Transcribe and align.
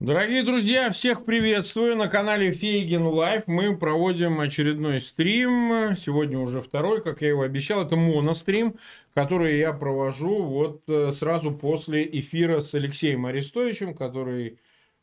Дорогие 0.00 0.44
друзья, 0.44 0.92
всех 0.92 1.24
приветствую 1.24 1.96
на 1.96 2.06
канале 2.06 2.52
Фейгин 2.52 3.04
Live. 3.04 3.48
Мы 3.48 3.76
проводим 3.76 4.38
очередной 4.38 5.00
стрим. 5.00 5.96
Сегодня 5.96 6.38
уже 6.38 6.62
второй, 6.62 7.02
как 7.02 7.20
я 7.20 7.30
его 7.30 7.42
обещал. 7.42 7.84
Это 7.84 7.96
монострим, 7.96 8.76
который 9.12 9.58
я 9.58 9.72
провожу 9.72 10.44
вот 10.44 10.82
э, 10.86 11.10
сразу 11.10 11.50
после 11.50 12.08
эфира 12.08 12.60
с 12.60 12.72
Алексеем 12.76 13.26
Арестовичем, 13.26 13.92
который 13.92 14.60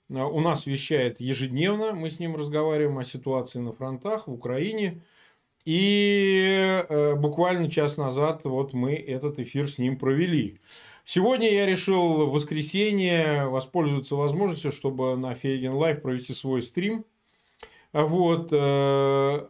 э, 0.07 0.13
у 0.13 0.39
нас 0.39 0.66
вещает 0.66 1.20
ежедневно. 1.20 1.91
Мы 1.91 2.09
с 2.09 2.21
ним 2.21 2.38
разговариваем 2.38 2.98
о 2.98 3.03
ситуации 3.03 3.59
на 3.59 3.73
фронтах 3.73 4.27
в 4.27 4.31
Украине. 4.31 5.02
И 5.66 6.84
э, 6.88 7.16
буквально 7.16 7.70
час 7.70 7.98
назад 7.98 8.45
вот 8.45 8.71
мы 8.71 8.93
этот 8.93 9.39
эфир 9.39 9.70
с 9.70 9.77
ним 9.77 9.98
провели. 9.98 10.62
Сегодня 11.08 11.52
я 11.52 11.68
решил 11.68 12.26
в 12.26 12.32
воскресенье 12.32 13.45
воспользоваться 13.48 14.16
возможностью, 14.16 14.72
чтобы 14.72 15.16
на 15.16 15.36
Фейгин 15.35 15.73
Live 15.73 16.02
провести 16.02 16.34
свой 16.34 16.64
стрим. 16.64 17.05
Вот. 17.94 18.50
Э, 18.52 19.48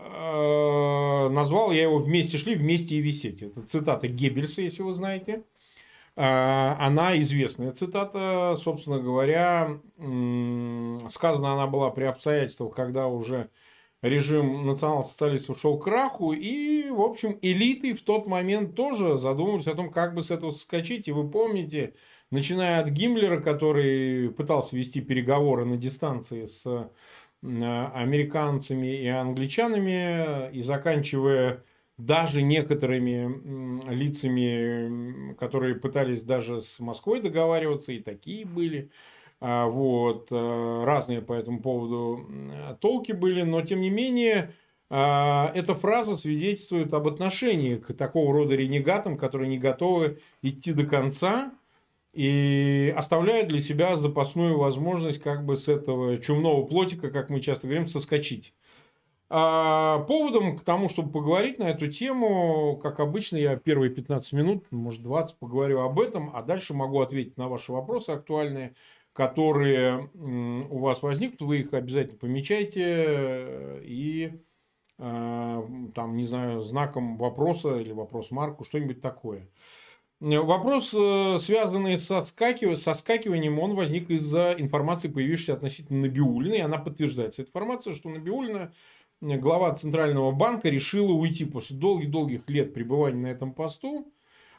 э, 0.00 1.28
назвал 1.30 1.70
я 1.70 1.82
его 1.82 1.98
«Вместе 1.98 2.36
шли, 2.36 2.56
вместе 2.56 2.96
и 2.96 3.00
висеть». 3.00 3.42
Это 3.42 3.62
цитата 3.62 4.08
Геббельса, 4.08 4.60
если 4.60 4.82
вы 4.82 4.92
знаете. 4.92 5.44
Э, 6.16 6.74
она 6.80 7.16
известная 7.20 7.70
цитата, 7.70 8.56
собственно 8.58 8.98
говоря, 8.98 9.78
сказана 11.10 11.52
она 11.52 11.68
была 11.68 11.90
при 11.90 12.04
обстоятельствах, 12.04 12.74
когда 12.74 13.06
уже 13.06 13.50
режим 14.02 14.66
национал-социалистов 14.66 15.60
шел 15.60 15.78
к 15.78 15.84
краху, 15.84 16.32
и, 16.32 16.88
в 16.90 17.00
общем, 17.00 17.38
элиты 17.42 17.94
в 17.94 18.02
тот 18.02 18.26
момент 18.26 18.74
тоже 18.74 19.18
задумывались 19.18 19.66
о 19.66 19.74
том, 19.74 19.90
как 19.90 20.14
бы 20.14 20.22
с 20.22 20.30
этого 20.30 20.52
соскочить. 20.52 21.08
И 21.08 21.12
вы 21.12 21.28
помните, 21.28 21.94
начиная 22.30 22.80
от 22.80 22.90
Гиммлера, 22.90 23.40
который 23.40 24.30
пытался 24.30 24.76
вести 24.76 25.00
переговоры 25.00 25.64
на 25.64 25.76
дистанции 25.76 26.46
с 26.46 26.90
американцами 27.42 29.00
и 29.00 29.06
англичанами, 29.06 30.50
и 30.52 30.62
заканчивая 30.62 31.64
даже 31.96 32.42
некоторыми 32.42 33.90
лицами, 33.92 35.34
которые 35.34 35.74
пытались 35.74 36.22
даже 36.22 36.62
с 36.62 36.78
Москвой 36.80 37.20
договариваться, 37.20 37.92
и 37.92 37.98
такие 38.00 38.44
были, 38.44 38.90
вот, 39.40 40.28
э, 40.30 40.84
разные 40.84 41.22
по 41.22 41.32
этому 41.32 41.60
поводу 41.60 42.26
толки 42.80 43.12
были, 43.12 43.42
но 43.42 43.62
тем 43.62 43.80
не 43.80 43.90
менее 43.90 44.52
а, 44.90 45.52
эта 45.54 45.74
фраза 45.74 46.16
свидетельствует 46.16 46.92
об 46.94 47.08
отношении 47.08 47.76
к 47.76 47.92
такого 47.94 48.32
рода 48.32 48.54
ренегатам, 48.54 49.18
которые 49.18 49.48
не 49.48 49.58
готовы 49.58 50.20
идти 50.40 50.72
до 50.72 50.86
конца 50.86 51.52
и 52.14 52.92
оставляют 52.96 53.48
для 53.48 53.60
себя 53.60 53.96
запасную 53.96 54.58
возможность 54.58 55.20
как 55.20 55.44
бы 55.44 55.56
с 55.56 55.68
этого 55.68 56.16
чумного 56.18 56.64
плотика, 56.64 57.10
как 57.10 57.28
мы 57.28 57.40
часто 57.40 57.66
говорим, 57.66 57.86
соскочить. 57.86 58.54
А 59.30 59.98
поводом 60.04 60.56
к 60.56 60.64
тому, 60.64 60.88
чтобы 60.88 61.12
поговорить 61.12 61.58
на 61.58 61.64
эту 61.64 61.88
тему, 61.88 62.78
как 62.82 62.98
обычно, 62.98 63.36
я 63.36 63.56
первые 63.56 63.90
15 63.90 64.32
минут, 64.32 64.64
может 64.70 65.02
20 65.02 65.36
поговорю 65.36 65.80
об 65.80 66.00
этом, 66.00 66.34
а 66.34 66.42
дальше 66.42 66.72
могу 66.72 67.00
ответить 67.02 67.36
на 67.36 67.48
ваши 67.48 67.70
вопросы 67.70 68.08
актуальные 68.08 68.74
которые 69.18 70.08
у 70.14 70.78
вас 70.78 71.02
возникнут, 71.02 71.42
вы 71.42 71.58
их 71.58 71.74
обязательно 71.74 72.20
помечайте 72.20 72.84
э, 72.86 73.82
и 73.82 74.30
э, 74.96 75.62
там, 75.92 76.16
не 76.16 76.22
знаю, 76.22 76.60
знаком 76.60 77.16
вопроса 77.16 77.78
или 77.78 77.90
вопрос 77.90 78.30
марку, 78.30 78.62
что-нибудь 78.62 79.00
такое. 79.00 79.48
Вопрос, 80.20 80.94
э, 80.96 81.38
связанный 81.40 81.98
со, 81.98 82.20
скакив... 82.20 82.78
со 82.78 82.94
скакиванием, 82.94 83.58
он 83.58 83.74
возник 83.74 84.08
из-за 84.08 84.54
информации, 84.56 85.08
появившейся 85.08 85.54
относительно 85.54 86.02
Набиулина, 86.02 86.54
и 86.54 86.60
она 86.60 86.78
подтверждается. 86.78 87.42
Информация, 87.42 87.94
что 87.94 88.10
Набиулина, 88.10 88.72
глава 89.20 89.74
Центрального 89.74 90.30
банка, 90.30 90.68
решила 90.68 91.10
уйти 91.10 91.44
после 91.44 91.76
долгих-долгих 91.76 92.48
лет 92.48 92.72
пребывания 92.72 93.22
на 93.22 93.26
этом 93.32 93.52
посту, 93.52 94.12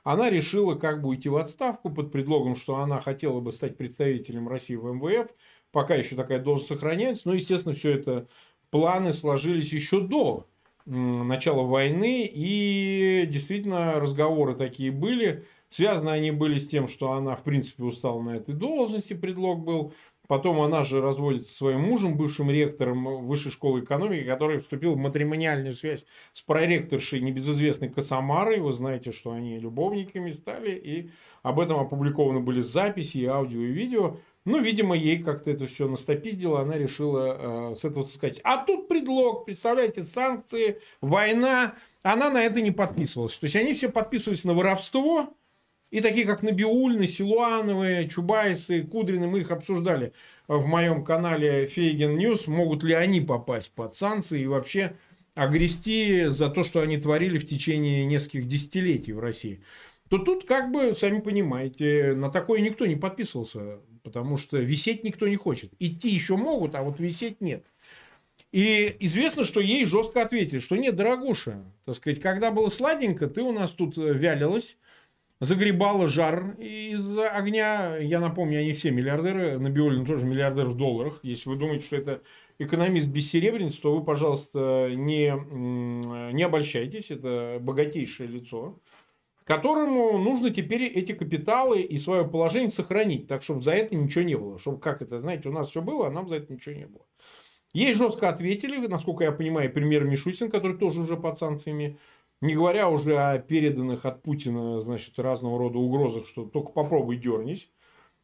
она 0.03 0.29
решила 0.29 0.75
как 0.75 1.01
бы 1.01 1.09
уйти 1.09 1.29
в 1.29 1.37
отставку 1.37 1.89
под 1.89 2.11
предлогом, 2.11 2.55
что 2.55 2.77
она 2.77 2.99
хотела 2.99 3.39
бы 3.39 3.51
стать 3.51 3.77
представителем 3.77 4.47
России 4.47 4.75
в 4.75 4.85
МВФ. 4.85 5.29
Пока 5.71 5.95
еще 5.95 6.15
такая 6.15 6.39
должность 6.39 6.69
сохраняется. 6.69 7.27
Но, 7.27 7.33
естественно, 7.33 7.75
все 7.75 7.91
это 7.91 8.27
планы 8.69 9.13
сложились 9.13 9.73
еще 9.73 10.01
до 10.01 10.47
начала 10.85 11.63
войны. 11.63 12.29
И 12.31 13.25
действительно 13.27 13.99
разговоры 13.99 14.55
такие 14.55 14.91
были. 14.91 15.45
Связаны 15.69 16.09
они 16.09 16.31
были 16.31 16.57
с 16.57 16.67
тем, 16.67 16.87
что 16.87 17.11
она, 17.11 17.35
в 17.35 17.43
принципе, 17.43 17.83
устала 17.83 18.21
на 18.21 18.37
этой 18.37 18.55
должности. 18.55 19.13
Предлог 19.13 19.63
был 19.63 19.93
Потом 20.29 20.61
она 20.61 20.83
же 20.83 21.01
разводится 21.01 21.49
со 21.49 21.57
своим 21.57 21.81
мужем, 21.81 22.15
бывшим 22.15 22.51
ректором 22.51 23.25
Высшей 23.25 23.51
школы 23.51 23.79
экономики, 23.79 24.23
который 24.27 24.59
вступил 24.59 24.93
в 24.93 24.97
матримониальную 24.97 25.73
связь 25.73 26.05
с 26.33 26.43
проректоршей 26.43 27.19
небезызвестной 27.19 27.89
Косомарой. 27.89 28.59
Вы 28.59 28.71
знаете, 28.73 29.11
что 29.11 29.31
они 29.31 29.57
любовниками 29.57 30.31
стали. 30.33 30.75
И 30.75 31.09
об 31.41 31.59
этом 31.59 31.79
опубликованы 31.79 32.41
были 32.41 32.61
записи, 32.61 33.17
и 33.17 33.25
аудио, 33.25 33.59
и 33.59 33.71
видео. 33.71 34.17
Ну, 34.45 34.61
видимо, 34.61 34.95
ей 34.95 35.17
как-то 35.17 35.49
это 35.49 35.65
все 35.65 35.87
настопиздило, 35.87 36.61
она 36.61 36.77
решила 36.77 37.71
э, 37.71 37.75
с 37.75 37.83
этого 37.83 38.03
сказать. 38.03 38.39
А 38.43 38.63
тут 38.63 38.87
предлог, 38.87 39.45
представляете, 39.45 40.03
санкции, 40.03 40.79
война. 41.01 41.73
Она 42.03 42.29
на 42.29 42.43
это 42.43 42.61
не 42.61 42.69
подписывалась. 42.69 43.35
То 43.35 43.45
есть, 43.45 43.55
они 43.55 43.73
все 43.73 43.89
подписывались 43.89 44.45
на 44.45 44.53
воровство, 44.53 45.33
и 45.91 46.01
такие, 46.01 46.25
как 46.25 46.43
Набиульны, 46.43 47.07
Силуановы, 47.07 48.07
Чубайсы, 48.09 48.83
Кудрины, 48.83 49.27
мы 49.27 49.39
их 49.39 49.51
обсуждали 49.51 50.13
в 50.47 50.65
моем 50.65 51.03
канале 51.03 51.67
Фейгин 51.67 52.15
News. 52.17 52.47
Могут 52.47 52.83
ли 52.83 52.93
они 52.93 53.21
попасть 53.21 53.71
под 53.71 53.95
санкции 53.95 54.41
и 54.41 54.47
вообще 54.47 54.95
огрести 55.35 56.25
за 56.27 56.49
то, 56.49 56.63
что 56.63 56.81
они 56.81 56.97
творили 56.97 57.37
в 57.37 57.47
течение 57.47 58.05
нескольких 58.05 58.47
десятилетий 58.47 59.13
в 59.13 59.19
России. 59.19 59.63
То 60.09 60.17
тут, 60.17 60.45
как 60.45 60.71
бы, 60.71 60.93
сами 60.93 61.19
понимаете, 61.21 62.13
на 62.15 62.29
такое 62.29 62.61
никто 62.61 62.85
не 62.85 62.95
подписывался, 62.95 63.79
потому 64.03 64.37
что 64.37 64.57
висеть 64.57 65.03
никто 65.03 65.27
не 65.27 65.35
хочет. 65.35 65.71
Идти 65.79 66.09
еще 66.09 66.35
могут, 66.35 66.75
а 66.75 66.83
вот 66.83 66.99
висеть 66.99 67.41
нет. 67.41 67.65
И 68.51 68.95
известно, 69.01 69.43
что 69.43 69.59
ей 69.59 69.85
жестко 69.85 70.23
ответили, 70.23 70.59
что 70.59 70.75
нет, 70.75 70.95
дорогуша, 70.95 71.63
так 71.85 71.95
сказать, 71.95 72.19
когда 72.19 72.51
было 72.51 72.69
сладенько, 72.69 73.27
ты 73.27 73.43
у 73.43 73.51
нас 73.51 73.71
тут 73.73 73.97
вялилась, 73.97 74.77
загребала 75.39 76.07
жар 76.07 76.55
из 76.59 77.17
огня. 77.17 77.97
Я 77.97 78.19
напомню, 78.19 78.59
они 78.59 78.73
все 78.73 78.91
миллиардеры. 78.91 79.57
Набиулин 79.57 80.05
тоже 80.05 80.25
миллиардер 80.25 80.67
в 80.67 80.75
долларах. 80.75 81.19
Если 81.23 81.49
вы 81.49 81.55
думаете, 81.55 81.85
что 81.85 81.95
это 81.95 82.21
экономист 82.57 83.07
бессеребренец, 83.07 83.75
то 83.75 83.95
вы, 83.95 84.03
пожалуйста, 84.03 84.89
не, 84.93 85.33
не 86.33 86.43
обольщайтесь. 86.43 87.09
Это 87.11 87.57
богатейшее 87.61 88.27
лицо, 88.27 88.79
которому 89.45 90.17
нужно 90.17 90.49
теперь 90.49 90.83
эти 90.83 91.13
капиталы 91.13 91.81
и 91.81 91.97
свое 91.97 92.27
положение 92.27 92.69
сохранить, 92.69 93.27
так, 93.27 93.41
чтобы 93.41 93.61
за 93.61 93.71
это 93.71 93.95
ничего 93.95 94.23
не 94.23 94.35
было. 94.35 94.59
Чтобы, 94.59 94.79
как 94.79 95.01
это, 95.01 95.21
знаете, 95.21 95.49
у 95.49 95.53
нас 95.53 95.69
все 95.69 95.81
было, 95.81 96.07
а 96.07 96.11
нам 96.11 96.27
за 96.27 96.35
это 96.35 96.53
ничего 96.53 96.75
не 96.75 96.85
было. 96.85 97.05
Ей 97.71 97.93
жестко 97.93 98.29
ответили, 98.29 98.85
насколько 98.87 99.23
я 99.23 99.31
понимаю, 99.31 99.71
премьер 99.71 100.03
Мишустин, 100.03 100.49
который 100.49 100.77
тоже 100.77 101.01
уже 101.01 101.15
под 101.17 101.37
санкциями 101.37 101.99
не 102.41 102.55
говоря 102.55 102.89
уже 102.89 103.17
о 103.17 103.37
переданных 103.39 104.05
от 104.05 104.21
Путина, 104.21 104.81
значит, 104.81 105.17
разного 105.19 105.57
рода 105.57 105.77
угрозах, 105.77 106.25
что 106.25 106.45
только 106.45 106.71
попробуй 106.71 107.17
дернись. 107.17 107.69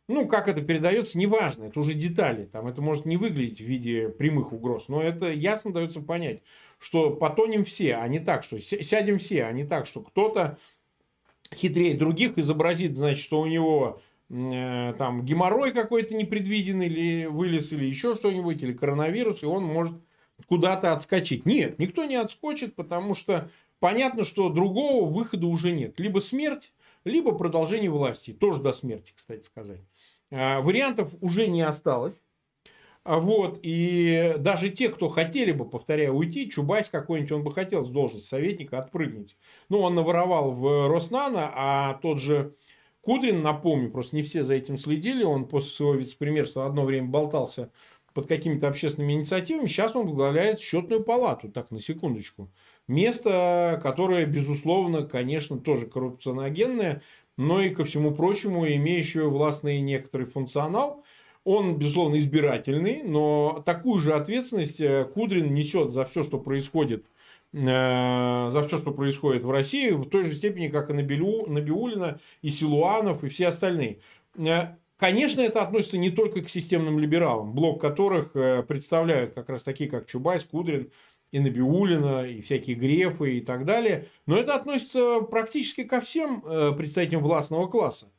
Ну, 0.08 0.28
как 0.28 0.48
это 0.48 0.62
передается, 0.62 1.18
неважно, 1.18 1.66
это 1.66 1.80
уже 1.80 1.94
детали. 1.94 2.44
Там 2.46 2.68
это 2.68 2.82
может 2.82 3.06
не 3.06 3.18
выглядеть 3.18 3.60
в 3.60 3.66
виде 3.66 4.10
прямых 4.10 4.54
угроз, 4.54 4.88
но 4.88 5.02
это 5.02 5.32
ясно 5.32 5.74
дается 5.74 6.00
понять, 6.00 6.44
что 6.78 7.10
потонем 7.10 7.64
все, 7.64 7.96
а 7.96 8.08
не 8.08 8.20
так, 8.20 8.44
что 8.44 8.60
сядем 8.60 9.18
все, 9.18 9.46
а 9.46 9.52
не 9.52 9.66
так, 9.66 9.88
что 9.88 10.02
кто-то 10.02 10.60
хитрее 11.54 11.96
других 11.96 12.38
изобразит, 12.38 12.98
значит, 12.98 13.24
что 13.24 13.42
у 13.42 13.48
него 13.48 14.00
э, 14.30 14.94
там 14.96 15.26
геморрой 15.26 15.72
какой-то 15.72 16.16
непредвиденный 16.16 16.86
или 16.86 17.26
вылез, 17.26 17.72
или 17.72 17.86
еще 17.86 18.14
что-нибудь, 18.14 18.62
или 18.62 18.74
коронавирус, 18.74 19.42
и 19.42 19.48
он 19.48 19.64
может 19.64 19.96
куда-то 20.48 20.94
отскочить. 20.94 21.46
Нет, 21.46 21.80
никто 21.80 22.06
не 22.06 22.16
отскочит, 22.16 22.76
потому 22.76 23.16
что 23.16 23.50
понятно, 23.80 24.24
что 24.24 24.50
другого 24.50 25.10
выхода 25.10 25.48
уже 25.48 25.72
нет. 25.72 26.00
Либо 26.00 26.20
смерть, 26.20 26.74
либо 27.04 27.32
продолжение 27.32 27.90
власти. 27.90 28.34
Тоже 28.34 28.62
до 28.62 28.74
смерти, 28.74 29.14
кстати 29.16 29.44
сказать. 29.44 29.82
А, 30.32 30.62
вариантов 30.62 31.14
уже 31.22 31.48
не 31.48 31.62
осталось. 31.62 32.22
А 33.04 33.20
вот, 33.20 33.60
и 33.62 34.34
даже 34.40 34.72
те, 34.72 34.90
кто 34.90 35.10
хотели 35.10 35.52
бы, 35.52 35.70
повторяю, 35.70 36.16
уйти, 36.16 36.50
Чубайс 36.50 36.90
какой-нибудь, 36.90 37.32
он 37.34 37.44
бы 37.44 37.52
хотел 37.52 37.86
с 37.86 37.92
должности 37.92 38.28
советника 38.28 38.80
отпрыгнуть. 38.80 39.38
Ну, 39.70 39.82
он 39.82 39.94
наворовал 39.94 40.52
в 40.52 40.90
Роснано, 40.90 41.52
а 41.54 42.00
тот 42.02 42.20
же 42.20 42.56
Кудрин, 43.02 43.44
напомню, 43.44 43.92
просто 43.92 44.16
не 44.16 44.24
все 44.24 44.44
за 44.44 44.56
этим 44.56 44.80
следили, 44.80 45.24
он 45.24 45.48
после 45.48 45.70
своего 45.70 45.94
вице-премьерства 45.94 46.66
одно 46.66 46.84
время 46.84 47.08
болтался 47.08 47.72
под 48.16 48.28
какими-то 48.28 48.68
общественными 48.68 49.14
инициативами, 49.14 49.68
сейчас 49.68 49.96
он 49.96 50.08
возглавляет 50.08 50.60
счетную 50.60 51.04
палату, 51.04 51.52
так, 51.52 51.70
на 51.70 51.80
секундочку. 51.80 52.50
Место, 52.88 53.80
которое, 53.82 54.26
безусловно, 54.26 55.04
конечно, 55.04 55.58
тоже 55.58 55.88
коррупционогенное, 55.88 57.02
но 57.36 57.62
и, 57.62 57.70
ко 57.70 57.84
всему 57.84 58.12
прочему, 58.12 58.68
имеющее 58.68 59.28
властный 59.28 59.80
некоторый 59.82 60.26
функционал. 60.26 61.04
Он, 61.44 61.78
безусловно, 61.78 62.18
избирательный, 62.18 63.04
но 63.04 63.62
такую 63.66 64.00
же 64.00 64.14
ответственность 64.14 64.82
э, 64.82 65.06
Кудрин 65.06 65.54
несет 65.54 65.92
за 65.92 66.06
все, 66.06 66.24
что 66.24 66.40
происходит 66.40 67.06
э, 67.54 67.58
за 67.58 68.64
все, 68.68 68.78
что 68.78 68.92
происходит 68.92 69.44
в 69.44 69.52
России, 69.52 69.92
в 69.92 70.06
той 70.06 70.24
же 70.24 70.34
степени, 70.34 70.70
как 70.70 70.90
и 70.90 70.94
Набиулина, 70.94 72.20
и 72.42 72.50
Силуанов, 72.50 73.24
и 73.24 73.30
все 73.30 73.48
остальные. 73.48 74.00
Э, 74.38 74.76
конечно, 74.98 75.42
это 75.42 75.62
относится 75.62 76.00
не 76.00 76.10
только 76.10 76.42
к 76.42 76.50
системным 76.50 76.98
либералам, 76.98 77.54
блок 77.54 77.80
которых 77.80 78.34
представляют 78.68 79.34
как 79.34 79.50
раз 79.50 79.64
такие, 79.64 79.88
как 79.88 80.08
Чубайс, 80.08 80.44
Кудрин, 80.46 80.90
и 81.32 81.40
Набиулина, 81.40 82.26
и 82.26 82.42
всякие 82.42 82.76
Грефы 82.76 83.38
и 83.38 83.42
так 83.42 83.66
далее. 83.66 84.06
Но 84.26 84.38
это 84.38 84.56
относится 84.56 85.22
практически 85.22 85.84
ко 85.84 86.00
всем 86.02 86.42
представителям 86.78 87.24
властного 87.24 87.68
класса. 87.68 88.12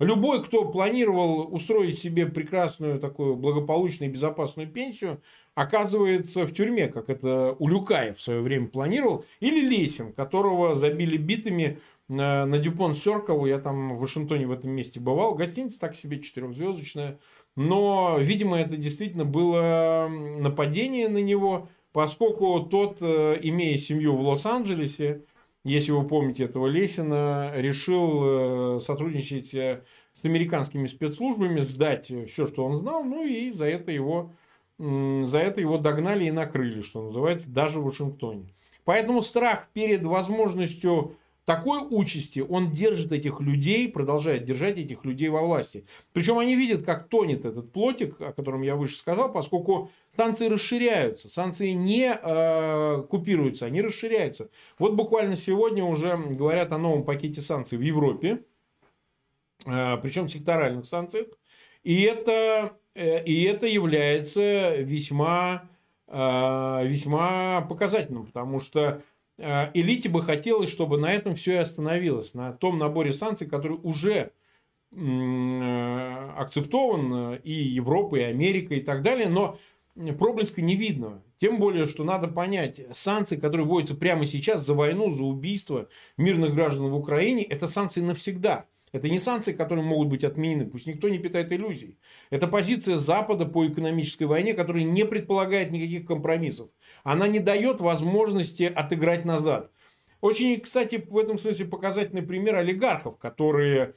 Любой, 0.00 0.42
кто 0.42 0.64
планировал 0.64 1.54
устроить 1.54 1.96
себе 1.96 2.26
прекрасную 2.26 2.98
такую 2.98 3.36
благополучную 3.36 4.10
и 4.10 4.12
безопасную 4.12 4.68
пенсию, 4.68 5.22
оказывается 5.54 6.46
в 6.46 6.52
тюрьме, 6.52 6.88
как 6.88 7.08
это 7.08 7.54
Улюкаев 7.60 8.18
в 8.18 8.20
свое 8.20 8.40
время 8.40 8.66
планировал, 8.66 9.24
или 9.38 9.64
Лесин, 9.64 10.12
которого 10.12 10.74
забили 10.74 11.16
битами 11.16 11.78
на, 12.08 12.44
на 12.44 12.58
Дюпон 12.58 12.92
Серкл. 12.92 13.46
Я 13.46 13.60
там 13.60 13.96
в 13.96 14.00
Вашингтоне 14.00 14.48
в 14.48 14.52
этом 14.52 14.72
месте 14.72 14.98
бывал. 14.98 15.36
Гостиница 15.36 15.78
так 15.78 15.94
себе 15.94 16.18
четырехзвездочная. 16.20 17.20
Но, 17.54 18.18
видимо, 18.18 18.58
это 18.58 18.76
действительно 18.76 19.24
было 19.24 20.08
нападение 20.08 21.08
на 21.08 21.18
него, 21.18 21.68
поскольку 21.94 22.58
тот, 22.58 22.98
э, 23.00 23.38
имея 23.40 23.78
семью 23.78 24.16
в 24.16 24.20
Лос-Анджелесе, 24.20 25.22
если 25.64 25.92
вы 25.92 26.06
помните 26.06 26.42
этого 26.44 26.66
Лесина, 26.66 27.52
решил 27.54 28.78
э, 28.78 28.80
сотрудничать 28.80 29.54
э, 29.54 29.84
с 30.12 30.24
американскими 30.24 30.88
спецслужбами, 30.88 31.60
сдать 31.60 32.12
все, 32.28 32.46
что 32.48 32.64
он 32.64 32.74
знал, 32.74 33.04
ну 33.04 33.24
и 33.24 33.52
за 33.52 33.66
это 33.66 33.92
его, 33.92 34.32
за 34.78 35.38
это 35.38 35.60
его 35.60 35.78
догнали 35.78 36.24
и 36.24 36.32
накрыли, 36.32 36.82
что 36.82 37.00
называется, 37.02 37.48
даже 37.50 37.78
в 37.78 37.84
Вашингтоне. 37.84 38.52
Поэтому 38.84 39.22
страх 39.22 39.68
перед 39.72 40.04
возможностью 40.04 41.16
такой 41.44 41.80
участи 41.88 42.40
он 42.40 42.70
держит 42.70 43.12
этих 43.12 43.40
людей, 43.40 43.88
продолжает 43.88 44.44
держать 44.44 44.78
этих 44.78 45.04
людей 45.04 45.28
во 45.28 45.42
власти. 45.42 45.86
Причем 46.12 46.38
они 46.38 46.56
видят, 46.56 46.84
как 46.84 47.08
тонет 47.08 47.44
этот 47.44 47.72
плотик, 47.72 48.20
о 48.20 48.32
котором 48.32 48.62
я 48.62 48.76
выше 48.76 48.96
сказал, 48.96 49.32
поскольку 49.32 49.90
санкции 50.16 50.48
расширяются, 50.48 51.28
санкции 51.28 51.70
не 51.70 52.12
э, 52.14 53.02
купируются, 53.08 53.66
они 53.66 53.82
расширяются. 53.82 54.48
Вот 54.78 54.94
буквально 54.94 55.36
сегодня 55.36 55.84
уже 55.84 56.16
говорят 56.16 56.72
о 56.72 56.78
новом 56.78 57.04
пакете 57.04 57.42
санкций 57.42 57.76
в 57.76 57.82
Европе, 57.82 58.42
э, 59.66 59.96
причем 59.98 60.28
секторальных 60.28 60.86
санкциях, 60.86 61.28
и 61.82 62.02
это, 62.02 62.78
э, 62.94 63.22
и 63.24 63.44
это 63.44 63.66
является 63.66 64.76
весьма, 64.76 65.68
э, 66.06 66.86
весьма 66.86 67.60
показательным, 67.68 68.26
потому 68.26 68.60
что 68.60 69.02
элите 69.38 70.08
бы 70.08 70.22
хотелось, 70.22 70.70
чтобы 70.70 70.98
на 70.98 71.12
этом 71.12 71.34
все 71.34 71.52
и 71.52 71.56
остановилось, 71.56 72.34
на 72.34 72.52
том 72.52 72.78
наборе 72.78 73.12
санкций, 73.12 73.48
который 73.48 73.78
уже 73.82 74.32
э, 74.92 76.30
акцептован 76.36 77.34
и 77.42 77.52
Европой, 77.52 78.20
и 78.20 78.24
Америкой 78.24 78.78
и 78.78 78.82
так 78.82 79.02
далее, 79.02 79.28
но 79.28 79.58
проблеска 80.18 80.62
не 80.62 80.76
видно. 80.76 81.22
Тем 81.38 81.58
более, 81.58 81.86
что 81.86 82.04
надо 82.04 82.28
понять, 82.28 82.80
санкции, 82.92 83.36
которые 83.36 83.66
вводятся 83.66 83.94
прямо 83.94 84.24
сейчас 84.26 84.64
за 84.64 84.74
войну, 84.74 85.12
за 85.12 85.24
убийство 85.24 85.88
мирных 86.16 86.54
граждан 86.54 86.88
в 86.88 86.96
Украине, 86.96 87.42
это 87.42 87.66
санкции 87.66 88.00
навсегда. 88.00 88.66
Это 88.94 89.08
не 89.08 89.18
санкции, 89.18 89.52
которые 89.52 89.84
могут 89.84 90.06
быть 90.06 90.22
отменены, 90.22 90.66
пусть 90.66 90.86
никто 90.86 91.08
не 91.08 91.18
питает 91.18 91.50
иллюзий. 91.50 91.98
Это 92.30 92.46
позиция 92.46 92.96
Запада 92.96 93.44
по 93.44 93.66
экономической 93.66 94.22
войне, 94.22 94.54
которая 94.54 94.84
не 94.84 95.04
предполагает 95.04 95.72
никаких 95.72 96.06
компромиссов. 96.06 96.68
Она 97.02 97.26
не 97.26 97.40
дает 97.40 97.80
возможности 97.80 98.62
отыграть 98.62 99.24
назад. 99.24 99.72
Очень, 100.20 100.60
кстати, 100.60 101.04
в 101.10 101.18
этом 101.18 101.38
смысле 101.38 101.66
показательный 101.66 102.22
пример 102.22 102.54
олигархов, 102.54 103.18
которые 103.18 103.94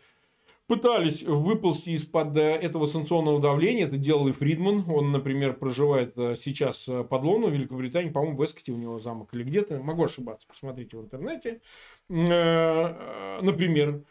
пытались 0.66 1.22
выползти 1.22 1.92
из-под 1.92 2.36
э, 2.36 2.56
этого 2.56 2.88
санкционного 2.88 3.40
давления. 3.40 3.86
Это 3.86 3.98
делал 3.98 4.28
и 4.28 4.32
Фридман. 4.32 4.84
Он, 4.90 5.12
например, 5.12 5.54
проживает 5.54 6.18
э, 6.18 6.36
сейчас 6.36 6.90
э, 6.90 7.04
под 7.04 7.24
Лондоном, 7.24 7.52
в 7.52 7.54
Великобритании. 7.54 8.10
По-моему, 8.10 8.36
в 8.36 8.44
Эскоте 8.44 8.72
у 8.72 8.78
него 8.78 9.00
замок 9.00 9.30
или 9.34 9.44
где-то. 9.44 9.80
Могу 9.80 10.06
ошибаться, 10.06 10.48
посмотрите 10.48 10.98
в 10.98 11.02
интернете. 11.02 11.62
Например, 12.10 14.02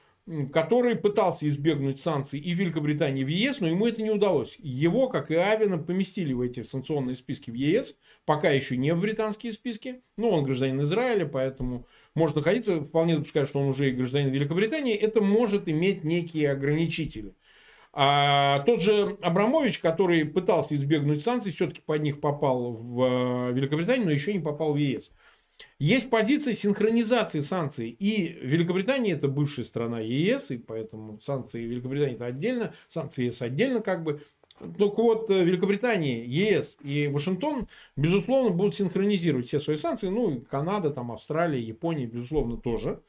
который 0.52 0.96
пытался 0.96 1.46
избегнуть 1.46 2.00
санкций 2.00 2.40
и 2.40 2.52
Великобритании, 2.54 3.22
в 3.22 3.28
ЕС, 3.28 3.60
но 3.60 3.68
ему 3.68 3.86
это 3.86 4.02
не 4.02 4.10
удалось. 4.10 4.56
Его, 4.58 5.08
как 5.08 5.30
и 5.30 5.36
Авина, 5.36 5.78
поместили 5.78 6.32
в 6.32 6.40
эти 6.40 6.64
санкционные 6.64 7.14
списки 7.14 7.50
в 7.50 7.54
ЕС, 7.54 7.96
пока 8.24 8.50
еще 8.50 8.76
не 8.76 8.92
в 8.92 9.00
британские 9.00 9.52
списки. 9.52 10.02
Ну, 10.16 10.30
он 10.30 10.44
гражданин 10.44 10.82
Израиля, 10.82 11.26
поэтому 11.26 11.86
может 12.14 12.36
находиться, 12.36 12.80
вполне 12.80 13.14
допускаю, 13.14 13.46
что 13.46 13.60
он 13.60 13.68
уже 13.68 13.88
и 13.88 13.92
гражданин 13.92 14.30
Великобритании. 14.30 14.94
Это 14.94 15.20
может 15.20 15.68
иметь 15.68 16.02
некие 16.02 16.50
ограничители. 16.50 17.34
А 17.92 18.60
тот 18.66 18.82
же 18.82 19.16
Абрамович, 19.22 19.78
который 19.78 20.26
пытался 20.26 20.74
избегнуть 20.74 21.22
санкций, 21.22 21.52
все-таки 21.52 21.80
под 21.80 22.02
них 22.02 22.20
попал 22.20 22.72
в 22.72 23.02
э, 23.02 23.52
Великобританию, 23.54 24.04
но 24.06 24.12
еще 24.12 24.34
не 24.34 24.40
попал 24.40 24.74
в 24.74 24.76
ЕС. 24.76 25.12
Есть 25.78 26.10
позиция 26.10 26.54
синхронизации 26.54 27.40
санкций. 27.40 27.90
И 27.90 28.28
Великобритания 28.40 29.12
это 29.12 29.28
бывшая 29.28 29.64
страна 29.64 30.00
ЕС, 30.00 30.50
и 30.50 30.58
поэтому 30.58 31.20
санкции 31.20 31.64
Великобритании 31.64 32.16
это 32.16 32.26
отдельно, 32.26 32.74
санкции 32.88 33.26
ЕС 33.26 33.42
отдельно 33.42 33.80
как 33.80 34.02
бы. 34.02 34.22
Только 34.78 35.02
вот 35.02 35.28
э, 35.30 35.44
Великобритания, 35.44 36.24
ЕС 36.24 36.78
и 36.82 37.08
Вашингтон, 37.08 37.68
безусловно, 37.94 38.50
будут 38.50 38.74
синхронизировать 38.74 39.46
все 39.46 39.60
свои 39.60 39.76
санкции. 39.76 40.08
Ну, 40.08 40.30
и 40.30 40.40
Канада, 40.40 40.90
там, 40.90 41.12
Австралия, 41.12 41.60
Япония, 41.60 42.06
безусловно, 42.06 42.56
тоже. 42.56 43.02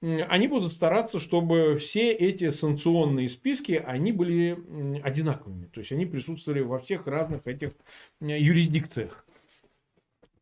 Они 0.00 0.48
будут 0.48 0.72
стараться, 0.72 1.18
чтобы 1.20 1.76
все 1.78 2.12
эти 2.12 2.50
санкционные 2.50 3.28
списки, 3.28 3.82
они 3.84 4.12
были 4.12 4.58
одинаковыми. 5.02 5.66
То 5.66 5.80
есть, 5.80 5.92
они 5.92 6.06
присутствовали 6.06 6.60
во 6.60 6.78
всех 6.78 7.06
разных 7.06 7.46
этих 7.46 7.70
юрисдикциях. 8.20 9.24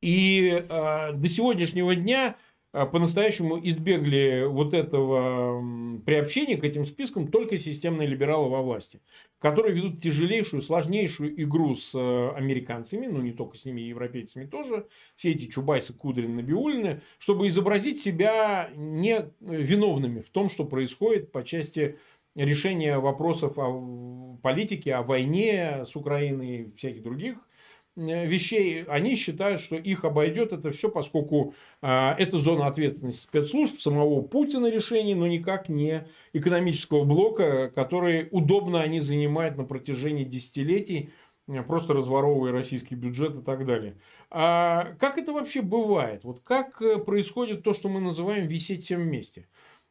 И 0.01 0.65
э, 0.69 1.13
до 1.13 1.29
сегодняшнего 1.29 1.95
дня 1.95 2.37
э, 2.73 2.87
по-настоящему 2.87 3.59
избегли 3.63 4.45
вот 4.45 4.75
этого 4.75 6.01
приобщения 6.05 6.57
к 6.57 6.65
этим 6.65 6.85
спискам 6.85 7.29
только 7.29 7.57
системные 7.57 8.07
либералы 8.07 8.49
во 8.49 8.63
власти, 8.63 9.01
которые 9.39 9.75
ведут 9.75 10.03
тяжелейшую, 10.03 10.63
сложнейшую 10.63 11.43
игру 11.43 11.75
с 11.75 11.95
э, 11.95 12.31
американцами, 12.37 13.07
ну 13.07 13.21
не 13.21 13.33
только 13.33 13.57
с 13.57 13.65
ними, 13.65 13.81
и 13.81 13.89
европейцами 13.89 14.47
тоже, 14.47 14.87
все 15.17 15.33
эти 15.33 15.47
Чубайсы, 15.47 15.95
Кудрин, 15.95 16.37
Набиулины, 16.37 17.01
чтобы 17.19 17.49
изобразить 17.49 18.03
себя 18.03 18.71
не 18.75 19.31
виновными 19.41 20.21
в 20.21 20.31
том, 20.31 20.49
что 20.49 20.65
происходит 20.65 21.33
по 21.33 21.43
части 21.45 21.99
решения 22.37 22.99
вопросов 22.99 23.59
о 23.59 24.39
политике, 24.43 24.95
о 24.95 25.03
войне 25.03 25.85
с 25.87 25.97
Украиной 25.97 26.57
и 26.57 26.77
всяких 26.77 27.03
других. 27.03 27.37
Э, 27.39 27.56
вещей, 27.97 28.85
они 28.85 29.17
считают, 29.17 29.61
что 29.61 29.77
их 29.77 30.05
обойдет 30.05 30.53
это 30.53 30.71
все, 30.71 30.91
поскольку 30.91 31.55
а, 31.81 32.15
это 32.19 32.39
зона 32.39 32.67
ответственности 32.67 33.23
спецслужб, 33.23 33.81
самого 33.81 34.21
Путина 34.21 34.71
решений, 34.71 35.15
но 35.15 35.27
никак 35.27 35.69
не 35.69 36.07
экономического 36.33 37.05
блока, 37.05 37.71
который 37.75 38.29
удобно 38.31 38.83
они 38.83 39.01
занимают 39.01 39.57
на 39.57 39.65
протяжении 39.65 40.25
десятилетий, 40.25 41.11
э, 41.49 41.63
просто 41.63 41.95
разворовывая 41.95 42.53
российский 42.53 42.95
бюджет 42.95 43.35
и 43.35 43.43
так 43.43 43.65
далее. 43.65 43.97
А 44.31 44.95
как 44.99 45.17
это 45.17 45.33
вообще 45.33 45.63
бывает? 45.63 46.25
Вот 46.25 46.41
как 46.41 46.83
э, 46.83 46.99
происходит 46.99 47.63
то, 47.63 47.73
что 47.73 47.89
мы 47.89 48.01
называем 48.01 48.47
висеть 48.47 48.85
всем 48.85 49.01
вместе? 49.01 49.49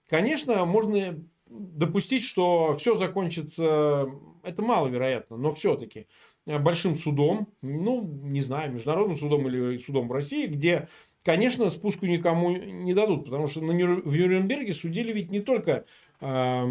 Конечно, 0.08 0.64
можно 0.66 1.20
допустить, 1.48 2.24
что 2.24 2.76
все 2.78 2.98
закончится, 2.98 4.08
это 4.44 4.62
маловероятно, 4.62 5.38
но 5.38 5.54
все-таки 5.56 6.06
Э, 6.06 6.35
большим 6.46 6.96
судом, 6.96 7.48
ну, 7.62 8.04
не 8.24 8.42
знаю, 8.42 8.72
международным 8.72 9.18
судом 9.18 9.48
или 9.48 9.78
судом 9.80 10.08
в 10.08 10.12
России, 10.12 10.46
где, 10.46 10.88
конечно, 11.24 11.70
спуску 11.70 12.06
никому 12.06 12.52
не 12.52 12.94
дадут, 12.94 13.26
потому 13.26 13.48
что 13.48 13.62
на 13.62 13.72
Нюр... 13.72 14.02
в 14.04 14.16
Нюрнберге 14.16 14.74
судили 14.74 15.12
ведь 15.12 15.32
не 15.32 15.42
только 15.42 15.86
э, 16.22 16.66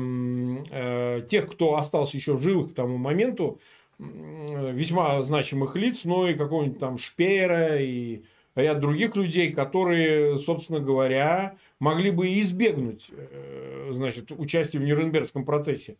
э, 0.70 1.26
тех, 1.28 1.50
кто 1.50 1.76
остался 1.76 2.16
еще 2.16 2.38
живых 2.38 2.72
к 2.72 2.74
тому 2.74 2.98
моменту, 2.98 3.60
э, 3.98 4.72
весьма 4.72 5.20
значимых 5.22 5.74
лиц, 5.76 6.04
но 6.04 6.28
и 6.28 6.34
какого-нибудь 6.34 6.78
там 6.78 6.98
Шпеера 6.98 7.80
и 7.80 8.22
ряд 8.54 8.78
других 8.80 9.16
людей, 9.16 9.52
которые, 9.52 10.38
собственно 10.38 10.80
говоря, 10.80 11.56
могли 11.80 12.10
бы 12.10 12.40
избегнуть 12.40 13.10
э, 13.10 13.90
значит, 13.92 14.30
участия 14.30 14.78
в 14.78 14.84
Нюрнбергском 14.84 15.44
процессе. 15.44 15.96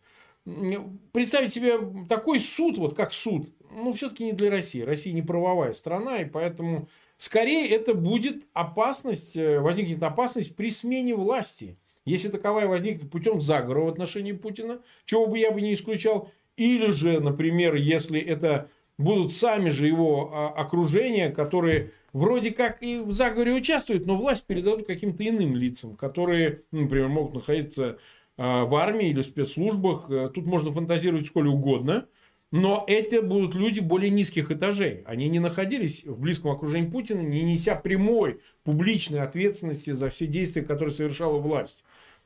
Представить 1.11 1.51
себе 1.51 1.79
такой 2.07 2.39
суд, 2.39 2.77
вот 2.77 2.95
как 2.95 3.13
суд, 3.13 3.47
ну, 3.71 3.93
все-таки 3.93 4.25
не 4.25 4.33
для 4.33 4.51
России. 4.51 4.81
Россия 4.81 5.13
не 5.13 5.23
правовая 5.23 5.73
страна, 5.73 6.19
и 6.19 6.25
поэтому 6.25 6.87
скорее 7.17 7.67
это 7.69 7.93
будет 7.93 8.45
опасность, 8.53 9.35
э, 9.35 9.59
возникнет 9.59 10.03
опасность 10.03 10.55
при 10.55 10.69
смене 10.69 11.15
власти. 11.15 11.77
Если 12.05 12.29
таковая 12.29 12.67
возникнет 12.67 13.09
путем 13.09 13.41
заговора 13.41 13.81
в 13.81 13.87
отношении 13.87 14.33
Путина, 14.33 14.81
чего 15.05 15.25
бы 15.25 15.39
я 15.39 15.51
бы 15.51 15.61
не 15.61 15.73
исключал, 15.73 16.29
Или 16.57 16.91
же, 16.91 17.19
например, 17.19 17.75
если 17.75 18.17
это 18.17 18.69
будут 18.97 19.33
сами 19.33 19.71
же 19.71 19.87
его 19.87 20.31
а, 20.33 20.49
окружения, 20.49 21.29
которые 21.29 21.91
вроде 22.13 22.51
как 22.51 22.81
и 22.81 22.99
в 22.99 23.11
заговоре 23.11 23.53
участвуют, 23.53 24.05
но 24.05 24.15
власть 24.15 24.45
передадут 24.45 24.87
каким-то 24.87 25.27
иным 25.27 25.55
лицам, 25.55 25.97
которые, 25.97 26.63
ну, 26.71 26.83
например, 26.83 27.09
могут 27.09 27.33
находиться 27.33 27.97
в 28.37 28.75
армии 28.75 29.09
или 29.09 29.21
в 29.21 29.25
спецслужбах. 29.25 30.09
Э, 30.09 30.29
тут 30.33 30.45
можно 30.45 30.71
фантазировать 30.71 31.27
сколь 31.27 31.47
угодно. 31.47 32.07
Но 32.51 32.85
эти 32.87 33.19
будут 33.19 33.55
люди 33.55 33.79
более 33.79 34.09
низких 34.09 34.51
этажей. 34.51 35.03
Они 35.05 35.27
не 35.27 35.39
находились 35.39 36.05
в 36.05 36.19
близком 36.19 36.51
окружении 36.51 36.89
Путина, 36.89 37.19
не 37.19 37.43
неся 37.43 37.75
прямой 37.75 38.39
публичной 38.63 39.19
ответственности 39.21 39.91
за 39.91 40.09
все 40.09 40.27
действия, 40.27 40.61
которые 40.61 40.93
совершала 40.93 41.37
власть. 41.39 41.83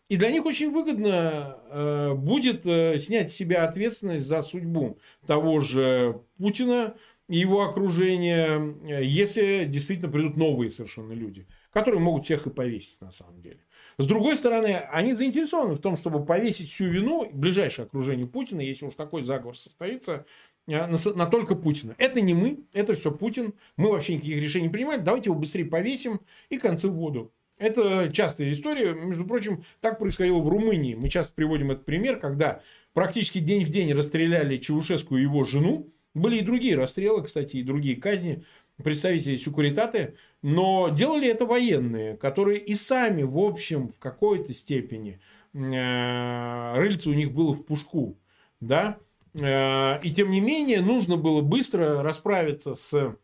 И 0.09 0.17
для 0.17 0.31
них 0.31 0.45
очень 0.45 0.71
выгодно 0.71 1.57
э, 1.69 2.13
будет 2.15 2.65
э, 2.65 2.97
снять 2.97 3.31
с 3.31 3.35
себя 3.35 3.63
ответственность 3.63 4.25
за 4.25 4.41
судьбу 4.41 4.97
того 5.25 5.59
же 5.59 6.21
Путина 6.37 6.95
и 7.27 7.37
его 7.37 7.63
окружения, 7.63 8.75
э, 8.87 9.03
если 9.03 9.65
действительно 9.65 10.11
придут 10.11 10.35
новые 10.35 10.71
совершенно 10.71 11.13
люди, 11.13 11.47
которые 11.71 11.99
могут 11.99 12.25
всех 12.25 12.47
и 12.47 12.49
повесить 12.49 13.01
на 13.01 13.11
самом 13.11 13.41
деле. 13.41 13.59
С 13.97 14.07
другой 14.07 14.37
стороны, 14.37 14.75
они 14.91 15.13
заинтересованы 15.13 15.75
в 15.75 15.79
том, 15.79 15.97
чтобы 15.97 16.25
повесить 16.25 16.69
всю 16.69 16.85
вину 16.85 17.29
ближайшее 17.31 17.85
окружение 17.85 18.27
Путина, 18.27 18.61
если 18.61 18.85
уж 18.85 18.95
такой 18.95 19.23
заговор 19.23 19.57
состоится, 19.57 20.25
э, 20.67 20.87
на, 20.87 21.25
только 21.25 21.55
Путина. 21.55 21.95
Это 21.97 22.21
не 22.21 22.33
мы, 22.33 22.59
это 22.73 22.95
все 22.95 23.11
Путин. 23.11 23.53
Мы 23.77 23.91
вообще 23.91 24.15
никаких 24.15 24.41
решений 24.41 24.67
не 24.67 24.73
принимаем. 24.73 25.03
Давайте 25.03 25.29
его 25.29 25.39
быстрее 25.39 25.65
повесим 25.65 26.21
и 26.49 26.57
концы 26.57 26.87
в 26.87 26.93
воду. 26.93 27.31
Это 27.59 28.09
частая 28.11 28.51
история. 28.53 28.93
Между 28.93 29.25
прочим, 29.25 29.63
так 29.81 29.99
происходило 29.99 30.39
в 30.39 30.47
Румынии. 30.47 30.95
Мы 30.95 31.09
часто 31.09 31.33
приводим 31.35 31.71
этот 31.71 31.83
пример, 31.85 32.17
когда 32.17 32.61
практически 32.93 33.39
день 33.39 33.65
в 33.65 33.69
день 33.69 33.91
расстреляли 33.93 34.57
Чаушеску 34.57 35.17
и 35.17 35.23
его 35.23 35.43
жену. 35.43 35.91
Были 36.13 36.37
и 36.37 36.41
другие 36.41 36.75
расстрелы, 36.75 37.23
кстати, 37.23 37.57
и 37.57 37.63
другие 37.63 37.97
казни 37.97 38.43
представителей 38.83 39.37
Сюкуритаты, 39.37 40.15
но 40.41 40.89
делали 40.89 41.27
это 41.27 41.45
военные, 41.45 42.17
которые 42.17 42.59
и 42.59 42.75
сами, 42.75 43.23
в 43.23 43.37
общем, 43.37 43.89
в 43.89 43.99
какой-то 43.99 44.53
степени 44.53 45.19
э, 45.53 46.73
рыльце 46.75 47.09
у 47.09 47.13
них 47.13 47.31
было 47.33 47.53
в 47.53 47.63
пушку, 47.63 48.17
да, 48.59 48.97
э, 49.33 50.01
и 50.01 50.11
тем 50.11 50.31
не 50.31 50.39
менее 50.39 50.81
нужно 50.81 51.17
было 51.17 51.41
быстро 51.41 52.01
расправиться 52.01 52.75
с 52.75 53.15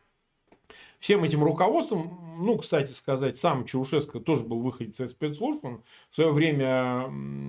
всем 1.06 1.24
этим 1.24 1.44
руководством, 1.44 2.36
ну, 2.40 2.58
кстати 2.58 2.92
сказать, 2.92 3.38
сам 3.38 3.66
Чаушеско 3.66 4.20
тоже 4.20 4.42
был 4.42 4.62
выходец 4.62 5.00
из 5.00 5.12
спецслужб, 5.12 5.64
он 5.64 5.84
в 6.10 6.16
свое 6.16 6.32
время 6.32 7.06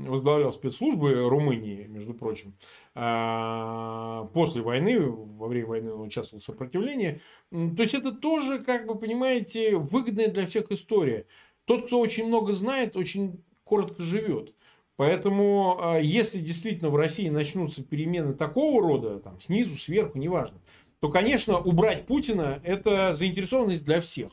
возглавлял 0.07 0.53
спецслужбы 0.53 1.27
Румынии, 1.27 1.87
между 1.87 2.13
прочим. 2.13 2.55
А, 2.95 4.29
после 4.35 4.61
войны, 4.61 5.01
во 5.01 5.49
время 5.49 5.69
войны 5.69 5.95
он 5.95 6.03
участвовал 6.03 6.43
в 6.43 6.45
сопротивлении. 6.45 7.23
То 7.51 7.83
есть, 7.83 7.95
это 7.95 8.13
тоже, 8.13 8.59
как 8.59 8.87
бы, 8.87 8.95
понимаете, 8.95 9.79
выгодная 9.79 10.29
для 10.29 10.45
всех 10.45 10.71
история. 10.71 11.25
Тот, 11.65 11.87
кто 11.87 11.99
очень 11.99 12.27
много 12.27 12.53
знает, 12.53 12.95
очень 12.95 13.43
коротко 13.65 14.03
живет. 14.03 14.53
Поэтому, 14.97 15.79
а, 15.81 15.99
если 15.99 16.41
действительно 16.41 16.91
в 16.91 16.97
России 16.97 17.31
начнутся 17.31 17.83
перемены 17.83 18.35
такого 18.35 18.83
рода, 18.83 19.19
там, 19.19 19.41
снизу, 19.41 19.79
сверху, 19.79 20.19
неважно, 20.19 20.59
то, 21.07 21.13
конечно, 21.13 21.59
убрать 21.59 22.05
Путина– 22.07 22.61
это 22.65 23.15
заинтересованность 23.15 23.85
для 23.85 24.01
всех. 24.01 24.33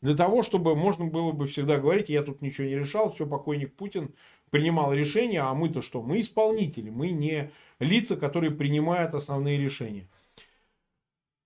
Для 0.00 0.16
того, 0.16 0.42
чтобы 0.42 0.74
можно 0.74 1.04
было 1.04 1.30
бы 1.30 1.46
всегда 1.46 1.78
говорить, 1.78 2.08
я 2.08 2.24
тут 2.24 2.42
ничего 2.42 2.66
не 2.66 2.74
решал, 2.74 3.12
все, 3.12 3.24
покойник 3.24 3.76
Путин 3.76 4.12
принимал 4.50 4.92
решения, 4.92 5.42
а 5.42 5.54
мы-то 5.54 5.80
что? 5.80 6.02
Мы 6.02 6.18
исполнители, 6.18 6.90
мы 6.90 7.10
не 7.10 7.52
лица, 7.78 8.16
которые 8.16 8.50
принимают 8.50 9.14
основные 9.14 9.58
решения. 9.58 10.08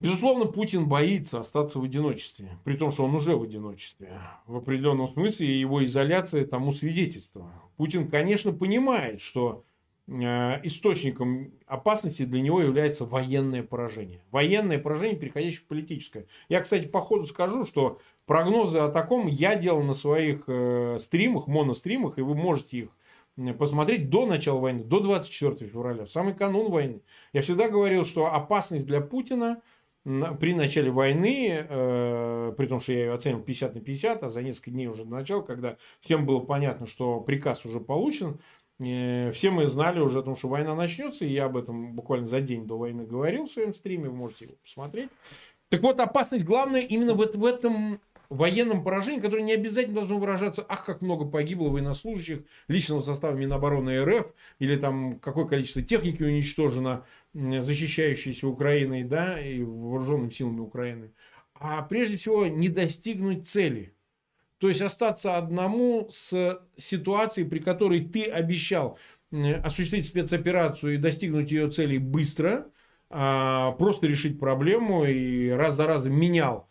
Безусловно, 0.00 0.47
Путин 0.47 0.88
боится 0.88 1.41
остаться 1.41 1.79
в 1.79 1.85
одиночестве, 1.85 2.57
при 2.64 2.76
том, 2.76 2.93
что 2.93 3.05
он 3.05 3.14
уже 3.14 3.37
в 3.37 3.43
одиночестве. 3.43 4.19
В 4.47 4.57
определенном 4.57 5.07
смысле 5.07 5.61
его 5.61 5.85
изоляция 5.85 6.47
тому 6.47 6.73
свидетельство. 6.73 7.52
Путин, 7.76 8.09
конечно, 8.09 8.52
понимает, 8.52 9.21
что 9.21 9.64
источником 10.09 11.53
опасности 11.67 12.25
для 12.25 12.41
него 12.41 12.61
является 12.61 13.05
военное 13.05 13.63
поражение. 13.63 14.21
Военное 14.31 14.79
поражение, 14.79 15.17
переходящее 15.17 15.61
в 15.61 15.67
политическое. 15.67 16.27
Я, 16.49 16.61
кстати, 16.61 16.87
по 16.87 17.01
ходу 17.01 17.25
скажу, 17.25 17.65
что 17.65 18.01
прогнозы 18.27 18.79
о 18.79 18.89
таком 18.89 19.27
я 19.29 19.55
делал 19.55 19.83
на 19.83 19.95
своих 19.95 20.45
э, 20.49 20.99
стримах, 21.01 21.47
моностримах, 21.47 22.19
и 22.19 22.23
вы 22.23 22.35
можете 22.35 22.79
их 22.79 22.89
посмотреть 23.59 24.11
до 24.11 24.27
начала 24.27 24.59
войны, 24.59 24.85
до 24.85 25.01
24 25.01 25.71
февраля, 25.71 26.05
в 26.05 26.11
самый 26.11 26.35
канун 26.35 26.71
войны. 26.71 27.01
Я 27.33 27.41
всегда 27.43 27.69
говорил, 27.69 28.05
что 28.05 28.27
опасность 28.27 28.87
для 28.87 29.01
Путина 29.01 29.63
при 30.05 30.53
начале 30.53 30.91
войны, 30.91 31.65
э, 31.69 32.55
при 32.59 32.67
том, 32.67 32.81
что 32.81 32.93
я 32.93 33.05
ее 33.05 33.13
оценил 33.13 33.41
50 33.41 33.77
на 33.77 33.81
50, 33.81 34.23
а 34.25 34.29
за 34.29 34.43
несколько 34.43 34.73
дней 34.73 34.89
уже 34.89 35.05
до 35.05 35.13
начала, 35.13 35.43
когда 35.43 35.77
всем 36.01 36.27
было 36.27 36.41
понятно, 36.41 36.87
что 36.87 37.21
приказ 37.21 37.65
уже 37.65 37.79
получен, 37.79 38.41
Э, 38.41 38.62
все 39.33 39.51
мы 39.51 39.67
знали 39.67 40.01
уже 40.01 40.21
о 40.21 40.23
том, 40.23 40.37
что 40.37 40.49
война 40.49 40.75
начнется, 40.75 41.25
и 41.25 41.33
я 41.33 41.47
об 41.47 41.57
этом 41.57 41.95
буквально 41.95 42.27
за 42.27 42.41
день 42.41 42.67
до 42.67 42.79
войны 42.79 43.07
говорил 43.07 43.47
в 43.47 43.51
своем 43.51 43.75
стриме, 43.75 44.09
вы 44.09 44.17
можете 44.17 44.47
его 44.47 44.55
посмотреть. 44.62 45.11
Так 45.69 45.83
вот, 45.83 46.01
опасность 46.01 46.45
главная 46.45 46.83
именно 46.83 47.15
в, 47.15 47.19
в 47.19 47.45
этом 47.45 48.01
военном 48.29 48.83
поражении, 48.83 49.21
которое 49.21 49.43
не 49.43 49.53
обязательно 49.53 49.97
должно 49.97 50.19
выражаться, 50.19 50.65
ах, 50.69 50.85
как 50.85 51.03
много 51.03 51.25
погибло 51.25 51.69
военнослужащих, 51.69 52.41
личного 52.69 53.01
состава 53.01 53.35
Минобороны 53.35 54.05
РФ, 54.05 54.27
или 54.59 54.77
там 54.77 55.19
какое 55.19 55.45
количество 55.47 55.83
техники 55.83 56.23
уничтожено, 56.23 57.05
защищающейся 57.35 58.49
Украиной, 58.49 59.05
да, 59.05 59.41
и 59.41 59.62
вооруженными 59.62 60.31
силами 60.31 60.61
Украины. 60.61 61.12
А 61.55 61.83
прежде 61.83 62.17
всего 62.17 62.47
не 62.47 62.69
достигнуть 62.69 63.49
цели– 63.49 63.92
то 64.62 64.69
есть 64.69 64.81
остаться 64.81 65.38
одному 65.38 66.07
с 66.09 66.61
ситуацией, 66.78 67.49
при 67.49 67.59
которой 67.59 68.04
ты 68.04 68.26
обещал 68.26 68.97
осуществить 69.64 70.07
спецоперацию 70.07 70.95
и 70.95 70.99
достигнуть 70.99 71.50
ее 71.50 71.69
целей 71.69 71.99
быстро, 71.99 72.66
а, 73.11 73.73
просто 73.73 74.07
решить 74.07 74.38
проблему 74.38 75.04
и 75.04 75.49
раз 75.49 75.75
за 75.75 75.88
разом 75.88 76.12
менял 76.12 76.69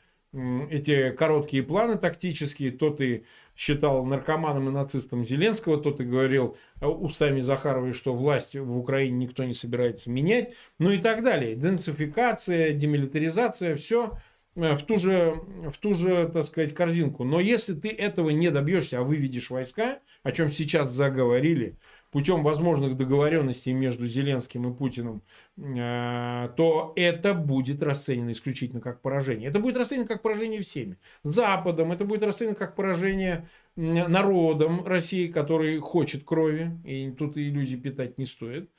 эти 0.70 1.12
короткие 1.12 1.64
планы 1.64 1.98
тактические, 1.98 2.72
то 2.72 2.92
ты 2.92 3.26
считал 3.58 4.06
наркоманом 4.06 4.70
и 4.70 4.72
нацистом 4.72 5.26
Зеленского, 5.26 5.78
то 5.78 5.92
ты 5.92 6.06
говорил 6.06 6.56
устами 6.80 7.42
Захаровой, 7.42 7.92
что 7.92 8.14
власть 8.14 8.56
в 8.56 8.78
Украине 8.78 9.26
никто 9.26 9.44
не 9.44 9.54
собирается 9.54 10.10
менять, 10.10 10.54
ну 10.80 10.92
и 10.92 10.98
так 10.98 11.26
далее. 11.26 11.58
Денацификация, 11.58 12.72
демилитаризация, 12.72 13.76
все– 13.76 14.14
Э, 14.24 14.31
в 14.56 14.80
ту 14.80 15.00
же, 15.00 15.36
в 15.72 15.78
ту 15.78 15.94
же, 15.94 16.30
так 16.32 16.46
сказать, 16.46 16.74
корзинку. 16.74 17.24
Но 17.24 17.40
если 17.40 17.74
ты 17.74 17.90
этого 17.90 18.30
не 18.30 18.52
добьешься, 18.52 19.00
а 19.00 19.04
выведешь 19.04 19.50
войска, 19.50 20.00
о 20.24 20.32
чем 20.32 20.52
сейчас 20.52 20.92
заговорили, 20.92 21.78
путем 22.12 22.44
возможных 22.44 22.98
договоренностей 22.98 23.72
между 23.72 24.06
Зеленским 24.06 24.70
и 24.70 24.76
Путиным, 24.76 25.24
э, 25.58 26.50
то 26.58 26.92
это 26.98 27.34
будет 27.34 27.82
расценено 27.82 28.32
исключительно 28.34 28.82
как 28.82 29.02
поражение. 29.02 29.50
Это 29.50 29.60
будет 29.60 29.78
расценено 29.78 30.08
как 30.08 30.22
поражение 30.22 30.62
всеми. 30.62 30.98
Западом, 31.24 31.94
это 31.94 32.04
будет 32.04 32.24
расценено 32.24 32.56
как 32.56 32.76
поражение 32.76 33.48
народом 33.78 34.86
России, 34.86 35.28
который 35.28 35.78
хочет 35.78 36.26
крови, 36.26 36.78
и 36.84 37.10
тут 37.12 37.38
иллюзий 37.38 37.78
питать 37.78 38.18
не 38.18 38.26
стоит 38.26 38.70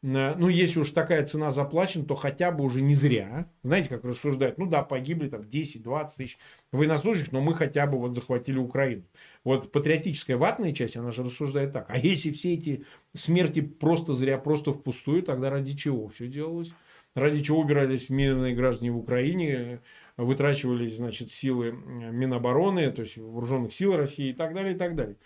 ну, 0.00 0.48
если 0.48 0.78
уж 0.78 0.90
такая 0.90 1.26
цена 1.26 1.50
заплачена, 1.50 2.04
то 2.04 2.14
хотя 2.14 2.52
бы 2.52 2.62
уже 2.62 2.80
не 2.80 2.94
зря. 2.94 3.50
Знаете, 3.64 3.88
как 3.88 4.04
рассуждают? 4.04 4.56
Ну 4.56 4.66
да, 4.66 4.82
погибли 4.82 5.28
там 5.28 5.42
10-20 5.42 6.08
тысяч 6.16 6.38
военнослужащих, 6.70 7.32
но 7.32 7.40
мы 7.40 7.54
хотя 7.54 7.86
бы 7.88 7.98
вот 7.98 8.14
захватили 8.14 8.58
Украину. 8.58 9.02
Вот 9.42 9.72
патриотическая 9.72 10.36
ватная 10.36 10.72
часть, 10.72 10.96
она 10.96 11.10
же 11.10 11.24
рассуждает 11.24 11.72
так. 11.72 11.86
А 11.88 11.98
если 11.98 12.30
все 12.30 12.54
эти 12.54 12.84
смерти 13.14 13.60
просто 13.60 14.14
зря, 14.14 14.38
просто 14.38 14.72
впустую, 14.72 15.24
тогда 15.24 15.50
ради 15.50 15.76
чего 15.76 16.08
все 16.08 16.28
делалось? 16.28 16.72
Ради 17.14 17.42
чего 17.42 17.58
убирались 17.58 18.10
мирные 18.10 18.54
граждане 18.54 18.92
в 18.92 18.98
Украине, 18.98 19.80
вытрачивались, 20.16 20.98
значит, 20.98 21.30
силы 21.30 21.72
Минобороны, 21.72 22.92
то 22.92 23.02
есть 23.02 23.16
вооруженных 23.16 23.72
сил 23.72 23.96
России 23.96 24.30
и 24.30 24.32
так 24.32 24.54
далее, 24.54 24.74
и 24.74 24.78
так 24.78 24.94
далее. 24.94 25.16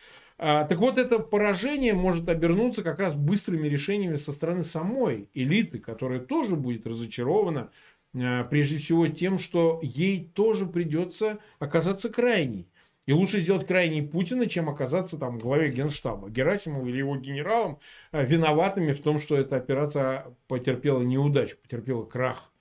А, 0.44 0.64
так 0.64 0.80
вот, 0.80 0.98
это 0.98 1.20
поражение 1.20 1.94
может 1.94 2.28
обернуться 2.28 2.82
как 2.82 2.98
раз 2.98 3.14
быстрыми 3.14 3.68
решениями 3.68 4.16
со 4.16 4.32
стороны 4.32 4.64
самой 4.64 5.28
элиты, 5.34 5.78
которая 5.78 6.18
тоже 6.18 6.56
будет 6.56 6.84
разочарована, 6.84 7.70
а, 8.12 8.42
прежде 8.42 8.78
всего 8.78 9.06
тем, 9.06 9.38
что 9.38 9.78
ей 9.84 10.28
тоже 10.34 10.66
придется 10.66 11.38
оказаться 11.60 12.08
крайней. 12.08 12.66
И 13.06 13.12
лучше 13.12 13.38
сделать 13.38 13.68
крайней 13.68 14.02
Путина, 14.02 14.48
чем 14.48 14.68
оказаться 14.68 15.16
там 15.16 15.38
главе 15.38 15.70
генштаба 15.70 16.28
Герасимова 16.28 16.88
или 16.88 16.98
его 16.98 17.14
генералом 17.14 17.78
а, 18.10 18.24
виноватыми 18.24 18.94
в 18.94 19.00
том, 19.00 19.20
что 19.20 19.36
эта 19.36 19.54
операция 19.54 20.26
потерпела 20.48 21.02
неудачу, 21.02 21.56
потерпела 21.62 22.04
крах. 22.04 22.52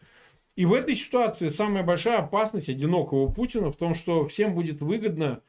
И 0.55 0.65
в 0.65 0.73
этой 0.75 0.95
ситуации 0.95 1.50
самая 1.50 1.81
большая 1.81 2.19
опасность 2.19 2.69
одинокого 2.69 3.31
Путина 3.31 3.71
в 3.71 3.75
том, 3.75 3.95
что 3.95 4.27
всем 4.27 4.53
будет 4.53 4.81
выгодно 4.81 5.41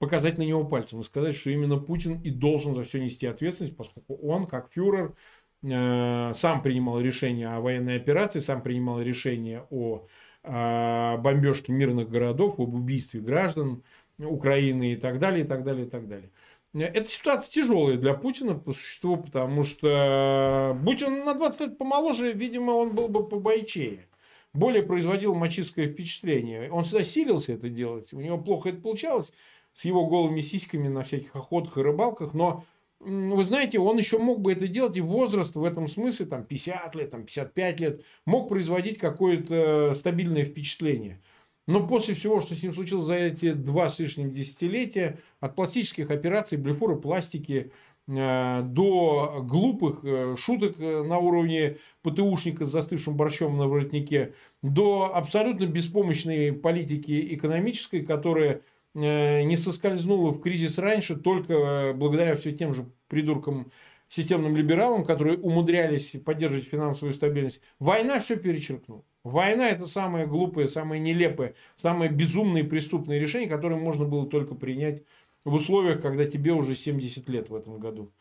показать 0.00 0.38
на 0.38 0.42
него 0.42 0.64
пальцем 0.64 1.00
и 1.00 1.04
сказать, 1.04 1.36
что 1.36 1.50
именно 1.50 1.76
Путин 1.76 2.20
и 2.22 2.30
должен 2.30 2.74
за 2.74 2.84
все 2.84 3.00
нести 3.00 3.26
ответственность, 3.26 3.76
поскольку 3.76 4.16
он, 4.16 4.46
как 4.46 4.72
фюрер, 4.72 5.14
э, 5.62 6.32
сам 6.34 6.62
принимал 6.62 7.00
решение 7.00 7.48
о 7.48 7.60
военной 7.60 7.96
операции, 7.96 8.38
сам 8.38 8.62
принимал 8.62 9.02
решение 9.02 9.66
о 9.70 10.06
э, 10.42 11.16
бомбежке 11.18 11.72
мирных 11.72 12.08
городов, 12.08 12.58
об 12.58 12.74
убийстве 12.74 13.20
граждан 13.20 13.82
Украины 14.18 14.94
и 14.94 14.96
так 14.96 15.18
далее, 15.18 15.44
и 15.44 15.46
так 15.46 15.64
далее, 15.64 15.86
и 15.86 15.88
так 15.88 16.08
далее. 16.08 16.30
Эта 16.72 17.06
ситуация 17.06 17.50
тяжелая 17.50 17.98
для 17.98 18.14
Путина 18.14 18.54
по 18.54 18.72
существу, 18.72 19.18
потому 19.18 19.64
что, 19.64 20.78
будь 20.82 21.02
он 21.02 21.26
на 21.26 21.34
20 21.34 21.60
лет 21.60 21.78
помоложе, 21.78 22.32
видимо, 22.32 22.70
он 22.70 22.94
был 22.94 23.08
бы 23.08 23.28
побойчее. 23.28 24.06
Более 24.54 24.82
производил 24.82 25.34
мачистское 25.34 25.88
впечатление. 25.88 26.70
Он 26.70 26.84
всегда 26.84 27.04
силился 27.04 27.52
это 27.52 27.68
делать. 27.68 28.14
У 28.14 28.20
него 28.20 28.38
плохо 28.38 28.70
это 28.70 28.80
получалось 28.80 29.32
с 29.72 29.84
его 29.84 30.06
голыми 30.06 30.40
сиськами 30.40 30.88
на 30.88 31.02
всяких 31.02 31.34
охотах 31.36 31.78
и 31.78 31.82
рыбалках, 31.82 32.34
но 32.34 32.64
вы 33.00 33.44
знаете, 33.44 33.78
он 33.78 33.96
еще 33.96 34.18
мог 34.18 34.40
бы 34.40 34.52
это 34.52 34.68
делать, 34.68 34.96
и 34.96 35.00
возраст 35.00 35.56
в 35.56 35.64
этом 35.64 35.88
смысле, 35.88 36.26
там, 36.26 36.44
50 36.44 36.94
лет, 36.94 37.10
там, 37.10 37.24
55 37.24 37.80
лет, 37.80 38.04
мог 38.26 38.48
производить 38.48 38.98
какое-то 38.98 39.94
стабильное 39.94 40.44
впечатление. 40.44 41.20
Но 41.66 41.86
после 41.86 42.14
всего, 42.14 42.40
что 42.40 42.54
с 42.54 42.62
ним 42.62 42.74
случилось 42.74 43.06
за 43.06 43.14
эти 43.14 43.52
два 43.52 43.88
с 43.88 43.98
лишним 43.98 44.32
десятилетия, 44.32 45.18
от 45.40 45.54
пластических 45.54 46.10
операций, 46.10 46.58
блефура, 46.58 46.96
пластики, 46.96 47.72
э, 48.06 48.62
до 48.64 49.40
глупых 49.48 50.04
э, 50.04 50.36
шуток 50.36 50.78
э, 50.78 51.02
на 51.02 51.18
уровне 51.18 51.78
ПТУшника 52.02 52.66
с 52.66 52.70
застывшим 52.70 53.16
борщом 53.16 53.54
на 53.54 53.66
воротнике, 53.66 54.34
до 54.62 55.12
абсолютно 55.14 55.64
беспомощной 55.64 56.52
политики 56.52 57.34
экономической, 57.34 58.04
которая 58.04 58.62
не 58.94 59.56
соскользнула 59.56 60.32
в 60.32 60.40
кризис 60.40 60.78
раньше 60.78 61.16
только 61.16 61.92
благодаря 61.94 62.36
все 62.36 62.52
тем 62.52 62.74
же 62.74 62.90
придуркам 63.08 63.70
системным 64.08 64.56
либералам, 64.56 65.04
которые 65.04 65.38
умудрялись 65.38 66.16
поддерживать 66.24 66.66
финансовую 66.66 67.12
стабильность. 67.12 67.60
Война 67.78 68.18
все 68.18 68.36
перечеркнула. 68.36 69.04
Война– 69.22 69.68
это 69.70 69.86
самое 69.86 70.26
глупое, 70.26 70.66
самое 70.66 71.00
нелепое, 71.00 71.54
самое 71.76 72.10
безумное 72.10 72.62
и 72.62 72.66
преступное 72.66 73.18
решение, 73.18 73.48
которое 73.48 73.76
можно 73.76 74.04
было 74.04 74.26
только 74.26 74.54
принять 74.54 75.04
в 75.44 75.54
условиях, 75.54 76.00
когда 76.00 76.24
тебе 76.24 76.52
уже 76.52 76.74
70 76.74 77.28
лет 77.28 77.50
в 77.50 77.54
этом 77.54 77.78
году. 77.78 78.12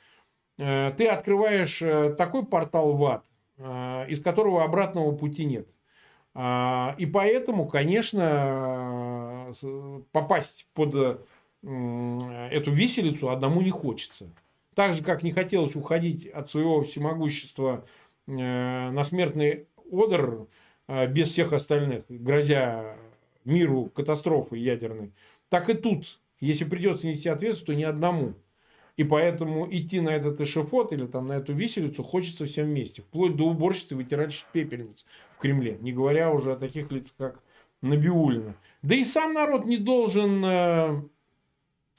Э, 0.58 0.92
ты 0.96 1.08
открываешь 1.08 1.82
э, 1.82 2.14
такой 2.18 2.46
портал 2.46 2.96
в 2.96 3.06
ад, 3.06 3.26
э, 3.58 4.06
из 4.10 4.22
которого 4.22 4.64
обратного 4.64 5.16
пути 5.16 5.46
нет. 5.46 5.68
И 6.36 7.10
поэтому, 7.12 7.68
конечно, 7.68 9.29
попасть 10.12 10.68
под 10.74 10.94
эту 11.62 12.72
виселицу 12.72 13.30
одному 13.30 13.62
не 13.62 13.70
хочется. 13.70 14.30
Так 14.76 14.94
же, 14.94 15.04
как 15.04 15.24
не 15.24 15.32
хотелось 15.32 15.76
уходить 15.76 16.28
от 16.28 16.50
своего 16.50 16.84
всемогущества 16.84 17.86
на 18.28 19.04
смертный 19.04 19.68
одр, 19.92 20.48
а, 20.88 21.06
без 21.06 21.30
всех 21.30 21.54
остальных, 21.54 22.04
грозя 22.10 22.98
миру 23.46 23.92
катастрофой 23.94 24.60
ядерной, 24.60 25.12
так 25.50 25.70
и 25.70 25.76
тут, 25.76 26.20
если 26.40 26.66
придется 26.66 27.08
нести 27.08 27.30
ответственность, 27.30 27.66
то 27.68 27.76
ни 27.76 27.84
одному. 27.84 28.34
И 28.98 29.04
поэтому 29.04 29.68
идти 29.70 30.00
на 30.02 30.10
этот 30.10 30.42
эшефот 30.42 30.92
или 30.92 31.06
там 31.06 31.28
на 31.28 31.34
эту 31.34 31.54
виселицу 31.54 32.04
хочется 32.04 32.48
всем 32.48 32.66
вместе. 32.66 33.04
Вплоть 33.04 33.36
до 33.36 33.46
уборщицы 33.46 33.96
вытирать 33.96 34.46
пепельниц 34.52 35.06
в 35.38 35.40
Кремле. 35.40 35.78
Не 35.80 35.94
говоря 35.94 36.32
уже 36.32 36.54
о 36.54 36.58
таких 36.58 36.92
лицах, 36.92 37.14
как 37.18 37.44
Набиулина. 37.82 38.56
Да 38.82 38.96
и 38.96 39.04
сам 39.04 39.34
народ 39.34 39.66
не 39.66 39.78
должен... 39.78 40.44
Э, 40.46 41.02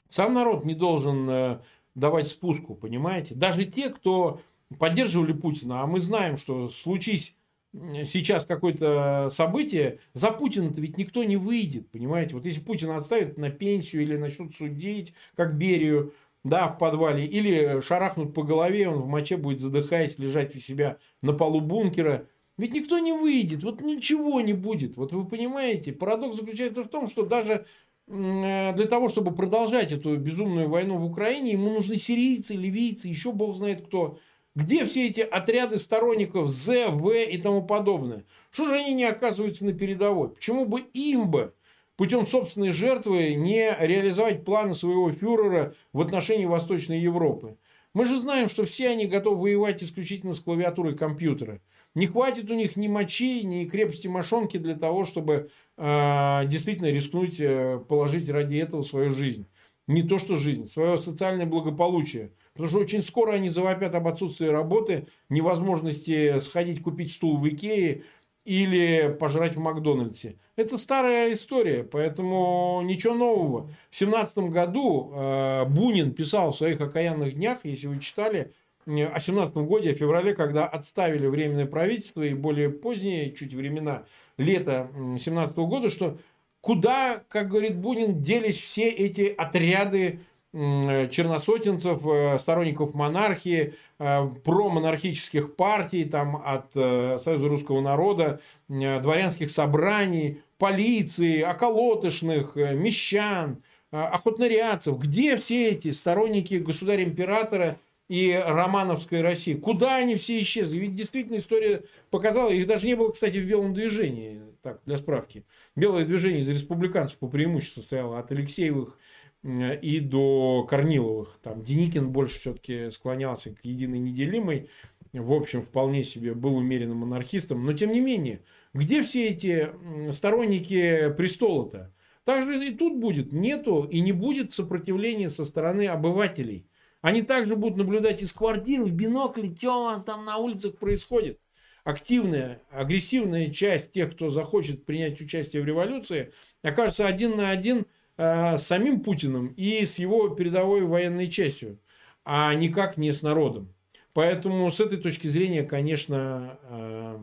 сам 0.09 0.33
народ 0.33 0.65
не 0.65 0.75
должен 0.75 1.29
э, 1.29 1.59
давать 1.95 2.27
спуску, 2.27 2.75
понимаете? 2.75 3.35
Даже 3.35 3.65
те, 3.65 3.89
кто 3.89 4.41
поддерживали 4.77 5.33
Путина, 5.33 5.81
а 5.81 5.87
мы 5.87 5.99
знаем, 5.99 6.37
что 6.37 6.69
случись 6.69 7.35
сейчас 7.73 8.45
какое-то 8.45 9.29
событие, 9.31 9.99
за 10.13 10.31
Путина-то 10.31 10.81
ведь 10.81 10.97
никто 10.97 11.23
не 11.23 11.37
выйдет, 11.37 11.89
понимаете? 11.89 12.35
Вот 12.35 12.45
если 12.45 12.59
Путина 12.59 12.97
отставят 12.97 13.37
на 13.37 13.49
пенсию 13.49 14.03
или 14.03 14.17
начнут 14.17 14.55
судить, 14.55 15.13
как 15.35 15.57
Берию, 15.57 16.13
да, 16.43 16.67
в 16.67 16.77
подвале, 16.77 17.25
или 17.25 17.81
шарахнут 17.81 18.33
по 18.33 18.43
голове, 18.43 18.89
он 18.89 19.01
в 19.01 19.07
моче 19.07 19.37
будет 19.37 19.59
задыхаясь, 19.59 20.17
лежать 20.17 20.55
у 20.55 20.59
себя 20.59 20.97
на 21.21 21.33
полу 21.33 21.61
бункера, 21.61 22.27
ведь 22.61 22.73
никто 22.73 22.99
не 22.99 23.11
выйдет, 23.11 23.63
вот 23.63 23.81
ничего 23.81 24.39
не 24.39 24.53
будет. 24.53 24.95
Вот 24.97 25.13
вы 25.13 25.25
понимаете, 25.25 25.91
парадокс 25.91 26.37
заключается 26.37 26.83
в 26.83 26.87
том, 26.87 27.07
что 27.07 27.25
даже 27.25 27.65
э, 28.07 28.73
для 28.75 28.85
того, 28.85 29.09
чтобы 29.09 29.33
продолжать 29.33 29.91
эту 29.91 30.15
безумную 30.17 30.69
войну 30.69 30.97
в 30.97 31.05
Украине, 31.05 31.53
ему 31.53 31.71
нужны 31.71 31.97
сирийцы, 31.97 32.53
ливийцы, 32.53 33.07
еще 33.07 33.31
бог 33.31 33.55
знает 33.55 33.85
кто– 33.85 34.17
где 34.53 34.85
все 34.85 35.07
эти 35.07 35.21
отряды 35.21 35.79
сторонников 35.79 36.49
З, 36.49 36.89
В 36.89 37.09
и 37.11 37.37
тому 37.37 37.63
подобное? 37.63 38.25
Что 38.51 38.65
же 38.65 38.73
они 38.73 38.93
не 38.93 39.05
оказываются 39.05 39.65
на 39.65 39.73
передовой? 39.73 40.29
Почему 40.29 40.65
бы 40.65 40.81
им 40.93 41.31
бы 41.31 41.53
путем 41.95 42.25
собственной 42.25 42.71
жертвы 42.71 43.35
не 43.35 43.73
реализовать 43.79 44.43
планы 44.43 44.73
своего 44.73 45.09
фюрера 45.09 45.73
в 45.93 46.01
отношении 46.01 46.45
Восточной 46.45 46.99
Европы? 46.99 47.57
Мы 47.93 48.05
же 48.05 48.19
знаем, 48.19 48.49
что 48.49 48.65
все 48.65 48.89
они 48.89 49.05
готовы 49.05 49.41
воевать 49.41 49.83
исключительно 49.83 50.33
с 50.33 50.41
клавиатурой 50.41 50.97
компьютера. 50.97 51.61
Не 51.95 52.07
хватит 52.07 52.49
у 52.49 52.55
них 52.55 52.75
ни 52.77 52.87
мочи, 52.87 53.43
ни 53.43 53.65
крепости 53.65 54.07
мошонки 54.07 54.57
для 54.57 54.75
того, 54.75 55.05
чтобы 55.05 55.49
э, 55.77 56.41
действительно 56.47 56.87
рискнуть 56.91 57.39
э, 57.39 57.79
положить 57.87 58.29
ради 58.29 58.55
этого 58.55 58.83
свою 58.83 59.11
жизнь. 59.11 59.47
Не 59.87 60.03
то 60.03 60.19
что 60.19 60.35
жизнь, 60.37 60.67
свое 60.67 60.97
социальное 60.97 61.45
благополучие– 61.45 62.31
Потому 62.53 62.69
что 62.69 62.79
очень 62.79 63.01
скоро 63.01 63.33
они 63.33 63.49
завопят 63.49 63.95
об 63.95 64.07
отсутствии 64.07 64.47
работы, 64.47 65.07
невозможности 65.29 66.39
сходить 66.39 66.83
купить 66.83 67.13
стул 67.13 67.37
в 67.37 67.47
Икее 67.47 68.03
или 68.43 69.15
пожрать 69.19 69.55
в 69.55 69.59
Макдональдсе. 69.59 70.35
Это 70.55 70.77
старая 70.77 71.33
история, 71.33 71.83
поэтому 71.83 72.81
ничего 72.83 73.13
нового. 73.13 73.69
В 73.89 73.95
семнадцатом 73.95 74.49
году 74.49 75.11
э, 75.13 75.65
Бунин 75.65 76.13
писал 76.13 76.51
в 76.51 76.57
своих 76.57 76.81
окаянных 76.81 77.35
днях, 77.35 77.59
если 77.63 77.87
вы 77.87 77.99
читали, 77.99 78.53
о 78.85 79.19
17 79.19 79.55
годе, 79.57 79.91
о 79.91 79.95
феврале, 79.95 80.33
когда 80.33 80.65
отставили 80.65 81.27
временное 81.27 81.65
правительство 81.65 82.23
и 82.23 82.33
более 82.33 82.69
поздние, 82.69 83.33
чуть 83.33 83.53
времена, 83.53 84.03
лета 84.37 84.89
17 84.95 85.55
года, 85.57 85.89
что 85.89 86.17
куда, 86.61 87.23
как 87.27 87.49
говорит 87.49 87.77
Бунин, 87.77 88.21
делись 88.21 88.59
все 88.59 88.89
эти 88.89 89.33
отряды 89.37 90.19
черносотенцев, 90.53 92.05
э, 92.05 92.37
сторонников 92.37 92.93
монархии, 92.93 93.73
э, 93.99 94.27
промонархических 94.43 95.55
партий, 95.55 96.03
там, 96.03 96.41
от 96.45 96.71
э, 96.75 97.17
Союза 97.19 97.47
русского 97.47 97.79
народа, 97.79 98.41
дворянских 98.67 99.49
собраний, 99.49 100.41
полиции, 100.57 101.41
околотышных, 101.41 102.55
мещан, 102.55 103.63
охотнориадцев. 103.91 104.97
Где 104.99 105.37
все 105.37 105.69
эти 105.69 105.91
сторонники 105.91 106.55
государя-императора 106.55 107.77
и 108.11 108.33
романовской 108.33 109.21
России? 109.21 109.53
Куда 109.53 109.95
они 109.95 110.15
все 110.15 110.37
исчезли? 110.41 110.79
Ведь 110.79 110.95
действительно 110.95 111.37
история 111.37 111.83
показала, 112.09 112.49
их 112.49 112.67
даже 112.67 112.85
не 112.85 112.95
было, 112.95 113.09
кстати, 113.11 113.37
в 113.37 113.47
белом 113.47 113.73
движении, 113.73 114.41
так, 114.61 114.81
для 114.85 114.97
справки. 114.97 115.45
Белое 115.77 116.03
движение 116.03 116.41
из 116.41 116.49
республиканцев 116.49 117.17
по 117.19 117.29
преимуществу 117.29 117.81
состояло 117.81 118.19
от 118.19 118.29
Алексеевых 118.33 118.99
и 119.43 120.01
до 120.01 120.67
Корниловых. 120.69 121.39
Там 121.41 121.63
Деникин 121.63 122.09
больше 122.09 122.37
все-таки 122.37 122.91
склонялся 122.91 123.55
к 123.55 123.63
единой 123.63 123.99
неделимой. 123.99 124.69
В 125.13 125.31
общем, 125.31 125.61
вполне 125.61 126.03
себе 126.03 126.33
был 126.33 126.57
умеренным 126.57 126.97
монархистом. 126.97 127.65
Но, 127.65 127.71
тем 127.71 127.93
не 127.93 128.01
менее, 128.01 128.43
где 128.73 129.03
все 129.03 129.29
эти 129.29 129.69
сторонники 130.11 131.13
престола-то? 131.15 131.93
Также 132.25 132.67
и 132.67 132.75
тут 132.75 132.99
будет. 132.99 133.31
Нету 133.31 133.87
и 133.89 134.01
не 134.01 134.11
будет 134.11 134.51
сопротивления 134.51 135.29
со 135.29 135.45
стороны 135.45 135.87
обывателей. 135.87 136.67
Они 137.01 137.21
также 137.21 137.55
будут 137.55 137.77
наблюдать 137.77 138.21
из 138.21 138.31
квартир 138.31 138.83
в 138.83 138.91
бинокле, 138.91 139.55
что 139.57 139.81
у 139.81 139.83
вас 139.85 140.03
там 140.03 140.25
на 140.25 140.37
улицах 140.37 140.77
происходит. 140.77 141.39
Активная, 141.83 142.61
агрессивная 142.69 143.49
часть 143.49 143.91
тех, 143.91 144.11
кто 144.11 144.29
захочет 144.29 144.85
принять 144.85 145.19
участие 145.19 145.63
в 145.63 145.65
революции, 145.65 146.31
окажется 146.63 147.07
один 147.07 147.37
на 147.37 147.49
один– 147.49 147.85
э, 148.21 148.57
с 148.57 148.63
самим 148.63 149.01
Путиным 149.01 149.47
и 149.57 149.85
с 149.85 149.99
его 149.99 150.29
передовой 150.29 150.81
военной 150.81 151.29
частью, 151.29 151.79
а 152.23 152.53
никак 152.53 152.97
не 152.97 153.11
с 153.11 153.23
народом. 153.23 153.73
Поэтому 154.13 154.69
с 154.69 154.79
этой 154.79 154.97
точки 154.97 155.27
зрения, 155.27 155.63
конечно, 155.63 156.59
э, 156.63 157.19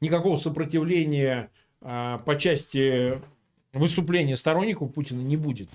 никакого 0.00 0.36
сопротивления 0.36 1.50
э, 1.80 2.18
по 2.24 2.36
части 2.38 3.20
выступления 3.72 4.36
сторонников 4.36 4.92
Путина 4.92 5.20
не 5.20 5.36
будет. 5.36 5.68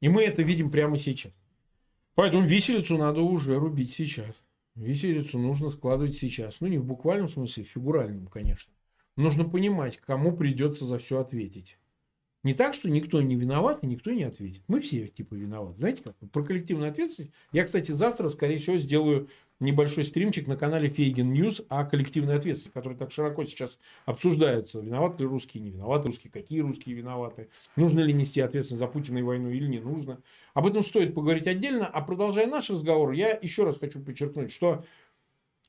И 0.00 0.08
мы 0.08 0.22
это 0.24 0.42
видим 0.42 0.70
прямо 0.70 0.98
сейчас. 0.98 1.32
Поэтому 2.16 2.46
виселицу 2.46 2.96
надо 2.96 3.20
уже 3.20 3.58
рубить 3.58 3.92
сейчас. 3.92 4.34
Виселицу 4.74 5.38
нужно 5.38 5.68
складывать 5.68 6.16
сейчас. 6.16 6.60
Ну, 6.60 6.66
не 6.66 6.78
в 6.78 6.84
буквальном 6.84 7.28
смысле, 7.28 7.64
в 7.64 7.68
фигуральном, 7.68 8.26
конечно. 8.26 8.72
Нужно 9.16 9.44
понимать, 9.44 9.98
кому 9.98 10.34
придется 10.34 10.86
за 10.86 10.98
все 10.98 11.20
ответить. 11.20 11.78
Не 12.42 12.54
так, 12.54 12.72
что 12.72 12.88
никто 12.88 13.20
не 13.20 13.36
виноват 13.36 13.80
и 13.82 13.86
никто 13.86 14.12
не 14.12 14.22
ответит. 14.22 14.62
Мы 14.66 14.80
все 14.80 15.08
типа 15.08 15.34
виноваты. 15.34 15.78
Знаете 15.78 16.02
как? 16.04 16.16
Про 16.30 16.42
коллективную 16.42 16.90
ответственность. 16.90 17.34
Я, 17.52 17.64
кстати, 17.64 17.92
завтра, 17.92 18.30
скорее 18.30 18.58
всего, 18.58 18.78
сделаю 18.78 19.28
небольшой 19.60 20.04
стримчик 20.04 20.46
на 20.46 20.56
канале 20.56 20.88
Фейгин 20.88 21.32
News 21.32 21.62
о 21.68 21.84
коллективной 21.84 22.36
ответственности, 22.36 22.74
который 22.74 22.96
так 22.96 23.10
широко 23.10 23.44
сейчас 23.44 23.78
обсуждается. 24.04 24.80
Виноваты 24.80 25.22
ли 25.22 25.28
русские, 25.28 25.62
не 25.62 25.70
виноваты 25.70 26.08
русские, 26.08 26.30
какие 26.30 26.60
русские 26.60 26.94
виноваты, 26.94 27.48
нужно 27.76 28.00
ли 28.00 28.12
нести 28.12 28.40
ответственность 28.40 28.84
за 28.84 28.86
Путина 28.86 29.18
и 29.18 29.22
войну 29.22 29.50
или 29.50 29.66
не 29.66 29.80
нужно. 29.80 30.20
Об 30.54 30.66
этом 30.66 30.84
стоит 30.84 31.14
поговорить 31.14 31.46
отдельно. 31.46 31.86
А 31.86 32.00
продолжая 32.02 32.46
наш 32.46 32.70
разговор, 32.70 33.12
я 33.12 33.38
еще 33.40 33.64
раз 33.64 33.78
хочу 33.78 34.00
подчеркнуть, 34.00 34.52
что 34.52 34.84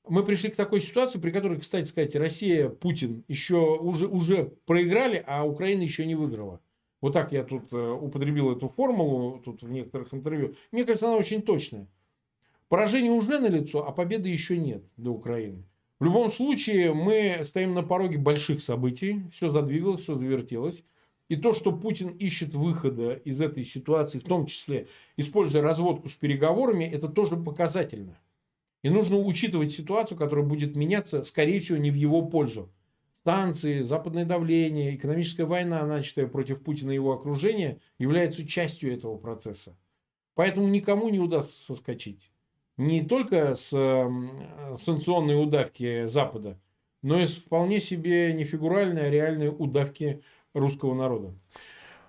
мы 0.10 0.24
пришли 0.24 0.50
к 0.50 0.56
такой 0.56 0.82
ситуации, 0.82 1.20
при 1.20 1.32
которой, 1.32 1.60
кстати 1.60 1.86
сказать, 1.86 2.16
Россия, 2.16 2.70
Путин 2.70 3.24
еще 3.28 3.78
уже, 3.78 4.08
уже 4.08 4.54
проиграли, 4.66 5.24
а 5.26 5.46
Украина 5.46 5.82
еще 5.82 6.06
не 6.06 6.16
выиграла. 6.16 6.62
Вот 7.02 7.14
так 7.14 7.32
я 7.32 7.44
тут 7.44 7.72
э, 7.74 7.92
употребил 7.92 8.52
эту 8.52 8.70
формулу 8.70 9.40
тут 9.44 9.62
в 9.62 9.70
некоторых 9.70 10.14
интервью. 10.14 10.56
Мне 10.72 10.84
кажется, 10.84 11.08
она 11.08 11.18
очень 11.18 11.42
точная. 11.42 11.88
Поражение 12.70 13.12
уже 13.12 13.40
налицо, 13.40 13.88
а 13.88 13.92
победы 13.92 14.30
еще 14.30 14.58
нет 14.58 14.84
для 14.98 15.12
Украины. 15.12 15.64
В 16.00 16.04
любом 16.04 16.30
случае, 16.30 16.94
мы 16.94 17.42
стоим 17.44 17.74
на 17.74 17.82
пороге 17.82 18.18
больших 18.18 18.62
событий. 18.62 19.24
Все 19.32 19.50
задвигалось, 19.50 20.02
все 20.02 20.16
завертелось. 20.16 20.84
И 21.30 21.36
то, 21.36 21.54
что 21.54 21.72
Путин 21.72 22.10
ищет 22.10 22.54
выхода 22.54 23.14
из 23.14 23.42
этой 23.42 23.64
ситуации, 23.64 24.20
в 24.20 24.24
том 24.24 24.46
числе 24.46 24.88
используя 25.18 25.62
разводку 25.62 26.08
с 26.08 26.14
переговорами, 26.14 26.86
это 26.86 27.08
тоже 27.08 27.36
показательно. 27.36 28.20
И 28.84 28.90
нужно 28.90 29.18
учитывать 29.18 29.72
ситуацию, 29.72 30.18
которая 30.18 30.46
будет 30.46 30.76
меняться, 30.76 31.24
скорее 31.24 31.60
всего, 31.60 31.78
не 31.78 31.92
в 31.92 31.96
его 31.96 32.22
пользу. 32.22 32.70
Санкции, 33.26 33.82
западное 33.82 34.24
давление, 34.24 34.96
экономическая 34.96 35.46
война, 35.46 35.86
начатая 35.86 36.28
против 36.28 36.62
Путина 36.62 36.92
и 36.92 36.96
его 36.96 37.12
окружения, 37.12 37.80
являются 37.98 38.48
частью 38.48 38.94
этого 38.94 39.18
процесса. 39.18 39.76
Поэтому 40.36 40.68
никому 40.68 41.10
не 41.10 41.20
удастся 41.20 41.62
соскочить. 41.62 42.32
Не 42.78 43.04
только 43.04 43.56
с 43.56 43.70
санкционной 44.80 45.42
удавки 45.42 46.06
Запада, 46.06 46.60
но 47.02 47.20
и 47.20 47.28
с 47.28 47.38
вполне 47.38 47.80
себе 47.80 48.34
не 48.34 48.44
фигуральной, 48.44 49.08
а 49.08 49.10
реальной 49.10 49.50
удавки 49.50 50.22
русского 50.54 50.94
народа. 50.94 51.34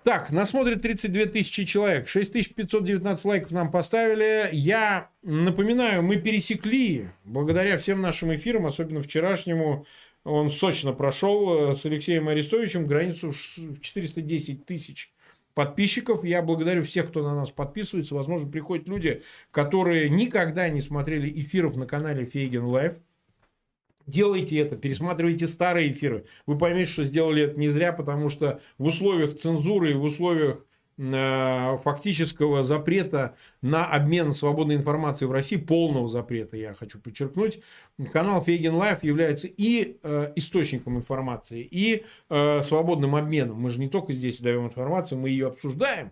Так, 0.03 0.31
нас 0.31 0.51
смотрит 0.51 0.81
32 0.81 1.25
тысячи 1.25 1.65
человек. 1.65 2.07
6519 2.07 3.25
лайков 3.25 3.51
нам 3.51 3.69
поставили. 3.69 4.49
Я 4.53 5.09
напоминаю, 5.23 6.03
мы 6.03 6.15
пересекли, 6.15 7.09
благодаря 7.25 7.77
всем 7.77 8.01
нашим 8.01 8.33
эфирам, 8.33 8.65
особенно 8.65 9.01
вчерашнему, 9.01 9.85
он 10.23 10.49
сочно 10.49 10.93
прошел 10.93 11.71
э, 11.71 11.75
с 11.75 11.85
Алексеем 11.85 12.27
Арестовичем 12.27 12.85
границу 12.85 13.31
в 13.31 13.81
410 13.81 14.65
тысяч 14.65 15.11
подписчиков. 15.59 16.23
Я 16.23 16.41
благодарю 16.41 16.83
всех, 16.83 17.09
кто 17.09 17.21
на 17.21 17.35
нас 17.35 17.51
подписывается. 17.51 18.15
Возможно, 18.15 18.49
приходят 18.49 18.87
люди, 18.87 19.23
которые 19.51 20.09
никогда 20.09 20.69
не 20.69 20.79
смотрели 20.79 21.29
эфиров 21.41 21.75
на 21.75 21.85
канале 21.85 22.23
Фейгин 22.23 22.63
Live 22.63 22.93
делайте 24.07 24.57
это, 24.57 24.77
пересматривайте 24.77 25.49
старые 25.49 25.91
эфиры. 25.91 26.25
Вы 26.47 26.57
поймете, 26.57 26.89
что 26.89 27.03
сделали 27.03 27.43
это 27.43 27.59
не 27.59 27.67
зря, 27.67 27.91
потому 27.91 28.29
что 28.29 28.61
в 28.77 28.85
условиях 28.85 29.37
цензуры, 29.37 29.95
в 29.95 30.03
условиях 30.03 30.65
фактического 30.99 32.63
запрета 32.63 33.35
на 33.61 33.85
обмен 33.85 34.33
свободной 34.33 34.75
информацией 34.75 35.29
в 35.29 35.31
России, 35.31 35.55
полного 35.55 36.09
запрета, 36.09 36.57
я 36.57 36.73
хочу 36.73 36.99
подчеркнуть, 36.99 37.61
канал 38.11 38.43
Фейгин 38.43 38.75
Live 38.75 39.01
является 39.03 39.47
и 39.47 39.97
э, 40.03 40.33
источником 40.35 40.97
информации, 40.97 41.61
и 41.61 42.03
э, 42.29 42.61
свободным 42.63 43.15
обменом. 43.15 43.61
Мы 43.61 43.69
же 43.69 43.79
не 43.79 43.87
только 43.87 44.11
здесь 44.11 44.41
даем 44.41 44.65
информацию, 44.65 45.19
мы 45.19 45.29
ее 45.29 45.47
обсуждаем. 45.47 46.11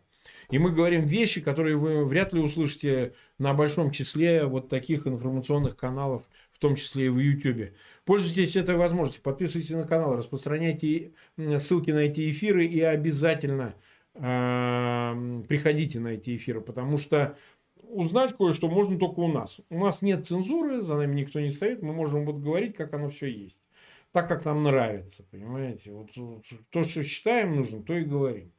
И 0.49 0.59
мы 0.59 0.71
говорим 0.71 1.03
вещи, 1.03 1.41
которые 1.41 1.75
вы 1.75 2.05
вряд 2.05 2.31
ли 2.31 2.39
услышите 2.39 3.13
на 3.37 3.53
большом 3.53 3.91
числе 3.91 4.45
вот 4.45 4.69
таких 4.69 5.05
информационных 5.05 5.75
каналов 5.75 6.23
в 6.53 6.59
том 6.59 6.75
числе 6.75 7.05
и 7.05 7.09
в 7.09 7.19
YouTube. 7.19 7.73
Пользуйтесь 8.03 8.55
этой 8.55 8.77
возможностью, 8.77 9.21
подписывайтесь 9.21 9.69
на 9.71 9.83
канал, 9.83 10.15
распространяйте 10.17 11.11
ссылки 11.59 11.91
на 11.91 11.99
эти 11.99 12.31
эфиры 12.31 12.65
и 12.65 12.81
обязательно 12.81 13.75
э, 13.75 13.96
приходите 14.17 15.99
на 15.99 16.09
эти 16.09 16.35
эфиры, 16.35 16.61
потому 16.61 16.97
что 16.97 17.37
узнать 17.89 18.35
кое-что 18.35 18.67
можно 18.67 18.97
только 18.99 19.19
у 19.19 19.27
нас. 19.27 19.61
У 19.69 19.79
нас 19.79 20.01
нет 20.01 20.27
цензуры, 20.27 20.81
за 20.81 20.95
нами 20.95 21.15
никто 21.21 21.39
не 21.39 21.49
стоит, 21.49 21.81
мы 21.81 21.93
можем 21.93 22.25
вот 22.25 22.37
говорить, 22.37 22.75
как 22.75 22.93
оно 22.93 23.09
все 23.09 23.27
есть. 23.27 23.61
Так, 24.11 24.27
как 24.27 24.45
нам 24.45 24.63
нравится, 24.63 25.23
понимаете. 25.29 25.91
Вот 25.91 26.11
то, 26.69 26.83
что 26.83 27.03
считаем 27.03 27.55
нужным, 27.55 27.83
то 27.83 27.93
и 27.93 28.03
говорим. 28.03 28.51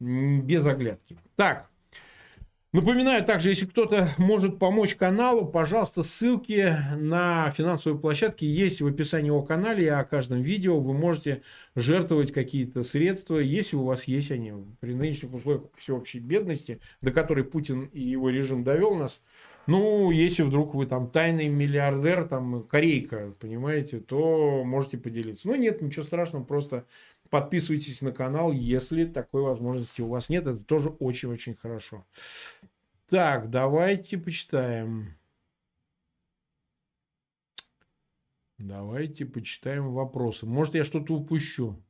Без 0.00 0.64
оглядки. 0.64 1.18
Так, 1.36 1.70
Напоминаю 2.72 3.24
также, 3.24 3.50
если 3.50 3.64
кто-то 3.64 4.10
может 4.18 4.58
помочь 4.58 4.96
каналу, 4.96 5.46
пожалуйста, 5.46 6.02
ссылки 6.02 6.74
на 6.96 7.50
финансовые 7.52 7.98
площадки 7.98 8.44
есть 8.44 8.80
в 8.80 8.86
описании 8.86 9.30
о 9.30 9.42
канале, 9.42 9.94
о 9.94 10.04
каждом 10.04 10.42
видео. 10.42 10.80
Вы 10.80 10.92
можете 10.92 11.42
жертвовать 11.76 12.32
какие-то 12.32 12.82
средства, 12.82 13.38
если 13.38 13.76
у 13.76 13.84
вас 13.84 14.04
есть 14.04 14.32
они. 14.32 14.52
При 14.80 14.94
нынешних 14.94 15.32
условиях 15.32 15.62
всеобщей 15.76 16.18
бедности, 16.18 16.80
до 17.00 17.12
которой 17.12 17.44
Путин 17.44 17.84
и 17.92 18.00
его 18.00 18.30
режим 18.30 18.64
довел 18.64 18.94
нас, 18.94 19.22
ну, 19.66 20.10
если 20.10 20.42
вдруг 20.42 20.74
вы 20.74 20.86
там 20.86 21.10
тайный 21.10 21.48
миллиардер, 21.48 22.28
там, 22.28 22.62
корейка, 22.64 23.34
понимаете, 23.40 23.98
то 24.00 24.62
можете 24.64 24.96
поделиться. 24.96 25.48
Ну, 25.48 25.56
нет, 25.56 25.82
ничего 25.82 26.04
страшного, 26.04 26.44
просто 26.44 26.84
Подписывайтесь 27.30 28.02
на 28.02 28.12
канал, 28.12 28.52
если 28.52 29.04
такой 29.04 29.42
возможности 29.42 30.02
у 30.02 30.08
вас 30.08 30.28
нет. 30.28 30.46
Это 30.46 30.58
тоже 30.58 30.90
очень-очень 30.90 31.54
хорошо. 31.54 32.06
Так, 33.08 33.50
давайте 33.50 34.18
почитаем. 34.18 35.16
Давайте 38.58 39.26
почитаем 39.26 39.92
вопросы. 39.92 40.46
Может, 40.46 40.74
я 40.74 40.84
что-то 40.84 41.14
упущу. 41.14 41.82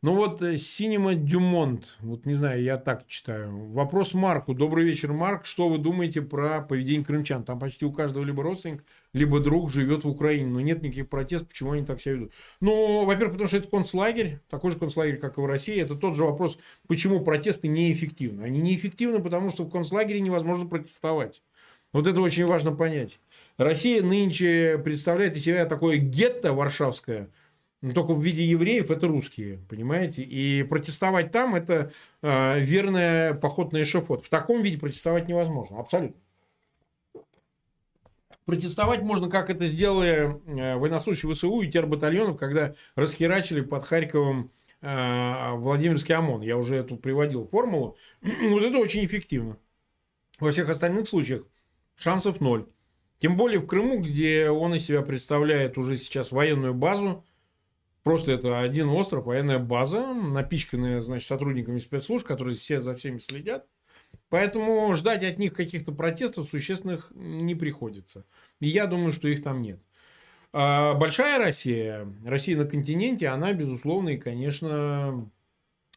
Ну 0.00 0.14
вот 0.14 0.40
Синема 0.58 1.16
Дюмонт, 1.16 1.96
вот 1.98 2.24
не 2.24 2.34
знаю, 2.34 2.62
я 2.62 2.76
так 2.76 3.08
читаю. 3.08 3.72
Вопрос 3.72 4.14
Марку. 4.14 4.54
Добрый 4.54 4.84
вечер, 4.84 5.12
Марк. 5.12 5.44
Что 5.44 5.68
вы 5.68 5.78
думаете 5.78 6.22
про 6.22 6.60
поведение 6.60 7.04
крымчан? 7.04 7.42
Там 7.42 7.58
почти 7.58 7.84
у 7.84 7.90
каждого 7.92 8.22
либо 8.22 8.44
родственник, 8.44 8.84
либо 9.12 9.40
друг 9.40 9.72
живет 9.72 10.04
в 10.04 10.08
Украине, 10.08 10.46
но 10.46 10.60
нет 10.60 10.82
никаких 10.82 11.08
протестов, 11.08 11.48
почему 11.48 11.72
они 11.72 11.84
так 11.84 12.00
себя 12.00 12.14
ведут? 12.14 12.32
Ну, 12.60 13.06
во-первых, 13.06 13.32
потому 13.32 13.48
что 13.48 13.56
это 13.56 13.66
концлагерь, 13.66 14.38
такой 14.48 14.70
же 14.70 14.78
концлагерь, 14.78 15.16
как 15.16 15.36
и 15.36 15.40
в 15.40 15.46
России. 15.46 15.80
Это 15.80 15.96
тот 15.96 16.14
же 16.14 16.22
вопрос, 16.22 16.58
почему 16.86 17.18
протесты 17.18 17.66
неэффективны. 17.66 18.44
Они 18.44 18.60
неэффективны, 18.60 19.20
потому 19.20 19.48
что 19.48 19.64
в 19.64 19.70
концлагере 19.70 20.20
невозможно 20.20 20.66
протестовать. 20.66 21.42
Вот 21.92 22.06
это 22.06 22.20
очень 22.20 22.46
важно 22.46 22.70
понять. 22.70 23.18
Россия 23.56 24.00
нынче 24.00 24.78
представляет 24.78 25.34
из 25.34 25.42
себя 25.42 25.66
такое 25.66 25.96
гетто 25.96 26.52
варшавское– 26.52 27.30
но 27.80 27.92
только 27.92 28.12
в 28.12 28.22
виде 28.22 28.44
евреев 28.44 28.90
это 28.90 29.06
русские, 29.06 29.58
понимаете? 29.68 30.22
И 30.22 30.64
протестовать 30.64 31.30
там 31.30 31.54
это 31.54 31.92
э, 32.22 32.60
верная 32.60 33.34
поход 33.34 33.72
на 33.72 33.82
эшафот. 33.82 34.24
В 34.24 34.28
таком 34.28 34.62
виде 34.62 34.78
протестовать 34.78 35.28
невозможно, 35.28 35.78
абсолютно. 35.78 36.20
Протестовать 38.44 39.02
можно, 39.02 39.28
как 39.28 39.50
это 39.50 39.68
сделали 39.68 40.40
э, 40.46 40.76
военнослужащие 40.76 41.32
ВСУ 41.32 41.60
и 41.60 41.70
тербатальонов, 41.70 42.36
когда 42.36 42.74
расхерачили 42.96 43.60
под 43.60 43.84
Харьковом 43.84 44.50
э, 44.80 45.52
Владимирский 45.52 46.14
ОМОН. 46.14 46.40
Я 46.40 46.56
уже 46.56 46.76
эту 46.76 46.96
приводил 46.96 47.46
формулу. 47.46 47.96
вот 48.22 48.62
это 48.64 48.78
очень 48.78 49.04
эффективно. 49.04 49.56
Во 50.40 50.50
всех 50.50 50.68
остальных 50.68 51.08
случаях 51.08 51.46
шансов 51.94 52.40
ноль. 52.40 52.66
Тем 53.18 53.36
более 53.36 53.60
в 53.60 53.66
Крыму, 53.66 53.98
где 54.00 54.50
он 54.50 54.74
из 54.74 54.84
себя 54.86 55.02
представляет 55.02 55.76
уже 55.76 55.96
сейчас 55.96 56.32
военную 56.32 56.72
базу, 56.72 57.24
Просто 58.08 58.32
это 58.32 58.60
один 58.60 58.88
остров, 58.88 59.26
военная 59.26 59.58
база, 59.58 60.14
напичканная, 60.14 61.02
значит, 61.02 61.28
сотрудниками 61.28 61.78
спецслужб, 61.78 62.26
которые 62.26 62.56
все 62.56 62.80
за 62.80 62.94
всеми 62.94 63.18
следят. 63.18 63.66
Поэтому 64.30 64.90
ждать 64.94 65.22
от 65.22 65.38
них 65.38 65.52
каких-то 65.52 65.92
протестов 65.92 66.48
существенных 66.48 67.12
не 67.14 67.54
приходится. 67.54 68.24
И 68.60 68.68
я 68.68 68.86
думаю, 68.86 69.12
что 69.12 69.28
их 69.28 69.42
там 69.42 69.60
нет. 69.60 69.78
А 70.54 70.94
большая 70.94 71.38
Россия, 71.38 72.10
Россия 72.24 72.56
на 72.56 72.64
континенте, 72.64 73.28
она, 73.28 73.52
безусловно, 73.52 74.08
и, 74.08 74.16
конечно, 74.16 75.30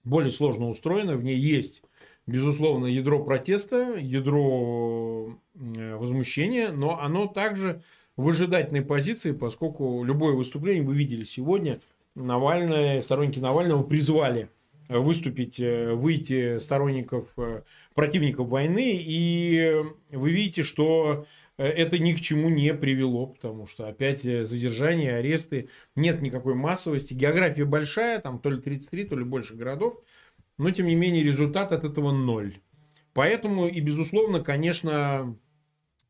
более 0.04 0.32
сложно 0.32 0.67
устроена. 0.67 1.15
В 1.15 1.24
ней 1.24 1.38
есть, 1.38 1.82
безусловно, 2.28 2.88
ядро 2.88 3.24
протеста, 3.24 3.95
ядро 3.97 5.39
э, 5.56 5.95
возмущения, 5.95 6.74
но 6.74 7.00
оно 7.00 7.28
также 7.28 7.82
в 8.17 8.28
ожидательной 8.28 8.82
позиции, 8.82 9.32
поскольку 9.32 10.04
любое 10.04 10.34
выступление 10.34 10.84
вы 10.84 10.93
видели 10.93 11.24
сегодня– 11.24 11.80
Навальный, 12.15 13.02
сторонники 13.02 13.39
Навального 13.39 13.84
призвали 13.84 14.50
выступить, 15.00 15.60
э, 15.60 15.93
выйти 15.93 16.60
сторонников, 16.60 17.30
э, 17.38 17.63
противников 17.93 18.50
войны, 18.50 18.97
и 19.00 19.82
вы 20.10 20.32
видите, 20.32 20.63
что 20.63 21.26
э, 21.58 21.65
это 21.65 21.97
ни 22.00 22.13
к 22.13 22.21
чему 22.21 22.50
не 22.50 22.74
привело, 22.74 23.28
потому 23.28 23.67
что 23.67 23.88
опять 23.88 24.24
задержания, 24.24 25.17
аресты, 25.17 25.69
нет 25.95 26.21
никакой 26.21 26.56
массовости, 26.56 27.13
география 27.13 27.65
большая, 27.65 28.19
там 28.19 28.39
то 28.39 28.50
ли 28.50 28.60
33, 28.60 29.06
то 29.06 29.15
ли 29.15 29.24
больше 29.24 29.56
городов, 29.56 30.02
но 30.58 30.71
тем 30.71 30.88
не 30.88 30.95
менее 30.95 31.24
результат 31.24 31.71
от 31.71 31.84
этого 31.84 32.12
ноль. 32.12 32.60
Поэтому 33.13 33.67
и, 33.67 33.80
безусловно, 33.82 34.41
конечно, 34.41 35.38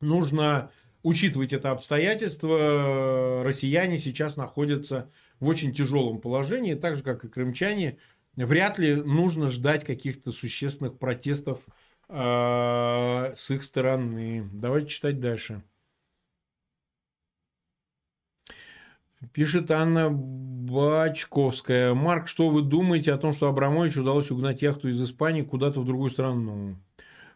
нужно 0.00 0.70
учитывать 1.02 1.52
это 1.52 1.70
обстоятельство. 1.70 3.42
Россияне 3.44 3.98
сейчас 3.98 4.36
находятся 4.36 5.10
в 5.40 5.48
очень 5.48 5.72
тяжелом 5.72 6.20
положении, 6.20 6.74
так 6.74 6.96
же, 6.96 7.02
как 7.02 7.24
и 7.24 7.28
крымчане. 7.28 7.98
Вряд 8.36 8.78
ли 8.78 8.94
нужно 8.94 9.50
ждать 9.50 9.84
каких-то 9.84 10.32
существенных 10.32 10.98
протестов 10.98 11.60
э, 12.08 13.34
с 13.36 13.50
их 13.50 13.62
стороны. 13.62 14.48
Давайте 14.52 14.88
читать 14.88 15.20
дальше. 15.20 15.62
Пишет 19.32 19.70
Анна 19.70 20.10
Бачковская. 20.10 21.94
Марк, 21.94 22.26
что 22.26 22.48
вы 22.48 22.62
думаете 22.62 23.12
о 23.12 23.18
том, 23.18 23.32
что 23.32 23.48
Абрамовичу 23.48 24.02
удалось 24.02 24.30
угнать 24.30 24.62
яхту 24.62 24.88
из 24.88 25.00
Испании 25.00 25.42
куда-то 25.42 25.80
в 25.80 25.84
другую 25.84 26.10
страну? 26.10 26.76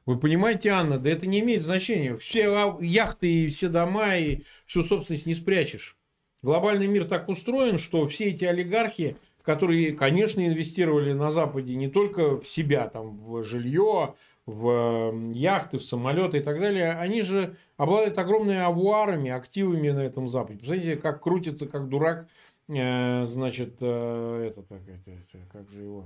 Вы 0.07 0.19
понимаете, 0.19 0.71
Анна, 0.71 0.99
да 0.99 1.11
это 1.11 1.27
не 1.27 1.40
имеет 1.40 1.62
значения. 1.62 2.16
Все 2.16 2.79
яхты 2.81 3.29
и 3.29 3.49
все 3.49 3.69
дома 3.69 4.16
и 4.16 4.45
всю 4.64 4.85
собственность 4.85 5.27
не 5.27 5.35
спрячешь. 5.35 5.97
Глобальный 6.42 6.87
мир 6.87 7.07
так 7.07 7.29
устроен, 7.29 7.77
что 7.77 8.07
все 8.07 8.27
эти 8.27 8.45
олигархи, 8.45 9.16
которые, 9.42 9.92
конечно, 9.92 10.47
инвестировали 10.47 11.12
на 11.12 11.33
Западе 11.33 11.75
не 11.75 11.88
только 11.88 12.40
в 12.40 12.49
себя, 12.49 12.88
там, 12.88 13.19
в 13.19 13.42
жилье, 13.42 14.14
в 14.47 15.33
яхты, 15.33 15.79
в 15.79 15.85
самолеты 15.85 16.38
и 16.38 16.40
так 16.40 16.61
далее, 16.61 16.92
они 16.92 17.23
же 17.23 17.57
обладают 17.77 18.16
огромными 18.16 18.61
авуарами, 18.61 19.33
активами 19.33 19.90
на 19.90 20.01
этом 20.01 20.29
Западе. 20.29 20.61
Посмотрите, 20.61 20.97
как 20.97 21.21
крутится, 21.21 21.66
как 21.66 21.88
дурак, 21.88 22.29
э, 22.69 23.25
значит, 23.27 23.75
это, 23.77 24.53
это, 24.55 24.62
это, 24.71 25.12
как 25.53 25.69
же 25.69 25.81
его, 25.81 26.05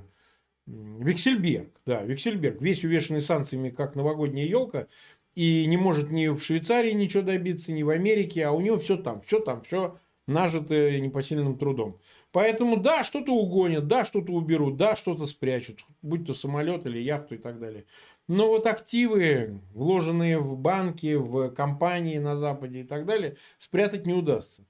Виксельберг, 0.67 1.71
да, 1.87 2.03
Виксельберг, 2.03 2.61
весь 2.61 2.85
увешанный 2.85 3.21
санкциями, 3.21 3.71
как 3.71 3.97
новогодняя 3.97 4.47
елка, 4.47 4.87
и 5.35 5.67
не 5.67 5.77
может 5.77 6.11
ни 6.11 6.29
в 6.29 6.41
Швейцарии 6.41 6.93
ничего 6.93 7.23
добиться, 7.23 7.73
ни 7.73 7.83
в 7.83 7.91
Америке, 7.91 8.45
а 8.45 8.53
у 8.53 8.61
него 8.61 8.79
все 8.79 8.97
там, 8.97 9.21
все 9.23 9.41
там, 9.41 9.63
все 9.63 9.97
нажитое 10.27 11.01
непосильным 11.01 11.59
трудом. 11.59 11.99
Поэтому 12.33 12.77
да, 12.77 13.05
что-то 13.05 13.33
угонят, 13.33 13.87
да, 13.89 14.05
что-то 14.05 14.33
уберут, 14.33 14.77
да, 14.77 14.97
что-то 14.97 15.27
спрячут, 15.27 15.85
будь 16.03 16.27
то 16.27 16.35
самолет 16.35 16.87
или 16.87 16.99
яхту 16.99 17.35
и 17.35 17.39
так 17.39 17.59
далее. 17.59 17.85
Но 18.29 18.49
вот 18.49 18.67
активы, 18.67 19.61
вложенные 19.75 20.39
в 20.39 20.57
банки, 20.57 21.15
в 21.15 21.51
компании 21.51 22.19
на 22.19 22.37
Западе 22.37 22.81
и 22.81 22.85
так 22.85 23.05
далее, 23.07 23.37
спрятать 23.59 24.07
не 24.07 24.15
удастся. 24.15 24.65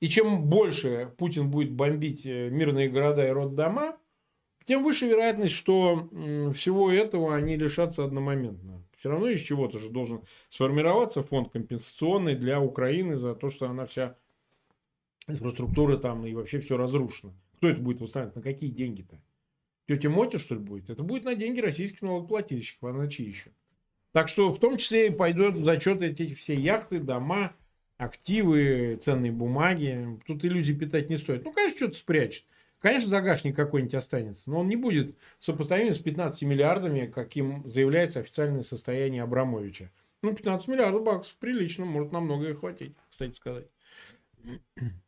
И 0.00 0.08
чем 0.08 0.44
больше 0.44 1.12
Путин 1.16 1.50
будет 1.50 1.72
бомбить 1.72 2.26
э, 2.26 2.50
мирные 2.50 2.88
города 2.88 3.26
и 3.26 3.30
роддома, 3.30 3.96
тем 4.66 4.82
выше 4.82 5.06
вероятность, 5.06 5.54
что 5.54 6.08
всего 6.54 6.90
этого 6.90 7.34
они 7.34 7.56
лишатся 7.56 8.04
одномоментно. 8.04 8.82
Все 8.96 9.10
равно 9.10 9.28
из 9.28 9.40
чего-то 9.40 9.78
же 9.78 9.90
должен 9.90 10.22
сформироваться 10.50 11.22
фонд 11.22 11.50
компенсационный 11.50 12.34
для 12.34 12.60
Украины 12.60 13.16
за 13.16 13.34
то, 13.34 13.48
что 13.48 13.68
она 13.68 13.86
вся 13.86 14.16
инфраструктура 15.28 15.96
там 15.96 16.26
и 16.26 16.34
вообще 16.34 16.60
все 16.60 16.76
разрушено. 16.76 17.32
Кто 17.56 17.68
это 17.68 17.80
будет 17.80 18.00
восстанавливать? 18.00 18.36
На 18.36 18.42
какие 18.42 18.70
деньги-то? 18.70 19.20
Тетя 19.86 20.10
Мотя, 20.10 20.38
что 20.38 20.56
ли, 20.56 20.60
будет? 20.60 20.90
Это 20.90 21.04
будет 21.04 21.24
на 21.24 21.36
деньги 21.36 21.60
российских 21.60 22.02
налогоплательщиков, 22.02 22.90
а 22.90 22.92
на 22.92 23.08
чьи 23.08 23.26
еще? 23.26 23.50
Так 24.12 24.28
что 24.28 24.52
в 24.52 24.58
том 24.58 24.78
числе 24.78 25.08
и 25.08 25.10
пойдут 25.10 25.56
в 25.56 25.64
зачет 25.64 26.02
эти 26.02 26.34
все 26.34 26.54
яхты, 26.54 26.98
дома, 26.98 27.52
активы, 27.98 28.98
ценные 29.00 29.30
бумаги. 29.30 30.18
Тут 30.26 30.44
иллюзий 30.44 30.74
питать 30.74 31.08
не 31.08 31.16
стоит. 31.18 31.44
Ну, 31.44 31.52
конечно, 31.52 31.76
что-то 31.76 31.96
спрячет. 31.96 32.44
Конечно, 32.86 33.10
загашник 33.10 33.56
какой-нибудь 33.56 33.96
останется, 33.96 34.48
но 34.48 34.60
он 34.60 34.68
не 34.68 34.76
будет 34.76 35.16
сопоставим 35.40 35.92
с 35.92 35.98
15 35.98 36.42
миллиардами, 36.42 37.06
каким 37.06 37.68
заявляется 37.68 38.20
официальное 38.20 38.62
состояние 38.62 39.24
Абрамовича. 39.24 39.90
Ну, 40.22 40.32
15 40.32 40.68
миллиардов 40.68 41.02
баксов 41.02 41.36
прилично, 41.38 41.84
может 41.84 42.12
намного 42.12 42.48
и 42.48 42.54
хватить, 42.54 42.94
кстати 43.10 43.34
сказать. 43.34 43.66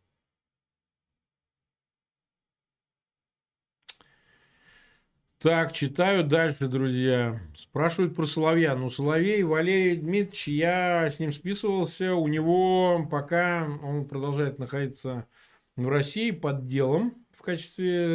Так, 5.39 5.73
читаю 5.73 6.25
дальше, 6.25 6.67
друзья. 6.67 7.41
Спрашивают 7.57 8.17
про 8.17 8.27
Соловья. 8.27 8.75
Ну, 8.75 8.91
Соловей, 8.91 9.45
Валерий 9.45 9.97
Дмитриевич, 9.97 10.49
я 10.49 11.09
с 11.13 11.21
ним 11.21 11.31
списывался. 11.31 12.17
У 12.17 12.27
него 12.27 13.07
пока 13.09 13.69
он 13.85 14.09
продолжает 14.09 14.59
находиться 14.59 15.29
в 15.77 15.87
России 15.87 16.33
под 16.33 16.67
делом 16.67 17.25
в 17.39 17.43
качестве 17.43 18.07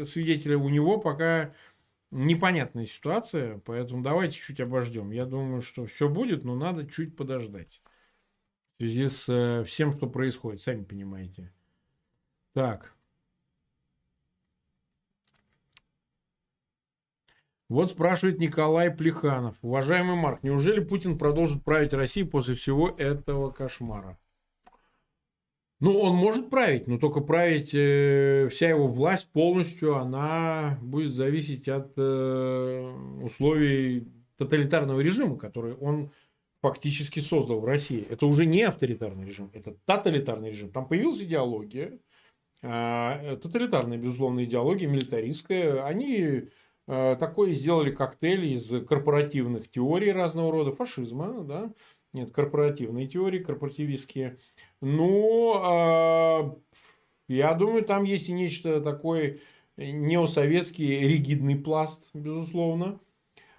э, 0.00 0.04
свидетеля. 0.04 0.58
У 0.58 0.68
него 0.68 0.98
пока 0.98 1.54
непонятная 2.10 2.84
ситуация, 2.84 3.62
поэтому 3.64 4.02
давайте 4.02 4.36
чуть 4.36 4.60
обождем. 4.60 5.10
Я 5.10 5.24
думаю, 5.24 5.62
что 5.62 5.86
все 5.86 6.10
будет, 6.10 6.44
но 6.44 6.54
надо 6.54 6.86
чуть 6.86 7.16
подождать. 7.16 7.80
В 8.76 8.82
связи 8.82 9.08
с 9.08 9.26
э, 9.30 9.64
всем, 9.64 9.92
что 9.92 10.06
происходит, 10.06 10.60
сами 10.60 10.84
понимаете. 10.84 11.50
Так. 12.52 12.94
Вот 17.70 17.88
спрашивает 17.88 18.38
Николай 18.38 18.90
Плеханов. 18.90 19.56
Уважаемый 19.62 20.16
Марк, 20.16 20.42
неужели 20.42 20.84
Путин 20.84 21.16
продолжит 21.16 21.64
править 21.64 21.94
Россией 21.94 22.26
после 22.26 22.54
всего 22.54 22.90
этого 22.90 23.50
кошмара? 23.50 24.18
Ну, 25.80 25.98
он 25.98 26.14
может 26.14 26.50
править, 26.50 26.86
но 26.86 26.98
только 26.98 27.22
править 27.22 27.70
э, 27.72 28.48
вся 28.50 28.68
его 28.68 28.86
власть 28.86 29.30
полностью, 29.32 29.96
она 29.96 30.78
будет 30.82 31.14
зависеть 31.14 31.68
от 31.68 31.94
э, 31.96 32.92
условий 33.22 34.06
тоталитарного 34.36 35.00
режима, 35.00 35.38
который 35.38 35.72
он 35.74 36.10
фактически 36.60 37.20
создал 37.20 37.60
в 37.60 37.64
России. 37.64 38.06
Это 38.10 38.26
уже 38.26 38.44
не 38.44 38.62
авторитарный 38.62 39.24
режим, 39.24 39.50
это 39.54 39.74
тоталитарный 39.86 40.50
режим. 40.50 40.70
Там 40.70 40.86
появилась 40.86 41.22
идеология, 41.22 41.98
э, 42.60 43.38
тоталитарная, 43.40 43.96
безусловно, 43.96 44.44
идеология, 44.44 44.86
милитаристская. 44.86 45.86
Они 45.86 46.48
такой 46.86 47.54
сделали 47.54 47.92
коктейль 47.92 48.46
из 48.46 48.68
корпоративных 48.84 49.70
теорий 49.70 50.10
разного 50.10 50.50
рода, 50.50 50.72
фашизма, 50.72 51.44
да, 51.44 51.72
нет, 52.12 52.32
корпоративные 52.32 53.06
теории, 53.06 53.38
корпоративистские. 53.38 54.38
Но 54.80 55.62
а, 55.62 56.56
я 57.28 57.54
думаю, 57.54 57.84
там 57.84 58.04
есть 58.04 58.28
и 58.28 58.32
нечто 58.32 58.80
такое 58.80 59.38
неосоветский 59.76 61.00
ригидный 61.00 61.56
пласт, 61.56 62.10
безусловно. 62.14 63.00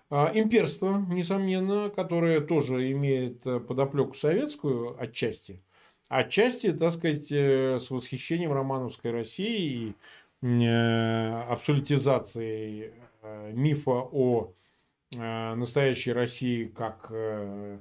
А, 0.10 0.32
имперство, 0.34 1.06
несомненно, 1.10 1.90
которое 1.90 2.42
тоже 2.42 2.92
имеет 2.92 3.44
подоплеку 3.44 4.14
советскую 4.16 5.02
отчасти. 5.02 5.62
Отчасти, 6.10 6.74
так 6.74 6.92
сказать, 6.92 7.32
э, 7.32 7.80
с 7.80 7.90
восхищением 7.90 8.52
романовской 8.52 9.12
России 9.12 9.96
и 10.42 10.66
э, 10.66 11.44
абсолютизацией 11.50 12.92
Э, 13.24 13.52
мифа 13.54 13.92
о 14.12 14.54
э, 15.16 15.54
настоящей 15.54 16.12
России 16.12 16.66
как 16.66 17.08
э, 17.12 17.78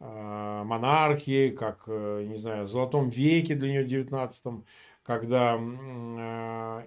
монархии, 0.00 1.50
как, 1.50 1.86
не 1.86 2.38
знаю, 2.38 2.66
золотом 2.66 3.10
веке 3.10 3.54
для 3.54 3.68
нее 3.68 3.84
19 3.84 4.64
когда 5.02 5.56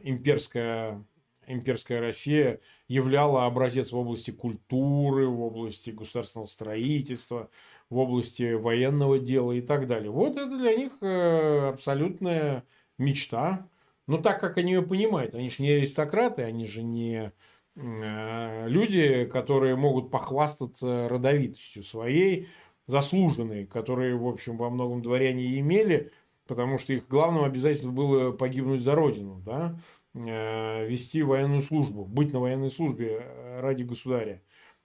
имперская, 0.04 1.06
имперская 1.47 1.99
Россия 1.99 2.60
являла 2.88 3.45
образец 3.45 3.91
в 3.91 3.97
области 3.97 4.32
культуры, 4.32 5.28
в 5.28 5.41
области 5.41 5.89
государственного 5.89 6.47
строительства, 6.47 7.49
в 7.89 7.97
области 7.97 8.54
военного 8.54 9.19
дела 9.19 9.52
и 9.52 9.62
так 9.62 9.88
далее. 9.88 10.12
Вот 10.12 10.38
это 10.38 10.58
для 10.58 10.76
них 10.76 11.02
абсолютная 11.02 12.63
мечта. 12.97 13.67
Но 14.08 14.17
так 14.17 14.39
как 14.39 14.58
они 14.58 14.73
ее 14.73 14.82
понимают, 14.82 15.36
они 15.36 15.49
же 15.49 15.63
не 15.63 15.71
аристократы, 15.71 16.43
они 16.43 16.67
же 16.67 16.84
не 16.84 17.32
Э, 17.76 18.67
люди, 18.67 19.26
которые 19.26 19.76
могут 19.76 20.12
похвастаться 20.12 21.10
родовитостью 21.10 21.84
своей, 21.84 22.47
заслуженной, 22.88 23.65
которые, 23.65 24.15
в 24.15 24.28
общем, 24.28 24.58
во 24.58 24.69
многом 24.69 25.02
дворяне 25.02 25.60
имели, 25.60 26.12
потому 26.48 26.78
что 26.78 26.93
их 26.93 27.08
главным 27.08 27.43
обязательством 27.43 27.96
было 27.96 28.32
погибнуть 28.32 28.82
за 28.82 28.96
родину, 28.96 29.41
да, 29.46 29.80
э, 30.13 30.88
вести 30.88 31.24
военную 31.24 31.62
службу, 31.62 32.06
быть 32.06 32.34
на 32.34 32.39
военной 32.39 32.72
службе 32.72 33.19
э, 33.22 33.62
ради 33.62 33.84
государя. 33.84 34.41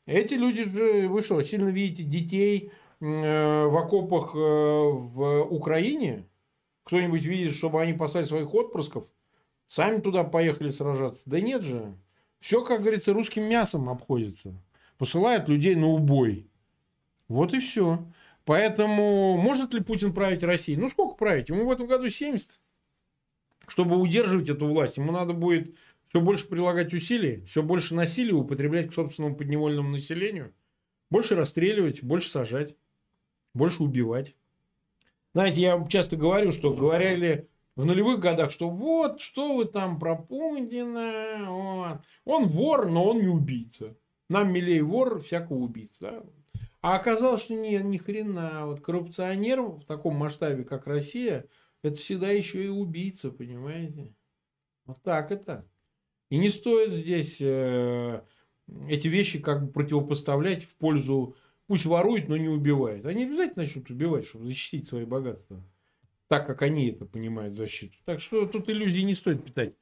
Эти 0.07 0.35
люди 0.35 0.63
же, 0.65 1.09
вы 1.09 1.21
что, 1.23 1.43
сильно 1.43 1.69
видите 1.69 2.03
детей 2.03 2.73
в 3.01 3.79
окопах 3.79 4.35
в 4.35 5.47
Украине? 5.51 6.27
Кто-нибудь 6.85 7.25
видит, 7.25 7.55
чтобы 7.55 7.83
они 7.83 7.93
послали 7.93 8.25
своих 8.25 8.55
отпрысков? 8.55 9.05
Сами 9.67 10.01
туда 10.01 10.25
поехали 10.25 10.71
сражаться? 10.71 11.29
Да 11.29 11.39
нет 11.41 11.63
же. 11.63 11.95
Все, 12.41 12.65
как 12.65 12.81
говорится, 12.81 13.13
русским 13.13 13.45
мясом 13.45 13.91
обходится. 13.91 14.55
Посылают 14.97 15.49
людей 15.49 15.75
на 15.75 15.89
убой. 15.89 16.49
Вот 17.29 17.55
и 17.55 17.61
все. 17.61 18.05
Поэтому 18.45 19.37
может 19.37 19.75
ли 19.75 19.81
Путин 19.81 20.15
править 20.15 20.43
Россией? 20.43 20.79
Ну, 20.79 20.89
сколько 20.89 21.17
править? 21.17 21.51
Ему 21.51 21.67
в 21.67 21.71
этом 21.71 21.87
году 21.87 22.09
70. 22.09 22.59
Чтобы 23.67 23.99
удерживать 23.99 24.49
эту 24.49 24.67
власть, 24.67 24.97
ему 24.97 25.13
надо 25.13 25.35
будет 25.35 25.75
все 26.09 26.23
больше 26.23 26.49
прилагать 26.49 26.95
усилий, 26.95 27.45
все 27.45 27.63
больше 27.63 27.95
насилия 27.95 28.33
употреблять 28.33 28.89
к 28.89 28.95
собственному 28.95 29.37
подневольному 29.37 29.91
населению, 29.91 30.55
больше 31.11 31.35
расстреливать, 31.35 32.03
больше 32.03 32.31
сажать. 32.31 32.77
больше 33.55 33.83
убивать. 33.83 34.35
Знаете, 35.35 35.61
я 35.61 35.87
часто 35.91 36.17
говорю, 36.17 36.53
что 36.53 36.73
говорили 36.73 37.49
в 37.77 37.85
нулевых 37.85 38.21
годах, 38.21 38.51
что 38.51 38.71
вот, 38.71 39.21
что 39.21 39.57
вы 39.57 39.67
там 39.67 39.99
про 39.99 40.17
Путина, 40.17 41.45
вот. 41.49 42.01
он 42.25 42.47
вор, 42.47 42.89
но 42.89 43.05
он 43.05 43.21
не 43.21 43.29
убийца. 43.29 43.97
Нам 44.29 44.53
милее 44.53 44.83
вор 44.83 45.21
всякого 45.21 45.59
убийца. 45.59 45.99
Да? 46.01 46.23
А 46.81 46.97
оказалось, 46.97 47.43
что 47.43 47.55
не, 47.55 47.77
ни 47.83 47.97
хрена. 47.97 48.67
Вот 48.67 48.81
коррупционер 48.81 49.63
в 49.63 49.85
таком 49.85 50.17
масштабе, 50.17 50.65
как 50.65 50.87
Россия, 50.87 51.47
это 51.83 51.97
всегда 51.97 52.31
еще 52.31 52.65
и 52.65 52.69
убийца, 52.69 53.31
понимаете? 53.31 54.15
Вот 54.87 55.03
так 55.03 55.33
это. 55.33 55.69
И 56.31 56.37
не 56.37 56.51
стоит 56.51 56.93
здесь 56.93 57.39
э, 57.41 58.23
эти 58.89 59.09
вещи 59.09 59.39
как 59.39 59.65
бы 59.65 59.73
противопоставлять 59.73 60.65
в 60.65 60.77
пользу 60.77 61.37
пусть 61.67 61.85
ворует, 61.85 62.29
но 62.29 62.37
не 62.37 62.49
убивает. 62.49 63.07
Они 63.07 63.25
обязательно 63.25 63.63
начнут 63.63 63.91
убивать, 63.91 64.27
чтобы 64.27 64.47
защитить 64.47 64.89
свои 64.89 65.05
богатства. 65.05 65.63
Так, 66.27 66.47
как 66.47 66.63
они 66.63 66.91
это 66.91 67.07
понимают, 67.07 67.55
защиту. 67.55 67.95
Так 68.05 68.21
что 68.21 68.47
тут 68.47 68.69
иллюзий 68.69 69.03
не 69.03 69.15
стоит 69.15 69.45
питать. 69.45 69.75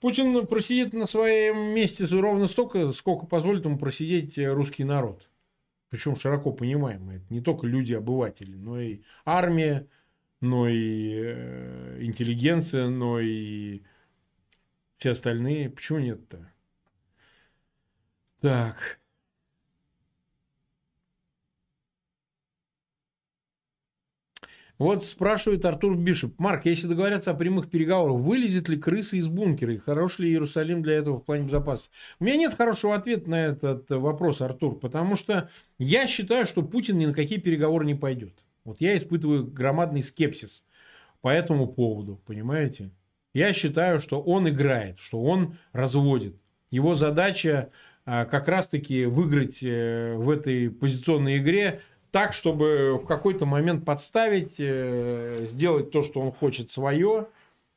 Путин 0.00 0.46
просидит 0.46 0.92
на 0.92 1.06
своем 1.06 1.74
месте 1.74 2.06
ровно 2.06 2.46
столько, 2.46 2.90
сколько 2.92 3.26
позволит 3.26 3.64
ему 3.64 3.78
просидеть 3.78 4.38
русский 4.38 4.84
народ. 4.84 5.29
Причем 5.90 6.16
широко 6.16 6.52
понимаемый. 6.52 7.16
Это 7.16 7.26
не 7.30 7.40
только 7.40 7.66
люди-обыватели, 7.66 8.54
но 8.54 8.80
и 8.80 9.02
армия, 9.24 9.88
но 10.40 10.68
и 10.68 11.12
э, 11.14 11.98
интеллигенция, 12.00 12.88
но 12.88 13.18
и 13.18 13.82
все 14.96 15.10
остальные. 15.10 15.70
Почему 15.70 15.98
нет-то? 15.98 16.52
Так. 18.40 18.99
Вот 24.80 25.04
спрашивает 25.04 25.62
Артур 25.66 25.94
Бишеп. 25.94 26.38
Марк, 26.38 26.64
если 26.64 26.86
договорятся 26.86 27.32
о 27.32 27.34
прямых 27.34 27.68
переговорах, 27.68 28.18
вылезет 28.18 28.70
ли 28.70 28.78
крыса 28.78 29.18
из 29.18 29.28
бункера? 29.28 29.74
И 29.74 29.76
хорош 29.76 30.18
ли 30.18 30.30
Иерусалим 30.30 30.82
для 30.82 30.94
этого 30.94 31.18
в 31.18 31.24
плане 31.26 31.44
безопасности? 31.44 31.90
У 32.18 32.24
меня 32.24 32.38
нет 32.38 32.54
хорошего 32.54 32.94
ответа 32.94 33.28
на 33.28 33.44
этот 33.44 33.90
вопрос, 33.90 34.40
Артур, 34.40 34.78
потому 34.78 35.16
что 35.16 35.50
я 35.78 36.06
считаю, 36.06 36.46
что 36.46 36.62
Путин 36.62 36.96
ни 36.96 37.04
на 37.04 37.12
какие 37.12 37.38
переговоры 37.38 37.84
не 37.84 37.94
пойдет. 37.94 38.32
Вот 38.64 38.80
я 38.80 38.96
испытываю 38.96 39.46
громадный 39.46 40.02
скепсис 40.02 40.64
по 41.20 41.28
этому 41.28 41.66
поводу, 41.66 42.18
понимаете? 42.24 42.90
Я 43.34 43.52
считаю, 43.52 44.00
что 44.00 44.22
он 44.22 44.48
играет, 44.48 44.98
что 44.98 45.22
он 45.22 45.58
разводит. 45.74 46.36
Его 46.70 46.94
задача 46.94 47.68
а, 48.06 48.24
как 48.24 48.48
раз-таки 48.48 49.04
выиграть 49.04 49.62
э, 49.62 50.14
в 50.16 50.30
этой 50.30 50.70
позиционной 50.70 51.36
игре 51.36 51.82
так, 52.10 52.32
чтобы 52.32 52.98
в 53.02 53.06
какой-то 53.06 53.46
момент 53.46 53.84
подставить, 53.84 54.54
э, 54.58 55.46
сделать 55.48 55.90
то, 55.90 56.02
что 56.02 56.20
он 56.20 56.32
хочет 56.32 56.70
свое, 56.70 57.28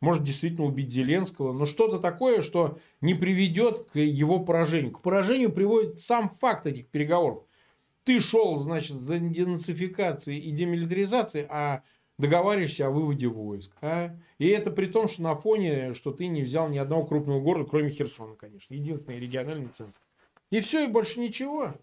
может 0.01 0.23
действительно 0.23 0.67
убить 0.67 0.91
Зеленского, 0.91 1.53
но 1.53 1.65
что-то 1.65 1.99
такое, 1.99 2.41
что 2.41 2.77
не 2.99 3.13
приведет 3.13 3.89
к 3.91 3.99
его 3.99 4.39
поражению. 4.39 4.91
К 4.91 5.01
поражению 5.01 5.51
приводит 5.51 5.99
сам 6.01 6.29
факт 6.29 6.65
этих 6.65 6.87
переговоров. 6.87 7.43
Ты 8.03 8.19
шел, 8.19 8.57
значит, 8.57 8.97
за 8.97 9.19
денацификацией 9.19 10.39
и 10.39 10.51
демилитаризацией, 10.51 11.47
а 11.49 11.83
договариваешься 12.17 12.87
о 12.87 12.91
выводе 12.91 13.27
войск. 13.27 13.71
А? 13.81 14.15
И 14.39 14.47
это 14.47 14.71
при 14.71 14.87
том, 14.87 15.07
что 15.07 15.21
на 15.23 15.35
фоне, 15.35 15.93
что 15.93 16.11
ты 16.11 16.27
не 16.27 16.41
взял 16.41 16.67
ни 16.69 16.77
одного 16.77 17.05
крупного 17.05 17.39
города, 17.39 17.69
кроме 17.69 17.89
Херсона, 17.89 18.35
конечно. 18.35 18.73
Единственный 18.73 19.19
региональный 19.19 19.69
центр. 19.69 19.99
И 20.51 20.59
все, 20.59 20.83
и 20.83 20.87
больше 20.87 21.19
ничего. 21.19 21.75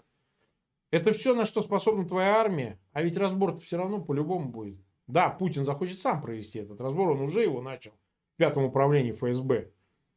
Это 0.90 1.12
все, 1.12 1.34
на 1.34 1.46
что 1.46 1.62
способна 1.62 2.06
твоя 2.06 2.40
армия. 2.40 2.78
А 2.92 3.02
ведь 3.02 3.16
разбор 3.16 3.58
все 3.58 3.76
равно 3.76 4.00
по-любому 4.00 4.48
будет. 4.48 4.78
Да, 5.06 5.28
Путин 5.30 5.64
захочет 5.64 6.00
сам 6.00 6.20
провести 6.20 6.58
этот 6.58 6.80
разбор. 6.80 7.10
Он 7.10 7.20
уже 7.20 7.42
его 7.42 7.60
начал 7.60 7.92
в 8.34 8.36
пятом 8.36 8.64
управлении 8.64 9.12
ФСБ. 9.12 9.70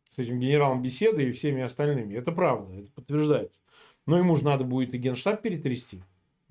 С 0.10 0.20
этим 0.20 0.40
генералом 0.40 0.82
беседы 0.82 1.28
и 1.28 1.32
всеми 1.32 1.62
остальными. 1.62 2.14
Это 2.14 2.32
правда, 2.32 2.74
это 2.76 2.92
подтверждается. 2.92 3.62
Но 4.06 4.18
ему 4.18 4.36
же 4.36 4.46
надо 4.46 4.64
будет 4.64 4.94
и 4.94 4.98
генштаб 4.98 5.42
перетрясти. 5.42 6.04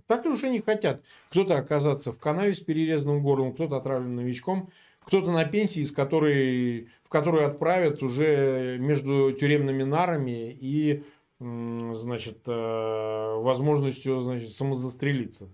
Так 0.07 0.25
ли 0.25 0.31
уж 0.31 0.43
они 0.45 0.61
хотят? 0.61 1.03
Кто-то 1.31 1.57
оказаться 1.57 2.13
в 2.13 2.19
канаве 2.19 2.55
с 2.55 2.61
перерезанным 2.61 3.23
горлом, 3.23 3.53
кто-то 3.53 3.77
отравлен 3.77 4.17
новичком, 4.17 4.71
кто-то 5.05 5.31
на 5.31 5.45
пенсии, 5.45 5.81
из 5.81 5.93
которой, 5.93 6.89
в 7.05 7.09
которую 7.09 7.47
отправят 7.47 8.03
уже 8.03 8.79
между 8.79 9.33
тюремными 9.33 9.83
нарами 9.83 10.51
и 10.53 11.05
значит, 11.42 12.42
э, 12.46 13.35
возможностью 13.40 14.20
значит, 14.20 14.50
самозастрелиться, 14.50 15.48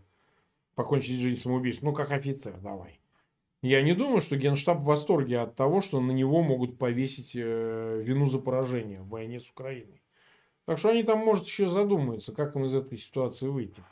покончить 0.75 1.19
жизнь 1.19 1.41
самоубийством. 1.41 1.91
Ну, 1.91 1.95
как 1.95 2.11
офицер, 2.11 2.57
давай. 2.59 3.01
Я 3.63 3.83
не 3.83 3.93
думаю, 3.93 4.21
что 4.21 4.37
Генштаб 4.37 4.79
в 4.79 4.85
восторге 4.85 5.41
от 5.41 5.55
того, 5.55 5.81
что 5.81 6.01
на 6.01 6.13
него 6.13 6.43
могут 6.43 6.79
повесить 6.79 7.33
э, 7.35 8.03
вину 8.05 8.29
за 8.29 8.39
поражение 8.39 9.01
в 9.01 9.09
войне 9.09 9.41
с 9.41 9.51
Украиной. 9.51 10.03
Так 10.65 10.79
что 10.79 10.91
они 10.91 11.03
там, 11.03 11.21
может, 11.21 11.47
еще 11.47 11.67
задумаются, 11.67 12.33
как 12.33 12.55
им 12.55 12.67
из 12.67 12.75
этой 12.75 12.99
ситуации 12.99 13.49
выйти. 13.49 13.83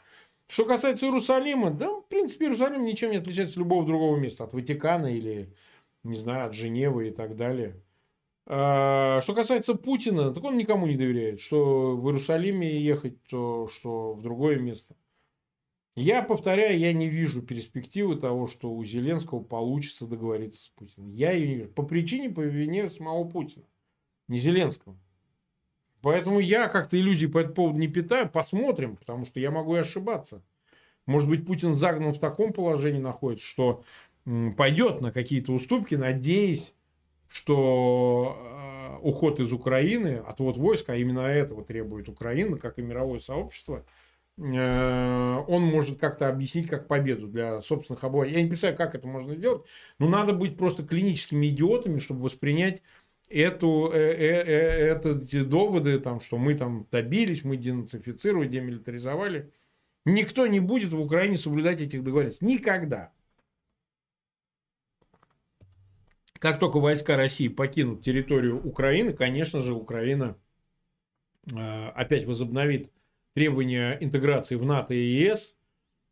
Что 0.47 0.65
касается 0.67 1.07
Иерусалима, 1.07 1.71
да, 1.71 1.91
в 1.91 2.03
принципе, 2.03 2.45
Иерусалим 2.45 2.85
ничем 2.85 3.11
не 3.11 3.17
отличается 3.17 3.55
от 3.55 3.61
любого 3.61 3.85
другого 3.85 4.17
места. 4.17 4.45
От 4.45 4.53
Ватикана 4.53 5.13
или, 5.13 5.53
не 6.05 6.17
знаю, 6.17 6.47
от 6.47 6.55
Женевы 6.55 7.09
и 7.09 7.11
так 7.11 7.35
далее. 7.35 7.83
А, 8.49 9.21
что 9.23 9.35
касается 9.35 9.75
Путина, 9.75 10.33
так 10.33 10.45
он 10.45 10.57
никому 10.57 10.87
не 10.87 10.97
доверяет, 10.97 11.41
что 11.41 11.97
в 11.97 12.07
Иерусалиме 12.07 12.81
ехать, 12.81 13.21
то 13.25 13.67
что 13.67 14.15
в 14.15 14.23
другое 14.23 14.59
место. 14.59 14.95
Я 15.97 16.23
повторяю, 16.23 16.79
я 16.79 16.93
не 16.93 17.09
вижу 17.09 17.43
перспективы 17.43 18.17
того, 18.17 18.47
что 18.47 18.71
у 18.71 18.85
Зеленского 18.85 19.43
получится 19.43 20.07
договориться 20.07 20.65
с 20.65 20.69
Путиным. 20.69 21.09
Я 21.09 21.33
ее 21.33 21.49
не 21.49 21.55
вижу. 21.57 21.71
По 21.71 21.83
причине, 21.83 22.31
по 22.31 22.43
вине 22.43 22.91
самого 22.91 23.25
Путина. 23.25 23.65
Не 24.29 24.39
Зеленского. 24.39 24.97
Поэтому 26.03 26.39
я 26.39 26.69
как-то 26.69 27.01
иллюзий 27.01 27.27
по 27.27 27.39
этому 27.39 27.55
поводу 27.55 27.79
не 27.79 27.89
питаю. 27.89 28.29
Посмотрим, 28.29 28.97
потому 28.97 29.25
что 29.25 29.41
я 29.41 29.51
могу 29.51 29.75
и 29.75 29.81
ошибаться. 29.81 30.45
Может 31.07 31.29
быть, 31.31 31.47
Путин 31.47 31.75
загнан 31.75 32.13
в 32.13 32.21
таком 32.21 32.53
положении 32.53 33.01
находится, 33.01 33.47
что 33.47 33.83
пойдет 34.57 35.01
на 35.01 35.11
какие-то 35.11 35.53
уступки, 35.53 35.95
надеясь 35.95 36.75
что 37.29 38.37
э, 38.39 38.99
уход 39.03 39.41
из 39.41 39.53
Украины, 39.53 40.23
отвод 40.27 40.57
войск, 40.57 40.91
а 40.91 40.97
именно 40.97 41.21
этого 41.21 41.65
требует 41.65 42.09
Украина, 42.09 42.59
как 42.59 42.79
и 42.79 42.83
мировое 42.83 43.19
сообщество, 43.19 43.85
э, 44.39 45.45
он 45.49 45.63
может 45.63 45.99
как-то 45.99 46.29
объяснить 46.29 46.69
как 46.69 46.87
победу 46.89 47.27
для 47.27 47.61
собственных 47.63 48.05
обоих. 48.05 48.33
Я 48.33 48.43
не 48.43 48.49
представляю, 48.49 48.79
как 48.79 48.95
это 48.95 49.07
можно 49.07 49.35
сделать, 49.35 49.63
но 49.99 50.09
надо 50.09 50.33
быть 50.33 50.57
просто 50.57 50.85
клиническими 50.85 51.47
идиотами, 51.47 51.99
чтобы 51.99 52.23
воспринять 52.23 52.83
эту, 53.29 53.91
э, 53.93 53.99
э, 53.99 54.95
э, 54.95 55.23
эти 55.23 55.43
доводы, 55.43 55.99
там, 55.99 56.21
что 56.21 56.39
мы 56.39 56.55
там 56.55 56.87
добились, 56.91 57.45
мы 57.45 57.57
денацифицировали, 57.57 58.49
демилитаризовали. 58.49 59.51
Никто 60.05 60.47
не 60.47 60.61
будет 60.61 60.93
в 60.93 61.01
Украине 61.01 61.37
соблюдать 61.37 61.81
этих 61.81 62.05
договоренностей. 62.05 62.47
Никогда. 62.47 63.13
Как 66.39 66.59
только 66.59 66.79
войска 66.79 67.17
России 67.17 67.49
покинут 67.49 68.03
территорию 68.03 68.61
Украины, 68.63 69.13
конечно 69.13 69.61
же, 69.61 69.75
Украина 69.75 70.37
э, 71.55 71.89
опять 71.89 72.27
возобновит 72.27 72.91
требования 73.35 73.97
интеграции 74.01 74.57
в 74.57 74.65
НАТО 74.65 74.95
и 74.95 75.05
ЕС, 75.05 75.57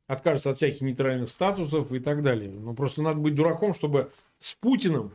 откажется 0.07 0.51
от 0.51 0.57
всяких 0.57 0.83
нейтральных 0.83 1.31
статусов 1.31 1.93
и 1.93 1.99
так 1.99 2.23
далее. 2.23 2.51
Но 2.51 2.75
просто 2.75 3.03
надо 3.03 3.19
быть 3.19 3.35
дураком, 3.35 3.75
чтобы 3.75 4.13
с 4.39 4.55
Путиным 4.55 5.13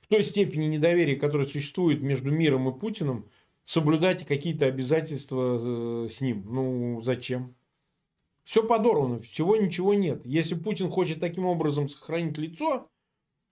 в 0.00 0.08
той 0.08 0.22
степени 0.24 0.66
недоверия, 0.66 1.16
которое 1.16 1.46
существует 1.46 2.02
между 2.02 2.30
миром 2.30 2.68
и 2.68 2.78
Путиным, 2.78 3.26
соблюдать 3.62 4.26
какие-то 4.26 4.66
обязательства 4.66 5.58
э, 5.60 6.08
с 6.08 6.20
ним. 6.20 6.44
Ну, 6.48 7.02
зачем? 7.02 7.54
Все 8.44 8.66
подорвано, 8.66 9.20
всего 9.20 9.56
ничего 9.56 9.94
нет. 9.94 10.24
Если 10.24 10.54
Путин 10.54 10.90
хочет 10.90 11.20
таким 11.20 11.46
образом 11.46 11.88
сохранить 11.88 12.36
лицо, 12.38 12.88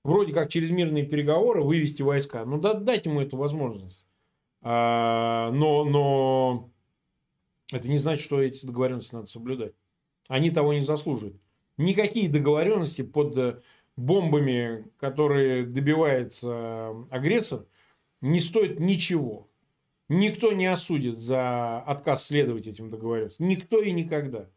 вроде 0.09 0.33
как 0.33 0.49
через 0.49 0.71
мирные 0.71 1.05
переговоры 1.05 1.63
вывести 1.63 2.03
войска. 2.03 2.45
Ну, 2.45 2.59
да, 2.59 2.75
дайте 2.75 3.11
ему 3.11 3.21
эту 3.21 3.37
возможность. 3.37 4.09
А, 4.63 5.51
но, 5.53 5.85
но 5.85 6.73
это 7.73 7.89
не 7.89 7.99
значит, 7.99 8.25
что 8.25 8.41
эти 8.41 8.65
договоренности 8.65 9.15
надо 9.15 9.27
соблюдать. 9.27 9.75
Они 10.29 10.51
того 10.51 10.73
не 10.73 10.81
заслуживают. 10.81 11.37
Никакие 11.77 12.29
договоренности 12.29 13.03
под 13.03 13.37
э, 13.37 13.61
бомбами, 13.97 14.85
которые 14.99 15.65
добивается 15.65 16.91
агрессор, 17.11 17.67
не 18.21 18.41
стоят 18.41 18.81
ничего. 18.81 19.49
Никто 20.09 20.53
не 20.53 20.67
осудит 20.67 21.21
за 21.21 21.81
отказ 21.81 22.25
следовать 22.25 22.67
этим 22.67 22.91
договоренностям. 22.91 23.47
Никто 23.47 23.83
и 23.83 23.93
никогда. 23.93 24.49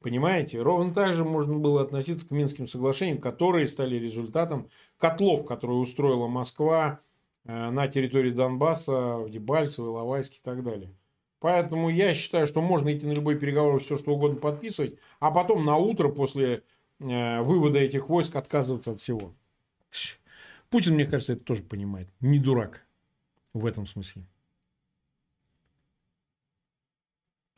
Понимаете? 0.00 0.62
Ровно 0.62 0.94
так 0.94 1.14
же 1.14 1.24
можно 1.24 1.56
было 1.56 1.82
относиться 1.82 2.26
к 2.26 2.30
Минским 2.30 2.66
соглашениям, 2.66 3.18
которые 3.18 3.66
стали 3.66 3.96
результатом 3.96 4.70
котлов, 4.96 5.44
которые 5.44 5.78
устроила 5.78 6.28
Москва 6.28 7.00
э, 7.44 7.70
на 7.70 7.88
территории 7.88 8.30
Донбасса, 8.30 9.18
в 9.18 9.30
Дебальцево, 9.30 9.86
Иловайске 9.86 10.38
и 10.38 10.42
так 10.42 10.62
далее. 10.62 10.94
Поэтому 11.40 11.88
я 11.88 12.14
считаю, 12.14 12.46
что 12.46 12.60
можно 12.60 12.96
идти 12.96 13.06
на 13.06 13.12
любой 13.12 13.36
переговоры, 13.38 13.80
все 13.80 13.96
что 13.96 14.12
угодно 14.12 14.38
подписывать, 14.38 14.98
а 15.20 15.30
потом 15.30 15.64
на 15.64 15.76
утро 15.76 16.08
после 16.08 16.62
э, 17.00 17.42
вывода 17.42 17.78
этих 17.78 18.08
войск 18.08 18.36
отказываться 18.36 18.92
от 18.92 19.00
всего. 19.00 19.34
Путин, 20.70 20.94
мне 20.94 21.06
кажется, 21.06 21.32
это 21.32 21.44
тоже 21.44 21.62
понимает. 21.62 22.08
Не 22.20 22.38
дурак 22.38 22.86
в 23.52 23.66
этом 23.66 23.86
смысле. 23.86 24.24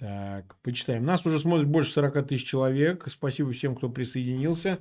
Так, 0.01 0.57
почитаем. 0.63 1.05
Нас 1.05 1.27
уже 1.27 1.39
смотрит 1.39 1.69
больше 1.69 1.93
40 1.93 2.27
тысяч 2.27 2.47
человек. 2.47 3.05
Спасибо 3.07 3.53
всем, 3.53 3.77
кто 3.77 3.91
присоединился. 3.91 4.79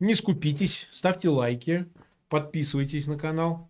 Не 0.00 0.14
скупитесь, 0.14 0.88
ставьте 0.90 1.28
лайки, 1.28 1.84
подписывайтесь 2.30 3.06
на 3.06 3.18
канал. 3.18 3.68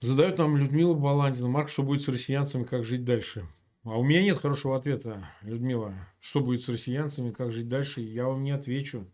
Задает 0.00 0.38
нам 0.38 0.56
Людмила 0.56 0.94
Баландина. 0.94 1.46
Марк, 1.46 1.68
что 1.68 1.84
будет 1.84 2.02
с 2.02 2.08
россиянцами, 2.08 2.64
как 2.64 2.84
жить 2.84 3.04
дальше? 3.04 3.46
А 3.84 3.96
у 3.96 4.02
меня 4.02 4.24
нет 4.24 4.38
хорошего 4.38 4.74
ответа, 4.74 5.30
Людмила. 5.42 5.94
Что 6.18 6.40
будет 6.40 6.62
с 6.62 6.68
россиянцами, 6.68 7.30
как 7.30 7.52
жить 7.52 7.68
дальше? 7.68 8.00
Я 8.00 8.26
вам 8.26 8.42
не 8.42 8.50
отвечу. 8.50 9.06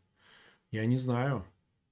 Я 0.71 0.87
не 0.87 0.97
знаю. 0.97 1.45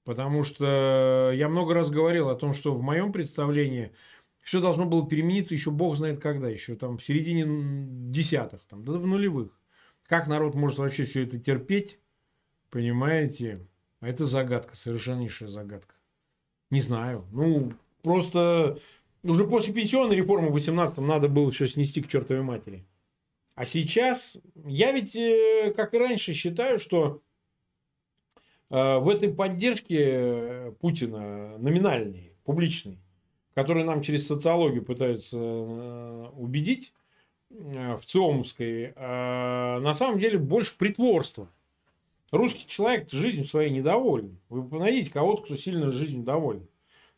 Потому 0.05 0.43
что 0.43 1.33
я 1.35 1.51
много 1.51 1.75
раз 1.75 1.91
говорил 1.91 2.31
о 2.31 2.35
том, 2.35 2.55
что 2.55 2.75
в 2.75 2.81
моем 2.81 3.13
представлении 3.13 3.93
все 4.43 4.61
должно 4.61 4.85
было 4.85 5.09
перемениться 5.09 5.55
еще 5.55 5.71
бог 5.71 5.97
знает 5.97 6.21
когда, 6.21 6.49
еще 6.49 6.75
там 6.75 6.99
в 6.99 7.05
середине 7.05 7.45
десятых, 8.11 8.63
там, 8.65 8.85
да 8.85 8.93
в 8.93 9.07
нулевых. 9.07 9.59
Как 10.07 10.27
народ 10.27 10.55
может 10.55 10.79
вообще 10.79 11.05
все 11.05 11.23
это 11.23 11.39
терпеть, 11.39 11.99
понимаете? 12.71 13.67
А 14.01 14.09
это 14.09 14.27
загадка, 14.27 14.77
совершеннейшая 14.77 15.49
загадка. 15.49 15.95
Не 16.71 16.81
знаю. 16.81 17.25
Ну, 17.31 17.73
просто 18.03 18.79
уже 19.23 19.47
после 19.47 19.73
пенсионной 19.73 20.17
реформы 20.17 20.51
в 20.51 20.57
18-м 20.57 21.07
надо 21.07 21.29
было 21.29 21.51
все 21.53 21.69
снести 21.69 22.03
к 22.03 22.09
чертовой 22.09 22.43
матери. 22.43 22.85
А 23.55 23.65
сейчас 23.65 24.37
я 24.65 24.91
ведь, 24.93 25.15
э, 25.15 25.73
как 25.77 25.95
и 25.95 25.99
раньше, 25.99 26.33
считаю, 26.33 26.79
что 26.79 27.23
э, 28.71 28.99
в 28.99 29.09
этой 29.09 29.33
поддержке 29.33 29.99
э, 30.01 30.73
Путина 30.81 31.59
номинальной, 31.59 32.33
публичной, 32.45 33.02
которые 33.55 33.85
нам 33.85 34.03
через 34.03 34.27
социологию 34.27 34.85
пытаются 34.85 35.39
э, 35.39 36.29
убедить 36.37 36.93
э, 37.51 37.97
в 37.97 38.05
ЦИОМовской, 38.05 38.93
э, 38.95 39.79
на 39.81 39.95
самом 39.95 40.19
деле 40.19 40.39
больше 40.39 40.77
притворства. 40.77 41.49
Русский 42.31 42.67
человек 42.67 43.11
жизнью 43.11 43.45
своей 43.45 43.71
недоволен. 43.71 44.39
Вы 44.49 44.79
найдите 44.79 45.11
кого-то, 45.11 45.43
кто 45.43 45.57
сильно 45.57 45.93
жизнью 45.93 46.25
доволен. 46.25 46.67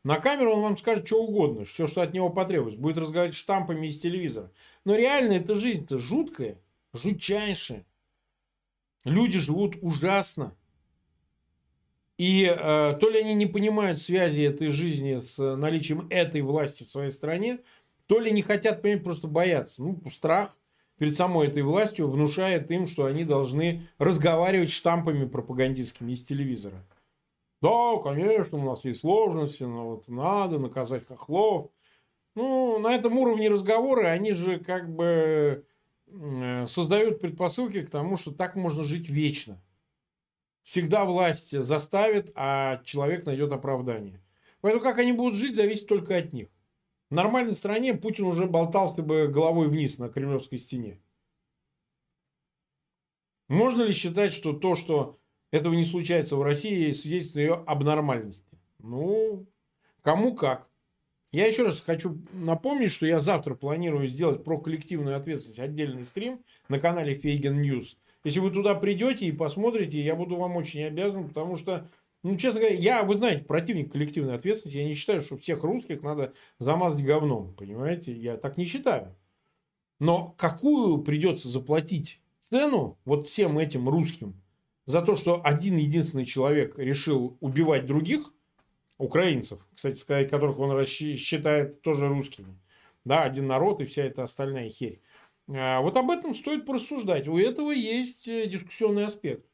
На 0.03 0.17
камеру 0.17 0.55
он 0.55 0.63
вам 0.63 0.77
скажет 0.77 1.07
что 1.07 1.23
угодно, 1.23 1.65
все, 1.65 1.87
что 1.87 2.03
от 2.03 2.13
него 2.13 2.29
потребуется. 2.31 2.81
Будет 2.81 2.99
разговаривать 2.99 3.37
штампами 3.37 3.87
из 3.87 4.01
телевизора. 4.01 4.51
Но 4.85 4.97
реально 4.97 5.35
эта 5.35 5.55
жизнь-то 5.55 5.99
жуткая, 5.99 6.59
жутчайшая. 6.93 7.87
Люди 9.05 9.39
живут 9.39 9.77
ужасно. 9.81 10.57
И 12.17 12.45
э, 12.45 12.97
то 13.01 13.11
ли 13.11 13.21
они 13.21 13.35
не 13.35 13.47
понимают 13.47 13.99
связи 13.99 14.43
этой 14.43 14.69
жизни 14.69 15.19
с 15.21 15.57
наличием 15.57 16.07
этой 16.11 16.43
власти 16.43 16.85
в 16.85 16.91
своей 16.91 17.11
стране, 17.11 17.61
то 18.07 18.21
ли 18.21 18.31
не 18.31 18.43
хотят 18.43 18.83
понять, 18.83 19.03
просто 19.03 19.27
боятся. 19.27 19.83
Ну, 19.83 20.01
страх 20.11 20.57
перед 20.99 21.15
самой 21.15 21.49
этой 21.49 21.63
властью 21.63 22.09
внушает 22.09 22.71
им, 22.71 22.87
что 22.87 23.07
они 23.07 23.25
должны 23.25 23.89
разговаривать 23.99 24.71
штампами 24.71 25.27
пропагандистскими 25.27 26.13
из 26.13 26.23
телевизора. 26.23 26.85
Да, 27.61 27.97
конечно, 28.03 28.59
у 28.59 28.65
нас 28.65 28.85
есть 28.85 29.01
сложности, 29.01 29.63
но 29.63 29.91
вот 29.91 30.09
надо 30.09 30.59
наказать 30.59 31.07
хохлов. 31.07 31.71
Ну, 32.37 32.79
на 32.79 32.95
этом 32.95 33.17
уровне 33.19 33.49
разговора 33.49 34.09
они 34.09 34.33
же 34.33 34.59
как 34.59 34.95
бы 34.95 35.65
э, 36.07 36.67
создают 36.67 37.21
предпосылки 37.21 37.83
к 37.83 37.91
тому, 37.91 38.17
что 38.17 38.33
так 38.33 38.55
можно 38.55 38.85
жить 38.85 39.09
вечно. 39.09 39.61
Всегда 40.65 41.05
власть 41.05 41.59
заставит, 41.63 42.33
а 42.35 42.83
человек 42.85 43.27
найдет 43.27 43.53
оправдание. 43.53 44.21
Поэтому 44.61 44.83
как 44.83 44.99
они 44.99 45.13
будут 45.13 45.37
жить, 45.37 45.55
зависит 45.55 45.87
только 45.87 46.17
от 46.17 46.33
них. 46.33 46.49
В 47.11 47.15
нормальной 47.15 47.55
стране 47.55 47.95
Путин 47.95 48.25
уже 48.25 48.47
болтался 48.47 49.03
бы 49.03 49.29
головой 49.29 49.69
вниз 49.69 49.99
на 49.99 50.09
Кремлевской 50.09 50.59
стене. 50.59 51.01
Можно 53.49 53.83
ли 53.83 53.93
считать, 53.93 54.33
что 54.33 54.55
то, 54.55 54.75
что 54.75 55.21
этого 55.51 55.75
не 55.75 55.85
случается 55.85 56.37
в 56.37 56.43
России, 56.43 56.93
свидетельствует 56.93 57.51
ее 57.51 57.65
абнормальности? 57.67 58.59
Ну, 58.79 59.47
кому 60.01 60.35
как. 60.35 60.71
Я 61.31 61.47
еще 61.47 61.65
раз 61.65 61.81
хочу 61.81 62.19
напомнить, 62.33 62.91
что 62.91 63.07
я 63.07 63.21
завтра 63.21 63.55
планирую 63.55 64.07
сделать 64.07 64.45
про 64.45 64.59
коллективную 64.59 65.17
ответственность 65.17 65.59
отдельный 65.59 66.05
стрим 66.05 66.43
на 66.69 66.79
канале 66.79 67.17
Фейгин 67.17 67.61
News. 67.61 67.99
Если 68.25 68.41
вы 68.41 68.51
туда 68.51 68.75
придете 68.75 69.27
и 69.27 69.33
посмотрите, 69.33 70.01
я 70.01 70.17
буду 70.17 70.37
вам 70.37 70.57
очень 70.57 70.83
обязан, 70.83 71.29
потому 71.29 71.57
что, 71.57 71.89
ну, 72.23 72.37
честно 72.37 72.61
говоря, 72.61 72.77
я, 72.77 73.03
вы 73.03 73.17
знаете, 73.17 73.45
противник 73.45 73.93
коллективной 73.93 74.35
ответственности. 74.35 74.79
Я 74.79 74.85
не 74.85 74.95
считаю, 74.95 75.21
что 75.21 75.37
всех 75.37 75.63
русских 75.63 76.03
надо 76.03 76.33
замазать 76.59 77.05
говном, 77.05 77.55
понимаете? 77.55 78.13
Я 78.13 78.39
так 78.39 78.57
не 78.57 78.65
считаю. 78.65 79.15
Но 80.01 80.35
какую 80.39 81.03
придется 81.03 81.49
заплатить 81.49 82.21
цену 82.41 82.99
вот 83.05 83.29
всем 83.29 83.59
этим 83.59 83.89
русским 83.89 84.41
за 84.87 85.03
то, 85.03 85.17
что 85.17 85.41
один 85.45 85.77
единственный 85.77 86.25
человек 86.25 86.79
решил 86.79 87.37
убивать 87.41 87.87
других 87.87 88.33
украинцев, 88.99 89.67
кстати 89.75 89.97
сказать, 89.97 90.31
которых 90.31 90.59
он 90.59 90.85
считает 90.85 91.83
тоже 91.83 92.09
русскими. 92.09 92.59
Да, 93.05 93.23
один 93.23 93.47
народ 93.47 93.83
и 93.83 93.85
вся 93.85 94.03
эта 94.03 94.23
остальная 94.23 94.71
херь. 94.71 95.01
А, 95.53 95.81
вот 95.81 95.97
об 95.97 96.11
этом 96.11 96.35
стоит 96.35 96.67
порассуждать. 96.67 97.29
У 97.29 97.39
этого 97.39 97.71
есть 97.71 98.29
э, 98.29 98.47
дискуссионный 98.47 99.07
аспект. 99.07 99.47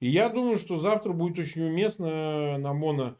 И 0.00 0.08
я 0.08 0.28
думаю, 0.28 0.58
что 0.58 0.78
завтра 0.78 1.12
будет 1.12 1.38
очень 1.38 1.62
уместно 1.62 2.58
на 2.58 2.74
моно 2.74 3.16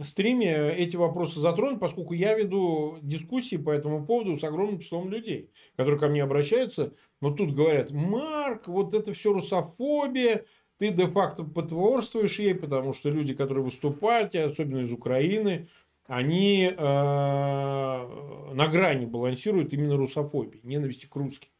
стриме 0.00 0.70
эти 0.70 0.96
вопросы 0.96 1.40
затронуть, 1.40 1.78
поскольку 1.78 2.14
я 2.14 2.34
веду 2.34 2.98
дискуссии 3.02 3.56
по 3.56 3.70
этому 3.70 4.06
поводу 4.06 4.38
с 4.38 4.44
огромным 4.44 4.78
числом 4.78 5.10
людей, 5.10 5.50
которые 5.76 6.00
ко 6.00 6.08
мне 6.08 6.22
обращаются. 6.22 6.94
Но 7.20 7.30
тут 7.32 7.54
говорят, 7.54 7.90
Марк, 7.90 8.68
вот 8.68 8.94
это 8.94 9.12
все 9.12 9.32
русофобия, 9.32 10.46
ты 10.78 10.88
де-факто 10.88 11.44
потворствуешь 11.44 12.38
ей, 12.38 12.54
потому 12.54 12.92
что 12.92 13.10
люди, 13.10 13.34
которые 13.34 13.64
выступают, 13.64 14.34
особенно 14.34 14.78
из 14.78 14.92
Украины, 14.92 15.68
они 16.06 16.64
э, 16.64 16.74
на 16.76 18.68
грани 18.68 19.06
балансируют 19.06 19.72
именно 19.72 19.96
русофобии, 19.96 20.60
ненависти 20.62 21.06
к 21.06 21.16
русским. 21.16 21.50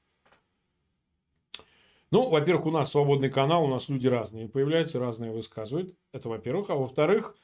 Ну, 2.11 2.28
во-первых, 2.28 2.66
у 2.66 2.70
нас 2.70 2.90
свободный 2.90 3.30
канал, 3.30 3.64
у 3.64 3.68
нас 3.68 3.88
люди 3.88 4.07
разные 4.07 4.47
появляются, 4.49 4.99
разные 4.99 5.32
высказывают. 5.32 5.97
Это 6.12 6.28
во-первых. 6.28 6.68
А 6.68 6.74
во-вторых, 6.74 7.36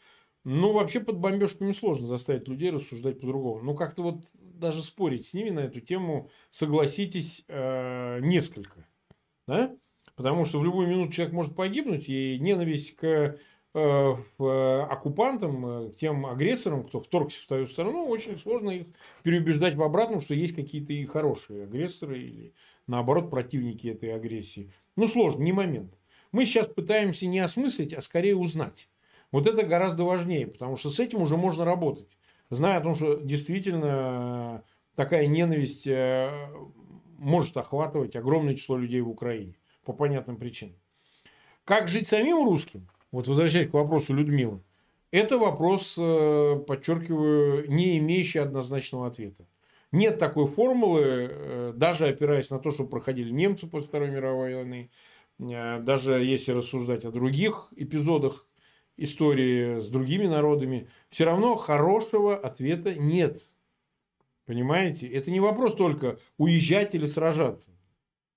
ну, 0.45 0.73
вообще 0.73 1.01
под 1.01 1.19
бомбежками 1.19 1.73
сложно 1.73 2.07
заставить 2.07 2.49
людей 2.49 2.71
рассуждать 2.71 3.21
по-другому. 3.21 3.63
Ну, 3.63 3.75
как-то 3.75 4.03
вот 4.03 4.27
даже 4.35 4.83
спорить 4.83 5.25
с 5.25 5.35
ними 5.35 5.51
на 5.51 5.61
эту 5.61 5.81
тему, 5.81 6.29
согласитесь, 6.51 7.45
э, 7.49 8.21
несколько. 8.21 8.87
Да? 9.47 9.75
Потому 10.17 10.45
что 10.45 10.59
в 10.59 10.65
любую 10.65 10.89
минуту 10.89 11.13
человек 11.13 11.33
может 11.33 11.57
погибнуть, 11.57 12.09
и 12.09 12.39
ненависть 12.39 12.97
к 12.97 13.39
оккупантам, 13.75 15.67
э, 15.67 15.91
к 15.91 15.97
тем 15.97 16.27
агрессорам, 16.27 16.85
кто 16.85 17.01
вторгся 17.01 17.43
в 17.43 17.47
твою 17.47 17.67
страну, 17.67 18.07
очень 18.07 18.37
сложно 18.39 18.71
их 18.71 18.87
переубеждать 19.23 19.75
в 19.75 19.83
обратном, 19.83 20.21
что 20.21 20.35
есть 20.35 20.55
какие-то 20.55 20.93
и 20.93 21.05
хорошие 21.05 21.65
агрессоры 21.65 22.19
или 22.19 22.55
наоборот, 22.87 23.31
противники 23.31 23.87
этой 23.87 24.15
агрессии. 24.15 24.73
Ну, 24.97 25.07
сложно, 25.07 25.43
не 25.43 25.53
момент. 25.53 25.95
Мы 26.33 26.45
сейчас 26.45 26.67
пытаемся 26.67 27.27
не 27.27 27.39
осмыслить, 27.39 27.93
а 27.93 28.01
скорее 28.01 28.37
узнать. 28.37 28.89
Вот 29.31 29.47
это 29.47 29.63
гораздо 29.63 30.05
важнее, 30.05 30.47
потому 30.47 30.77
что 30.77 30.91
с 30.91 30.99
этим 30.99 31.23
уже 31.23 31.37
можно 31.37 31.65
работать. 31.65 32.19
Зная 32.51 32.79
о 32.79 32.81
том, 32.81 32.95
что 32.95 33.17
действительно 33.17 34.65
такая 34.97 35.27
ненависть 35.27 35.87
э, 35.87 36.31
может 37.19 37.57
охватывать 37.57 38.17
огромное 38.17 38.55
число 38.55 38.77
людей 38.77 39.03
в 39.03 39.11
Украине 39.11 39.55
по 39.85 39.93
понятным 39.93 40.39
причинам. 40.39 40.77
Как 41.65 41.89
жить 41.89 42.09
самим 42.09 42.45
русским? 42.45 42.89
Вот 43.11 43.27
возвращаясь 43.29 43.71
к 43.71 43.75
вопросу 43.75 44.15
Людмилы. 44.15 44.63
Это 45.11 45.39
вопрос, 45.39 45.97
э, 45.99 46.63
подчеркиваю, 46.67 47.71
не 47.71 47.97
имеющий 47.99 48.41
однозначного 48.41 49.07
ответа. 49.07 49.47
Нет 49.91 50.19
такой 50.19 50.47
формулы, 50.47 51.03
э, 51.03 51.73
даже 51.75 52.07
опираясь 52.09 52.51
на 52.51 52.59
то, 52.59 52.71
что 52.71 52.87
проходили 52.87 53.31
немцы 53.31 53.67
после 53.67 53.89
Второй 53.89 54.11
мировой 54.11 54.55
войны, 54.55 54.91
э, 55.39 55.81
даже 55.81 56.23
если 56.23 56.53
рассуждать 56.53 57.07
о 57.07 57.11
других 57.11 57.73
эпизодах 57.77 58.47
истории 58.99 59.81
с 59.81 59.89
другими 59.89 60.27
народами, 60.27 60.89
все 61.09 61.25
равно 61.25 61.57
хорошего 61.57 62.37
ответа 62.37 62.95
нет. 62.95 63.41
Понимаете? 64.45 65.07
Это 65.09 65.31
не 65.31 65.41
вопрос 65.41 65.75
только 65.75 66.19
уезжать 66.37 66.95
или 66.95 67.07
сражаться 67.07 67.71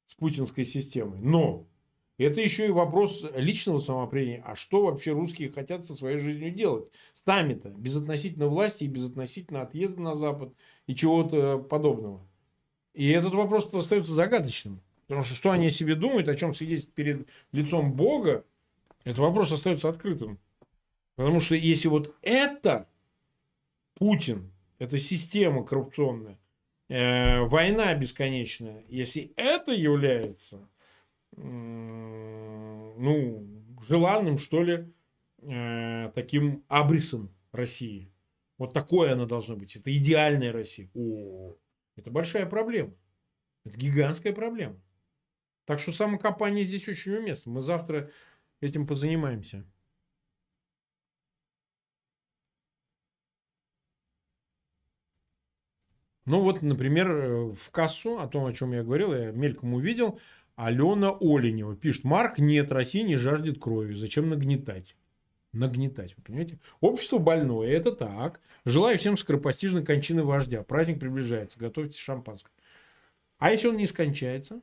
с 0.05 0.15
путинской 0.15 0.63
системой. 0.63 1.19
Но 1.19 1.67
это 2.17 2.41
еще 2.41 2.67
и 2.67 2.71
вопрос 2.71 3.25
личного 3.35 3.79
самоопределения. 3.79 4.43
А 4.45 4.55
что 4.55 4.85
вообще 4.85 5.11
русские 5.11 5.49
хотят 5.49 5.85
со 5.85 5.95
своей 5.95 6.19
жизнью 6.19 6.51
делать? 6.51 6.85
Сами-то, 7.13 7.69
без 7.69 7.95
относительно 7.95 8.47
власти 8.47 8.83
и 8.83 8.87
без 8.87 9.09
относительно 9.09 9.61
отъезда 9.61 10.01
на 10.01 10.15
Запад 10.15 10.53
и 10.87 10.95
чего-то 10.95 11.57
подобного. 11.57 12.27
И 12.93 13.09
этот 13.09 13.33
вопрос 13.33 13.73
остается 13.73 14.11
загадочным. 14.11 14.81
Потому 15.07 15.23
что 15.23 15.35
что 15.35 15.51
они 15.51 15.67
о 15.67 15.71
себе 15.71 15.95
думают, 15.95 16.27
о 16.27 16.35
чем 16.35 16.53
сидеть 16.53 16.91
перед 16.93 17.27
лицом 17.51 17.93
Бога, 17.93 18.45
Этот 19.03 19.17
вопрос 19.17 19.51
остается 19.51 19.89
открытым. 19.89 20.39
Потому 21.15 21.39
что 21.39 21.55
если 21.55 21.87
вот 21.87 22.15
это 22.21 22.87
Путин, 23.95 24.51
это 24.79 24.99
система 24.99 25.65
коррупционная, 25.65 26.39
э, 26.87 27.41
война 27.41 27.93
бесконечная, 27.95 28.85
если 28.87 29.33
это 29.35 29.71
является 29.71 30.69
ну, 31.37 33.47
желанным, 33.81 34.37
что 34.37 34.63
ли, 34.63 34.93
э, 35.41 36.11
таким 36.13 36.63
абрисом 36.67 37.33
России, 37.51 38.11
вот 38.57 38.73
такое 38.73 39.13
она 39.13 39.25
должна 39.25 39.55
быть. 39.55 39.75
Это 39.75 39.95
идеальная 39.95 40.51
Россия. 40.51 40.89
О, 40.93 41.55
это 41.95 42.11
большая 42.11 42.45
проблема. 42.45 42.93
Это 43.65 43.77
гигантская 43.77 44.33
проблема. 44.33 44.79
Так 45.65 45.79
что 45.79 45.91
самокопание 45.91 46.65
здесь 46.65 46.87
очень 46.87 47.13
уместно. 47.13 47.51
Мы 47.51 47.61
завтра 47.61 48.11
этим 48.59 48.87
позанимаемся. 48.87 49.65
Ну 56.25 56.41
вот, 56.41 56.61
например, 56.61 57.11
э, 57.11 57.53
в 57.53 57.71
кассу, 57.71 58.19
о 58.19 58.27
том, 58.27 58.45
о 58.45 58.53
чем 58.53 58.73
я 58.73 58.83
говорил, 58.83 59.13
я 59.13 59.31
мельком 59.31 59.73
увидел, 59.73 60.19
Алена 60.55 61.15
Оленева 61.19 61.75
пишет, 61.75 62.03
Марк, 62.03 62.37
нет, 62.39 62.71
Россия 62.71 63.03
не 63.03 63.15
жаждет 63.15 63.59
крови, 63.59 63.95
зачем 63.95 64.29
нагнетать? 64.29 64.95
Нагнетать, 65.53 66.15
вы 66.15 66.23
понимаете? 66.23 66.59
Общество 66.79 67.17
больное, 67.17 67.67
это 67.69 67.91
так. 67.91 68.39
Желаю 68.63 68.97
всем 68.97 69.17
скоропостижной 69.17 69.83
кончины 69.83 70.23
вождя. 70.23 70.63
Праздник 70.63 70.99
приближается, 70.99 71.59
готовьте 71.59 71.99
шампанское. 71.99 72.51
А 73.37 73.51
если 73.51 73.67
он 73.67 73.77
не 73.77 73.87
скончается, 73.87 74.61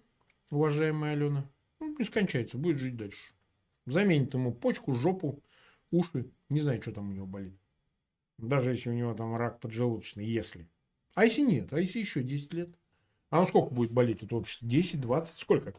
уважаемая 0.51 1.13
Алена? 1.13 1.51
Ну, 1.81 1.95
не 1.99 2.05
скончается, 2.05 2.59
будет 2.59 2.79
жить 2.79 2.97
дальше. 2.97 3.33
Заменит 3.87 4.35
ему 4.35 4.53
почку, 4.53 4.95
жопу, 4.95 5.43
уши. 5.91 6.31
Не 6.49 6.61
знаю, 6.61 6.81
что 6.81 6.93
там 6.93 7.11
у 7.11 7.13
него 7.13 7.27
болит. 7.27 7.55
Даже 8.39 8.71
если 8.71 8.91
у 8.91 8.95
него 8.95 9.15
там 9.15 9.37
рак 9.37 9.61
поджелудочный, 9.61 10.25
если. 10.25 10.69
А 11.15 11.25
если 11.25 11.43
нет? 11.43 11.73
А 11.73 11.81
если 11.81 11.99
еще 11.99 12.23
10 12.23 12.55
лет? 12.55 12.69
А 13.31 13.41
он 13.41 13.47
сколько 13.47 13.75
будет 13.75 13.91
болеть 13.91 14.23
это 14.23 14.37
общество? 14.37 14.67
10, 14.69 15.01
20? 15.01 15.39
Сколько? 15.39 15.75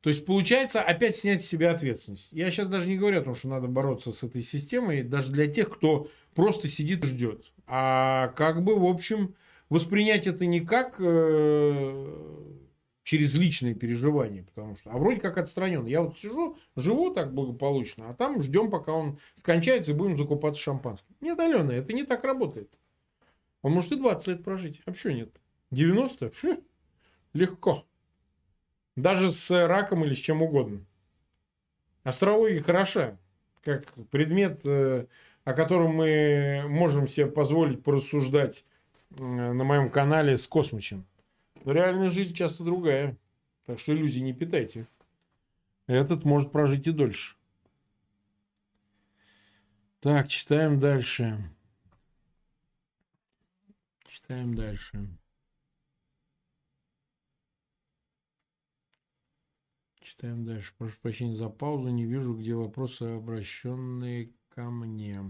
То 0.00 0.10
есть, 0.10 0.24
получается, 0.24 0.82
опять 0.82 1.16
снять 1.16 1.42
с 1.42 1.48
себя 1.48 1.72
ответственность. 1.72 2.32
Я 2.32 2.50
сейчас 2.50 2.68
даже 2.68 2.86
не 2.88 2.96
говорю 2.96 3.18
о 3.18 3.24
том, 3.24 3.34
что 3.34 3.48
надо 3.48 3.66
бороться 3.66 4.12
с 4.12 4.22
этой 4.22 4.42
системой, 4.42 5.02
даже 5.02 5.32
для 5.32 5.48
тех, 5.48 5.68
кто 5.68 6.08
просто 6.34 6.68
сидит 6.68 7.04
и 7.04 7.08
ждет. 7.08 7.52
А 7.66 8.28
как 8.36 8.62
бы, 8.62 8.78
в 8.78 8.84
общем, 8.84 9.34
воспринять 9.68 10.28
это 10.28 10.46
не 10.46 10.60
как 10.60 10.96
э, 11.00 12.06
через 13.02 13.34
личные 13.34 13.74
переживания, 13.74 14.44
потому 14.44 14.76
что, 14.76 14.90
а 14.90 14.98
вроде 14.98 15.20
как 15.20 15.38
отстранен. 15.38 15.86
Я 15.86 16.02
вот 16.02 16.18
сижу, 16.18 16.56
живу 16.76 17.12
так 17.12 17.34
благополучно, 17.34 18.08
а 18.08 18.14
там 18.14 18.40
ждем, 18.42 18.70
пока 18.70 18.92
он 18.92 19.18
скончается, 19.38 19.90
и 19.90 19.94
будем 19.94 20.16
закупаться 20.16 20.62
шампанским. 20.62 21.16
Нет, 21.20 21.38
Алена, 21.40 21.74
это 21.74 21.92
не 21.92 22.04
так 22.04 22.22
работает. 22.22 22.70
Он 23.62 23.72
может 23.72 23.90
и 23.90 23.96
20 23.96 24.28
лет 24.28 24.44
прожить. 24.44 24.82
А 24.84 24.92
почему 24.92 25.14
нет? 25.14 25.30
90? 25.70 26.30
Фу, 26.30 26.64
легко. 27.32 27.86
Даже 28.94 29.32
с 29.32 29.50
раком 29.66 30.04
или 30.04 30.14
с 30.14 30.18
чем 30.18 30.42
угодно. 30.42 30.84
Астрология 32.02 32.62
хороша. 32.62 33.18
Как 33.62 33.92
предмет, 34.10 34.60
э, 34.64 35.06
о 35.44 35.52
котором 35.52 35.96
мы 35.96 36.64
можем 36.68 37.08
себе 37.08 37.26
позволить 37.26 37.82
порассуждать 37.82 38.64
э, 39.10 39.22
на 39.22 39.64
моем 39.64 39.90
канале 39.90 40.36
с 40.36 40.46
Космичем. 40.46 41.04
Но 41.64 41.72
реальная 41.72 42.10
жизнь 42.10 42.34
часто 42.34 42.62
другая. 42.62 43.16
Так 43.64 43.80
что 43.80 43.92
иллюзий 43.92 44.22
не 44.22 44.32
питайте. 44.32 44.86
Этот 45.88 46.24
может 46.24 46.52
прожить 46.52 46.86
и 46.86 46.92
дольше. 46.92 47.36
Так, 50.00 50.28
читаем 50.28 50.78
дальше. 50.78 51.38
Читаем 54.08 54.54
дальше. 54.54 55.08
Читаем 60.16 60.46
дальше. 60.46 60.72
Прошу 60.78 60.96
прощения 61.02 61.34
за 61.34 61.50
паузу. 61.50 61.90
Не 61.90 62.06
вижу, 62.06 62.34
где 62.34 62.54
вопросы, 62.54 63.02
обращенные 63.02 64.32
ко 64.48 64.70
мне. 64.70 65.20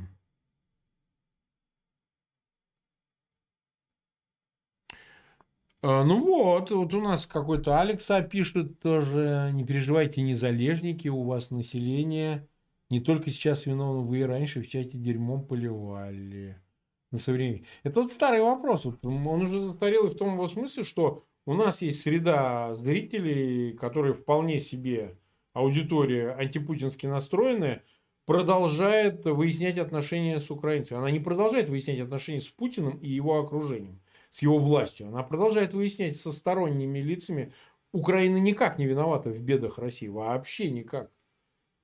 А, 5.83 6.05
ну 6.05 6.19
вот, 6.21 6.71
вот 6.71 6.95
у 6.95 7.01
нас 7.01 7.27
какой-то 7.27 7.81
Алекса 7.81 8.23
пишет 8.23 8.79
тоже, 8.79 9.51
не 9.53 9.65
переживайте, 9.65 10.23
незалежники, 10.23 11.09
у 11.09 11.25
вас 11.25 11.51
население 11.51 12.49
не 12.89 13.01
только 13.01 13.31
сейчас 13.31 13.67
виновны, 13.67 14.07
вы 14.07 14.21
и 14.21 14.23
раньше 14.23 14.63
в 14.63 14.69
чате 14.69 14.99
дерьмом 14.99 15.45
поливали 15.45 16.63
на 17.11 17.19
современник. 17.19 17.67
Это 17.83 18.03
вот 18.03 18.13
старый 18.13 18.41
вопрос. 18.41 18.85
Вот 18.85 19.05
он 19.05 19.43
уже 19.43 19.59
застарелый 19.59 20.13
в 20.13 20.17
том 20.17 20.35
его 20.35 20.47
смысле, 20.47 20.85
что 20.85 21.27
у 21.47 21.55
нас 21.55 21.81
есть 21.81 22.03
среда 22.03 22.75
зрителей, 22.75 23.73
которые 23.73 24.15
вполне 24.15 24.61
себе 24.61 25.17
аудитория 25.53 26.33
антипутински 26.33 27.07
настроенная, 27.07 27.85
продолжает 28.27 29.25
выяснять 29.25 29.79
отношения 29.79 30.41
с 30.41 30.51
украинцами. 30.51 30.99
Она 30.99 31.11
не 31.11 31.21
продолжает 31.21 31.69
выяснять 31.69 32.01
отношения 32.01 32.41
с 32.41 32.49
Путиным 32.49 32.99
и 32.99 33.09
его 33.09 33.39
окружением, 33.39 34.01
с 34.31 34.43
его 34.43 34.59
властью. 34.59 35.07
Она 35.09 35.23
продолжает 35.23 35.73
выяснять 35.73 36.17
со 36.17 36.33
сторонними 36.33 36.99
лицами. 36.99 37.53
Украина 37.93 38.37
никак 38.39 38.79
не 38.79 38.87
виновата 38.87 39.31
в 39.31 39.41
бедах 39.41 39.79
России. 39.79 40.09
Вообще 40.09 40.71
никак. 40.71 41.11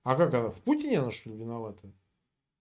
А 0.03 0.17
как 0.17 0.35
она? 0.35 0.51
В 0.51 0.61
Путине 0.63 0.99
она 0.99 1.13
что 1.13 1.31
ли 1.31 1.37
виновата? 1.37 1.93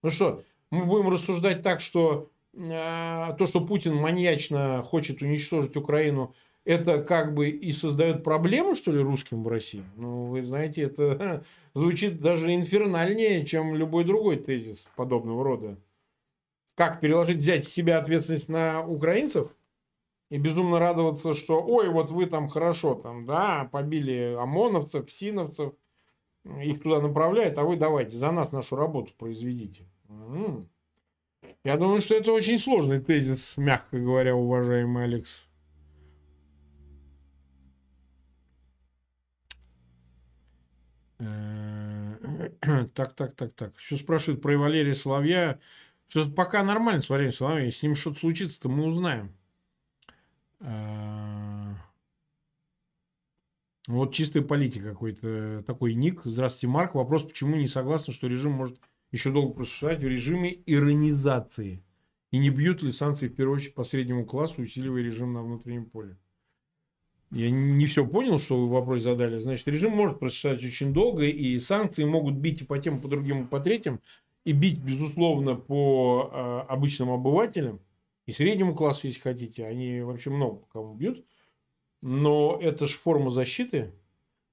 Ну 0.02 0.10
что, 0.10 0.42
мы 0.70 0.84
будем 0.86 1.10
рассуждать 1.10 1.62
так, 1.62 1.80
что 1.80 2.30
э, 2.54 3.34
то, 3.36 3.46
что 3.46 3.60
Путин 3.60 3.96
маньячно 3.96 4.84
хочет 4.84 5.20
уничтожить 5.22 5.76
Украину, 5.76 6.34
это 6.64 7.02
как 7.02 7.34
бы 7.34 7.48
и 7.48 7.72
создает 7.72 8.22
проблему, 8.22 8.74
что 8.74 8.92
ли, 8.92 9.00
русским 9.00 9.42
в 9.42 9.48
России? 9.48 9.84
Ну, 9.96 10.26
вы 10.26 10.42
знаете, 10.42 10.82
это 10.82 11.44
звучит 11.74 12.20
даже 12.20 12.54
инфернальнее, 12.54 13.44
чем 13.44 13.74
любой 13.74 14.04
другой 14.04 14.36
тезис 14.36 14.86
подобного 14.96 15.42
рода. 15.42 15.78
Как 16.74 17.00
переложить, 17.00 17.38
взять 17.38 17.64
с 17.64 17.72
себя 17.72 17.98
ответственность 17.98 18.48
на 18.48 18.86
украинцев 18.86 19.54
и 20.30 20.38
безумно 20.38 20.78
радоваться, 20.78 21.34
что, 21.34 21.62
ой, 21.62 21.90
вот 21.90 22.10
вы 22.10 22.26
там 22.26 22.48
хорошо, 22.48 22.94
там, 22.94 23.26
да, 23.26 23.68
побили 23.70 24.34
ОМОНовцев, 24.38 25.10
СИНовцев, 25.10 25.74
их 26.44 26.82
туда 26.82 27.00
направляют, 27.00 27.58
а 27.58 27.64
вы 27.64 27.76
давайте 27.76 28.16
за 28.16 28.32
нас 28.32 28.52
нашу 28.52 28.76
работу 28.76 29.12
произведите. 29.18 29.84
Я 31.64 31.76
думаю, 31.76 32.00
что 32.00 32.14
это 32.14 32.32
очень 32.32 32.58
сложный 32.58 33.00
тезис, 33.00 33.56
мягко 33.56 33.98
говоря, 33.98 34.34
уважаемый 34.34 35.04
Алекс. 35.04 35.48
Так, 42.94 43.14
так, 43.14 43.34
так, 43.34 43.54
так. 43.54 43.76
Все 43.76 43.96
спрашивают 43.96 44.42
про 44.42 44.56
Валерия 44.56 44.94
Соловья. 44.94 45.60
Все 46.08 46.28
пока 46.30 46.62
нормально 46.62 47.00
с 47.00 47.08
Валерием 47.08 47.32
Соловьем. 47.32 47.70
С 47.70 47.82
ним 47.82 47.94
что-то 47.94 48.20
случится, 48.20 48.60
то 48.60 48.68
мы 48.68 48.84
узнаем. 48.84 49.34
А, 50.60 51.74
вот 53.88 54.14
чистая 54.14 54.42
политика 54.42 54.90
какой-то 54.90 55.64
такой 55.66 55.94
ник. 55.94 56.20
Здравствуйте, 56.24 56.68
Марк. 56.68 56.94
Вопрос, 56.94 57.24
почему 57.24 57.56
не 57.56 57.66
согласны, 57.66 58.12
что 58.12 58.28
режим 58.28 58.52
может 58.52 58.78
еще 59.10 59.32
долго 59.32 59.54
просуществовать 59.54 60.02
в 60.02 60.06
режиме 60.06 60.62
иронизации? 60.66 61.82
И 62.30 62.38
не 62.38 62.50
бьют 62.50 62.82
ли 62.82 62.90
санкции, 62.90 63.28
в 63.28 63.34
первую 63.34 63.56
очередь, 63.56 63.74
по 63.74 63.84
среднему 63.84 64.24
классу, 64.24 64.62
усиливая 64.62 65.02
режим 65.02 65.32
на 65.32 65.42
внутреннем 65.42 65.86
поле? 65.86 66.16
Я 67.32 67.50
не 67.50 67.86
все 67.86 68.06
понял, 68.06 68.38
что 68.38 68.58
вы 68.58 68.68
вопрос 68.68 69.00
задали. 69.00 69.38
Значит, 69.38 69.66
режим 69.68 69.92
может 69.92 70.18
просуществовать 70.18 70.62
очень 70.62 70.92
долго, 70.92 71.24
и 71.24 71.58
санкции 71.58 72.04
могут 72.04 72.34
бить 72.34 72.60
и 72.60 72.64
по 72.64 72.78
тем, 72.78 72.98
и 72.98 73.00
по 73.00 73.08
другим, 73.08 73.44
и 73.44 73.48
по 73.48 73.58
третьим, 73.58 74.00
и 74.44 74.52
бить, 74.52 74.78
безусловно, 74.78 75.54
по 75.54 76.30
э, 76.30 76.60
обычным 76.68 77.10
обывателям, 77.10 77.80
и 78.26 78.32
среднему 78.32 78.74
классу, 78.74 79.06
если 79.06 79.20
хотите. 79.20 79.64
Они 79.64 80.02
вообще 80.02 80.28
много 80.28 80.60
кому 80.70 80.94
бьют. 80.94 81.24
Но 82.02 82.58
это 82.60 82.86
же 82.86 82.98
форма 82.98 83.30
защиты, 83.30 83.92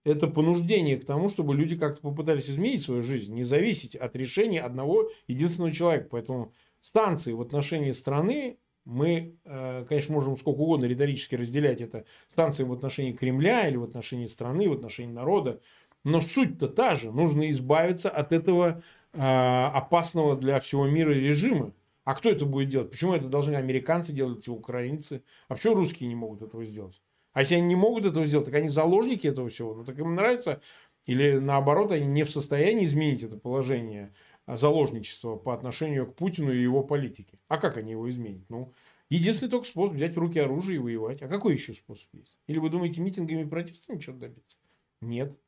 это 0.05 0.27
понуждение 0.27 0.97
к 0.97 1.05
тому, 1.05 1.27
чтобы 1.27 1.55
люди 1.55 1.77
как-то 1.77 2.01
попытались 2.01 2.49
изменить 2.49 2.81
свою 2.81 3.01
жизнь, 3.01 3.33
не 3.33 3.43
зависеть 3.43 3.97
от 3.97 4.15
решения 4.15 4.61
одного 4.61 5.09
единственного 5.27 5.73
человека. 5.73 6.07
Поэтому 6.11 6.53
станции 6.79 7.33
в 7.33 7.41
отношении 7.41 7.91
страны 7.91 8.57
мы, 8.89 9.37
э, 9.45 9.85
конечно, 9.87 10.13
можем 10.15 10.35
сколько 10.35 10.59
угодно 10.59 10.85
риторически 10.85 11.35
разделять 11.35 11.79
это 11.79 12.05
станции 12.27 12.63
в 12.63 12.73
отношении 12.73 13.13
Кремля 13.13 13.67
или 13.67 13.77
в 13.77 13.83
отношении 13.83 14.25
страны, 14.25 14.67
в 14.67 14.73
отношении 14.73 15.13
народа. 15.13 15.61
Но 16.03 16.21
суть-то 16.21 16.67
та 16.67 16.95
же. 16.95 17.11
Нужно 17.11 17.49
избавиться 17.51 18.09
от 18.09 18.33
этого 18.33 18.81
э, 19.13 19.19
опасного 19.19 20.35
для 20.35 20.59
всего 20.59 20.87
мира 20.87 21.11
режима. 21.11 21.73
А 22.03 22.15
кто 22.15 22.29
это 22.29 22.45
будет 22.45 22.69
делать? 22.69 22.89
Почему 22.89 23.13
это 23.13 23.27
должны 23.27 23.53
американцы 23.55 24.11
делать 24.11 24.47
и 24.47 24.51
украинцы? 24.51 25.23
А 25.47 25.53
почему 25.53 25.75
русские 25.75 26.09
не 26.09 26.15
могут 26.15 26.41
этого 26.41 26.65
сделать? 26.65 27.01
А 27.33 27.41
если 27.41 27.55
они 27.55 27.67
не 27.67 27.75
могут 27.75 28.05
этого 28.05 28.25
сделать, 28.25 28.47
так 28.47 28.55
они 28.55 28.69
заложники 28.69 29.27
этого 29.27 29.49
всего. 29.49 29.75
Ну, 29.75 29.85
так 29.85 29.99
им 29.99 30.15
нравится 30.15 30.61
Или 31.05 31.37
наоборот, 31.37 31.91
они 31.91 32.07
не 32.07 32.23
в 32.23 32.31
состоянии 32.31 32.85
изменить 32.85 33.21
это 33.23 33.37
положение 33.37 34.13
заложничества 34.55 35.35
по 35.35 35.53
отношению 35.53 36.07
к 36.07 36.15
Путину 36.15 36.51
и 36.51 36.61
его 36.61 36.83
политике. 36.83 37.39
А 37.47 37.57
как 37.57 37.77
они 37.77 37.91
его 37.91 38.09
изменят? 38.09 38.49
Ну, 38.49 38.73
единственный 39.09 39.49
только 39.49 39.67
способ 39.67 39.95
взять 39.95 40.15
в 40.15 40.19
руки 40.19 40.39
оружие 40.39 40.77
и 40.77 40.79
воевать. 40.79 41.21
А 41.21 41.27
какой 41.27 41.53
еще 41.53 41.73
способ 41.73 42.07
есть? 42.13 42.37
Или 42.47 42.59
вы 42.59 42.69
думаете, 42.69 43.01
митингами 43.01 43.41
и 43.41 43.45
протестами 43.45 43.99
что-то 43.99 44.19
добиться? 44.19 44.57
Нет. 45.01 45.39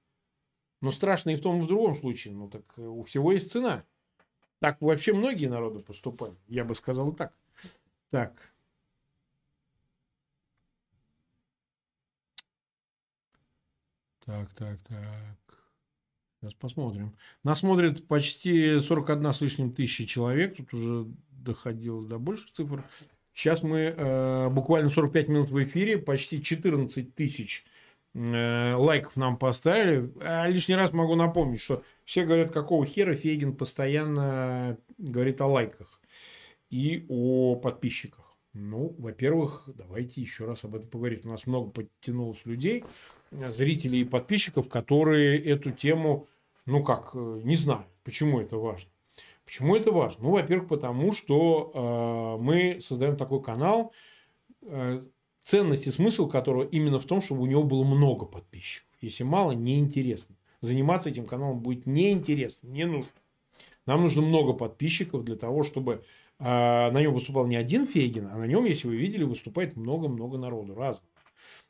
Но 0.82 0.92
страшно 0.92 1.32
и 1.32 1.36
в 1.36 1.42
том, 1.42 1.60
и 1.60 1.64
в 1.64 1.68
другом 1.68 1.96
случае. 1.96 2.34
Ну, 2.34 2.50
так 2.50 2.64
у 2.78 3.04
всего 3.04 3.32
есть 3.32 3.52
цена. 3.52 3.86
Так 4.60 4.80
вообще 4.82 5.14
многие 5.14 5.48
народы 5.48 5.80
поступают. 5.80 6.40
Я 6.48 6.66
бы 6.66 6.76
сказал 6.76 7.14
так. 7.14 7.34
Так. 8.10 8.54
Так, 14.26 14.54
так, 14.54 14.80
так. 14.88 15.61
Сейчас 16.42 16.56
посмотрим. 16.56 17.16
Нас 17.44 17.60
смотрит 17.60 18.08
почти 18.08 18.80
41 18.80 19.32
с 19.32 19.42
лишним 19.42 19.72
тысячи 19.74 20.06
человек. 20.06 20.58
Тут 20.58 20.74
уже 20.74 21.08
доходило 21.30 22.04
до 22.04 22.18
больших 22.18 22.52
цифр. 22.52 22.84
Сейчас 23.32 23.62
мы 23.62 23.94
э, 23.96 24.50
буквально 24.50 24.90
45 24.90 25.28
минут 25.30 25.52
в 25.52 25.64
эфире. 25.64 26.00
Почти 26.00 26.42
14 26.42 27.14
тысяч 27.14 27.64
э, 28.16 28.74
лайков 28.74 29.16
нам 29.18 29.38
поставили. 29.38 30.12
А 30.22 30.48
лишний 30.48 30.74
раз 30.74 30.94
могу 30.94 31.14
напомнить, 31.14 31.62
что 31.62 31.84
все 32.06 32.26
говорят, 32.26 32.52
какого 32.52 32.88
хера 32.88 33.14
Фейгин 33.14 33.56
постоянно 33.56 34.80
говорит 34.98 35.42
о 35.42 35.46
лайках 35.46 36.02
и 36.72 37.06
о 37.08 37.56
подписчиках. 37.56 38.36
Ну, 38.54 38.96
во-первых, 38.98 39.70
давайте 39.76 40.22
еще 40.22 40.46
раз 40.46 40.64
об 40.64 40.76
этом 40.76 40.90
поговорить. 40.90 41.24
У 41.24 41.30
нас 41.30 41.46
много 41.46 41.70
подтянулось 41.70 42.44
людей, 42.46 42.84
зрителей 43.32 44.02
и 44.02 44.06
подписчиков, 44.06 44.70
которые 44.70 45.40
эту 45.40 45.72
тему, 45.72 46.28
ну 46.66 46.84
как, 46.84 47.12
э, 47.14 47.42
не 47.44 47.56
знаю, 47.56 47.86
почему 48.04 48.40
это 48.40 48.58
важно. 48.58 48.90
Почему 49.46 49.76
это 49.76 49.92
важно? 49.92 50.24
Ну, 50.24 50.32
во-первых, 50.32 50.70
потому 50.70 51.14
что 51.14 52.38
э, 52.40 52.44
мы 52.44 52.80
создаем 52.82 53.18
такой 53.18 53.42
канал, 53.42 53.94
э, 54.62 55.02
ценность 55.42 55.88
и 55.88 55.92
смысл 55.92 56.28
которого 56.28 56.64
именно 56.64 57.00
в 57.00 57.06
том, 57.06 57.22
чтобы 57.22 57.42
у 57.42 57.46
него 57.48 57.64
было 57.64 57.84
много 57.84 58.26
подписчиков. 58.26 58.90
Если 59.02 59.24
мало, 59.24 59.52
неинтересно. 59.52 60.36
Заниматься 60.62 61.10
этим 61.10 61.26
каналом 61.26 61.60
будет 61.60 61.86
неинтересно, 61.88 62.68
не 62.68 62.86
нужно. 62.86 63.12
Нам 63.88 64.02
нужно 64.04 64.22
много 64.22 64.54
подписчиков 64.54 65.24
для 65.24 65.36
того, 65.36 65.64
чтобы 65.64 66.04
а, 66.38 66.92
на 66.92 67.02
нем 67.02 67.14
выступал 67.14 67.48
не 67.48 67.56
один 67.56 67.88
Фейгин, 67.88 68.28
а 68.28 68.38
на 68.38 68.46
нем, 68.46 68.66
если 68.66 68.88
вы 68.88 68.96
видели, 68.96 69.24
выступает 69.24 69.76
много-много 69.76 70.38
народу 70.38 70.76
разных, 70.76 71.10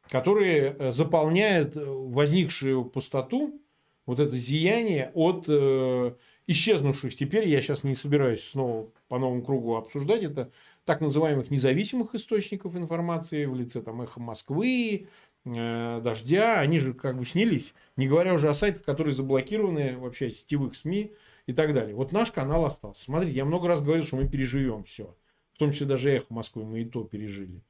которые 0.10 0.76
э, 0.78 0.92
заполняют 0.92 1.76
э, 1.76 1.84
возникшую 1.84 2.86
пустоту, 2.86 3.62
вот 4.06 4.20
это 4.20 4.36
зияние 4.36 5.12
от 5.14 5.46
э, 5.48 6.14
исчезнувших. 6.48 7.16
Теперь 7.16 7.48
я 7.48 7.62
сейчас 7.62 7.84
не 7.84 7.94
собираюсь 7.94 8.44
снова 8.44 8.90
по 9.08 9.20
новому 9.20 9.44
кругу 9.44 9.76
обсуждать 9.76 10.24
это 10.24 10.52
так 10.86 11.02
называемых 11.02 11.52
независимых 11.52 12.16
источников 12.16 12.76
информации 12.76 13.46
в 13.46 13.56
лице 13.56 13.82
там 13.82 14.02
эхо 14.02 14.20
Москвы, 14.20 15.08
э, 15.46 16.02
дождя, 16.04 16.60
они 16.60 16.80
же 16.80 16.94
как 16.94 17.18
бы 17.18 17.26
снялись. 17.26 17.74
Не 17.96 18.08
говоря 18.08 18.34
уже 18.34 18.50
о 18.50 18.54
сайтах, 18.54 18.84
которые 18.84 19.14
заблокированы 19.14 19.98
вообще 19.98 20.32
сетевых 20.32 20.76
СМИ, 20.76 21.14
и 21.52 21.54
так 21.54 21.74
далее. 21.74 21.96
Вот 21.96 22.12
наш 22.12 22.32
канал 22.32 22.66
остался. 22.66 23.04
Смотрите, 23.04 23.36
я 23.36 23.46
много 23.46 23.68
раз 23.68 23.82
говорил, 23.82 24.06
что 24.06 24.16
мы 24.16 24.28
переживем 24.28 24.84
все. 24.84 25.16
В 25.54 25.58
том 25.58 25.72
числе 25.72 25.86
даже 25.86 26.12
эхо 26.12 26.28
Москвы 26.30 26.66
мы 26.66 26.82
и 26.82 26.86
то 26.86 27.04
пережили. 27.04 27.62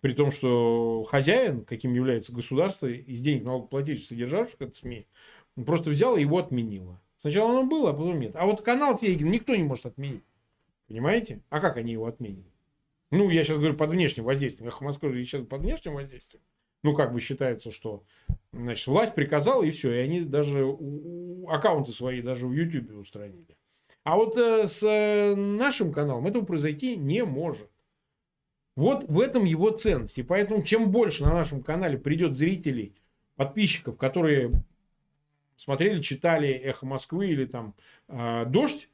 При 0.00 0.12
том, 0.12 0.30
что 0.30 1.04
хозяин, 1.04 1.64
каким 1.64 1.94
является 1.94 2.32
государство, 2.32 2.86
из 2.86 3.20
денег 3.20 3.44
налогоплательщиков, 3.44 4.08
содержавших 4.08 4.60
это 4.60 4.76
СМИ, 4.76 5.06
просто 5.64 5.90
взял 5.90 6.16
и 6.16 6.20
его 6.20 6.38
отменило. 6.38 7.00
Сначала 7.16 7.50
оно 7.50 7.64
было, 7.64 7.90
а 7.90 7.92
потом 7.92 8.20
нет. 8.20 8.36
А 8.36 8.44
вот 8.44 8.62
канал 8.62 8.98
Фейгин 8.98 9.30
никто 9.30 9.56
не 9.56 9.62
может 9.62 9.86
отменить. 9.86 10.24
Понимаете? 10.86 11.42
А 11.48 11.60
как 11.60 11.76
они 11.78 11.92
его 11.92 12.06
отменят? 12.06 12.46
Ну, 13.10 13.30
я 13.30 13.44
сейчас 13.44 13.58
говорю 13.58 13.74
под 13.74 13.90
внешним 13.90 14.24
воздействием. 14.24 14.68
Эхо 14.68 14.84
Москвы 14.84 15.12
же 15.12 15.24
сейчас 15.24 15.42
под 15.44 15.62
внешним 15.62 15.94
воздействием. 15.94 16.42
Ну, 16.82 16.94
как 16.94 17.12
бы 17.12 17.20
считается, 17.20 17.70
что 17.70 18.04
значит, 18.52 18.86
власть 18.86 19.14
приказала, 19.14 19.62
и 19.62 19.70
все. 19.70 19.92
И 19.92 19.98
они 19.98 20.20
даже 20.20 20.76
аккаунты 21.48 21.92
свои 21.92 22.20
даже 22.20 22.46
в 22.46 22.52
YouTube 22.52 22.92
устранили. 22.96 23.56
А 24.04 24.16
вот 24.16 24.36
э, 24.36 24.66
с 24.66 24.82
э, 24.84 25.34
нашим 25.34 25.92
каналом 25.92 26.26
этого 26.26 26.44
произойти 26.44 26.96
не 26.96 27.24
может. 27.24 27.70
Вот 28.76 29.04
в 29.04 29.20
этом 29.20 29.44
его 29.44 29.70
ценность. 29.70 30.18
И 30.18 30.22
поэтому 30.22 30.62
чем 30.62 30.90
больше 30.90 31.24
на 31.24 31.32
нашем 31.32 31.62
канале 31.62 31.98
придет 31.98 32.36
зрителей, 32.36 32.94
подписчиков, 33.34 33.96
которые 33.96 34.52
смотрели, 35.56 36.00
читали 36.02 36.48
«Эхо 36.48 36.86
Москвы» 36.86 37.28
или 37.28 37.46
там 37.46 37.74
э, 38.08 38.44
«Дождь», 38.46 38.88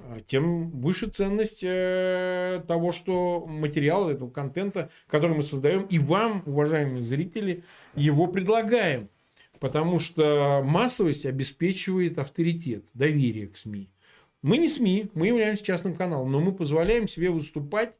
а, 0.00 0.20
тем 0.20 0.70
выше 0.70 1.08
ценность 1.08 1.64
э, 1.64 2.62
того, 2.68 2.92
что 2.92 3.44
материал 3.46 4.08
этого 4.08 4.30
контента, 4.30 4.90
который 5.08 5.36
мы 5.36 5.42
создаем, 5.42 5.82
и 5.82 5.98
вам, 5.98 6.42
уважаемые 6.46 7.02
зрители, 7.02 7.64
его 7.96 8.28
предлагаем. 8.28 9.08
Потому 9.58 9.98
что 9.98 10.62
массовость 10.64 11.26
обеспечивает 11.26 12.18
авторитет, 12.18 12.84
доверие 12.94 13.48
к 13.48 13.56
СМИ. 13.56 13.90
Мы 14.40 14.58
не 14.58 14.68
СМИ, 14.68 15.10
мы 15.14 15.26
являемся 15.26 15.64
частным 15.64 15.96
каналом, 15.96 16.30
но 16.30 16.38
мы 16.38 16.52
позволяем 16.52 17.08
себе 17.08 17.30
выступать 17.30 17.94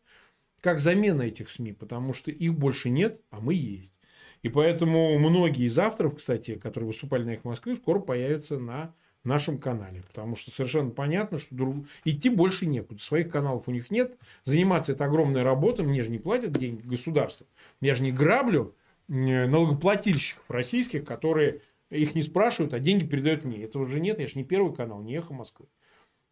как 0.61 0.81
замена 0.81 1.23
этих 1.23 1.49
СМИ, 1.49 1.73
потому 1.73 2.15
что 2.15 2.31
их 2.31 2.55
больше 2.55 2.91
нет, 2.91 3.21
а 3.31 3.41
мы 3.41 3.55
есть. 3.55 3.99
И 4.43 4.49
поэтому 4.49 5.19
многие 5.19 5.67
из 5.67 5.79
авторов, 5.79 6.17
кстати, 6.17 6.55
которые 6.57 6.89
выступали 6.89 7.25
на 7.25 7.31
их 7.31 7.45
Москве, 7.45 7.75
скоро 7.75 7.99
появятся 7.99 8.59
на 8.59 8.95
нашем 9.25 9.59
канале. 9.59 10.03
Потому 10.07 10.37
что 10.37 10.51
совершенно 10.51 10.91
понятно, 10.91 11.39
что 11.39 11.55
друг... 11.55 11.87
идти 12.05 12.31
больше 12.31 12.67
некуда. 12.67 13.03
Своих 13.03 13.31
каналов 13.31 13.69
у 13.69 13.73
них 13.73 13.91
нет. 13.91 14.17
Заниматься 14.45 14.93
это 14.93 15.05
огромная 15.05 15.43
работа. 15.43 15.83
Мне 15.83 16.03
же 16.03 16.11
не 16.11 16.19
платят 16.19 16.53
деньги 16.53 16.87
государство. 16.87 17.47
Я 17.81 17.95
же 17.95 18.03
не 18.03 18.13
граблю 18.13 18.75
налогоплательщиков 19.09 20.45
российских, 20.49 21.05
которые 21.05 21.63
их 21.91 22.15
не 22.15 22.23
спрашивают, 22.23 22.75
а 22.75 22.79
деньги 22.79 23.07
передают 23.07 23.45
мне. 23.45 23.63
Этого 23.63 23.87
же 23.89 24.01
нет. 24.01 24.21
Я 24.21 24.27
же 24.27 24.37
не 24.37 24.45
первый 24.45 24.75
канал, 24.75 25.03
не 25.03 25.15
эхо 25.15 25.35
Москвы. 25.35 25.67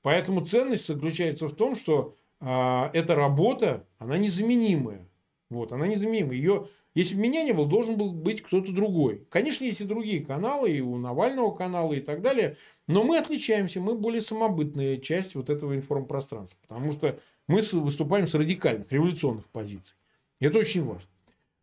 Поэтому 0.03 0.45
ценность 0.45 0.87
заключается 0.87 1.49
в 1.49 1.55
том, 1.55 1.75
что 1.75 2.15
а, 2.41 2.91
эта 2.93 3.15
работа, 3.15 3.87
она 3.99 4.17
незаменимая. 4.19 5.09
Вот, 5.51 5.73
она 5.73 5.87
незаменимая. 5.87 6.37
Ее 6.37 6.69
если 6.97 7.15
бы 7.15 7.21
меня 7.21 7.43
не 7.43 7.53
было, 7.53 7.69
должен 7.69 7.99
был 7.99 8.11
быть 8.11 8.41
кто-то 8.41 8.73
другой. 8.73 9.27
Конечно, 9.29 9.65
есть 9.65 9.83
и 9.83 9.85
другие 9.85 10.25
каналы, 10.25 10.71
и 10.71 10.81
у 10.81 10.97
Навального 10.97 11.55
канала 11.55 11.93
и 11.93 12.01
так 12.01 12.23
далее. 12.23 12.57
Но 12.89 13.05
мы 13.05 13.19
отличаемся, 13.19 13.83
мы 13.83 13.97
более 13.97 14.23
самобытная 14.23 14.97
часть 14.97 15.35
вот 15.35 15.51
этого 15.51 15.77
информпространства. 15.77 16.59
Потому 16.63 16.93
что 16.93 17.21
мы 17.49 17.61
выступаем 17.61 18.27
с 18.27 18.35
радикальных, 18.35 18.91
революционных 18.91 19.45
позиций. 19.51 19.95
Это 20.41 20.59
очень 20.59 20.85
важно. 20.85 21.11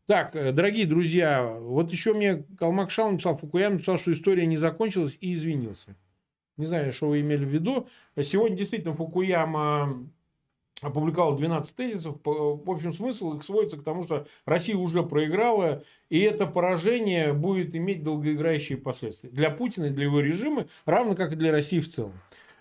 Так, 0.06 0.36
э, 0.36 0.52
дорогие 0.52 0.86
друзья, 0.86 1.58
вот 1.62 1.92
еще 1.92 2.14
мне 2.14 2.46
Калмак 2.60 2.92
Шал 2.92 3.12
написал, 3.12 3.36
Фукуяма 3.36 3.74
написал, 3.78 3.98
что 3.98 4.12
история 4.12 4.46
не 4.46 4.58
закончилась 4.58 5.18
и 5.20 5.34
извинился. 5.34 5.96
Не 6.58 6.68
знаю, 6.68 6.94
что 6.94 7.10
вы 7.10 7.22
имели 7.22 7.44
в 7.44 7.50
виду. 7.50 7.88
Сегодня 8.22 8.56
действительно 8.56 8.94
Фукуяма 8.94 10.08
опубликовал 10.84 11.36
12 11.36 11.76
тезисов. 11.76 12.18
В 12.24 12.70
общем, 12.70 12.94
смысл 12.94 13.34
их 13.34 13.44
сводится 13.44 13.78
к 13.78 13.84
тому, 13.84 14.04
что 14.04 14.28
Россия 14.46 14.76
уже 14.76 15.02
проиграла, 15.04 15.84
и 16.10 16.20
это 16.20 16.46
поражение 16.46 17.34
будет 17.34 17.76
иметь 17.76 18.04
долгоиграющие 18.04 18.78
последствия 18.78 19.30
для 19.30 19.50
Путина 19.50 19.86
и 19.86 19.90
для 19.90 20.06
его 20.06 20.20
режима, 20.20 20.68
равно 20.86 21.16
как 21.16 21.34
и 21.34 21.36
для 21.36 21.52
России 21.52 21.80
в 21.80 21.90
целом. 21.90 22.14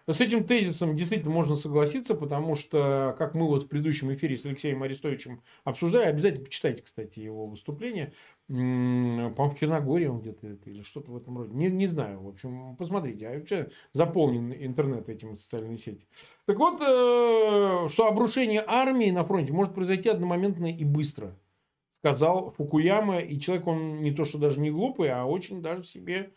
С 0.09 0.20
этим 0.20 0.44
тезисом 0.44 0.94
действительно 0.94 1.32
можно 1.32 1.57
согласиться, 1.57 2.14
потому 2.14 2.57
что, 2.57 3.14
как 3.18 3.34
мы 3.34 3.46
вот 3.46 3.64
в 3.64 3.68
предыдущем 3.68 4.12
эфире 4.14 4.36
с 4.36 4.44
Алексеем 4.44 4.82
Арестовичем 4.82 5.42
обсуждали, 5.64 6.07
обязательно 6.07 6.44
почитайте, 6.44 6.82
кстати, 6.82 7.20
его 7.20 7.46
выступление. 7.46 8.12
По-моему, 8.48 9.50
в 9.50 9.59
Черногории 9.59 10.07
он 10.07 10.20
где-то 10.20 10.46
или 10.66 10.82
что-то 10.82 11.12
в 11.12 11.16
этом 11.16 11.38
роде. 11.38 11.55
Не, 11.55 11.70
не 11.70 11.86
знаю, 11.86 12.20
в 12.20 12.28
общем, 12.28 12.76
посмотрите. 12.76 13.28
А 13.28 13.34
вообще 13.34 13.70
заполнен 13.92 14.53
интернет 14.53 15.09
этим 15.09 15.38
социальные 15.38 15.78
сети. 15.78 16.07
Так 16.46 16.59
вот, 16.59 16.80
э, 16.80 17.88
что 17.88 18.09
обрушение 18.09 18.64
армии 18.66 19.11
на 19.11 19.24
фронте 19.24 19.53
может 19.53 19.74
произойти 19.74 20.09
одномоментно 20.09 20.66
и 20.66 20.84
быстро, 20.84 21.38
сказал 22.00 22.50
Фукуяма. 22.57 23.20
И 23.20 23.38
человек, 23.38 23.66
он 23.66 24.03
не 24.03 24.11
то, 24.11 24.24
что 24.24 24.38
даже 24.38 24.61
не 24.61 24.70
глупый, 24.70 25.11
а 25.11 25.24
очень 25.24 25.62
даже 25.62 25.84
себе 25.84 26.32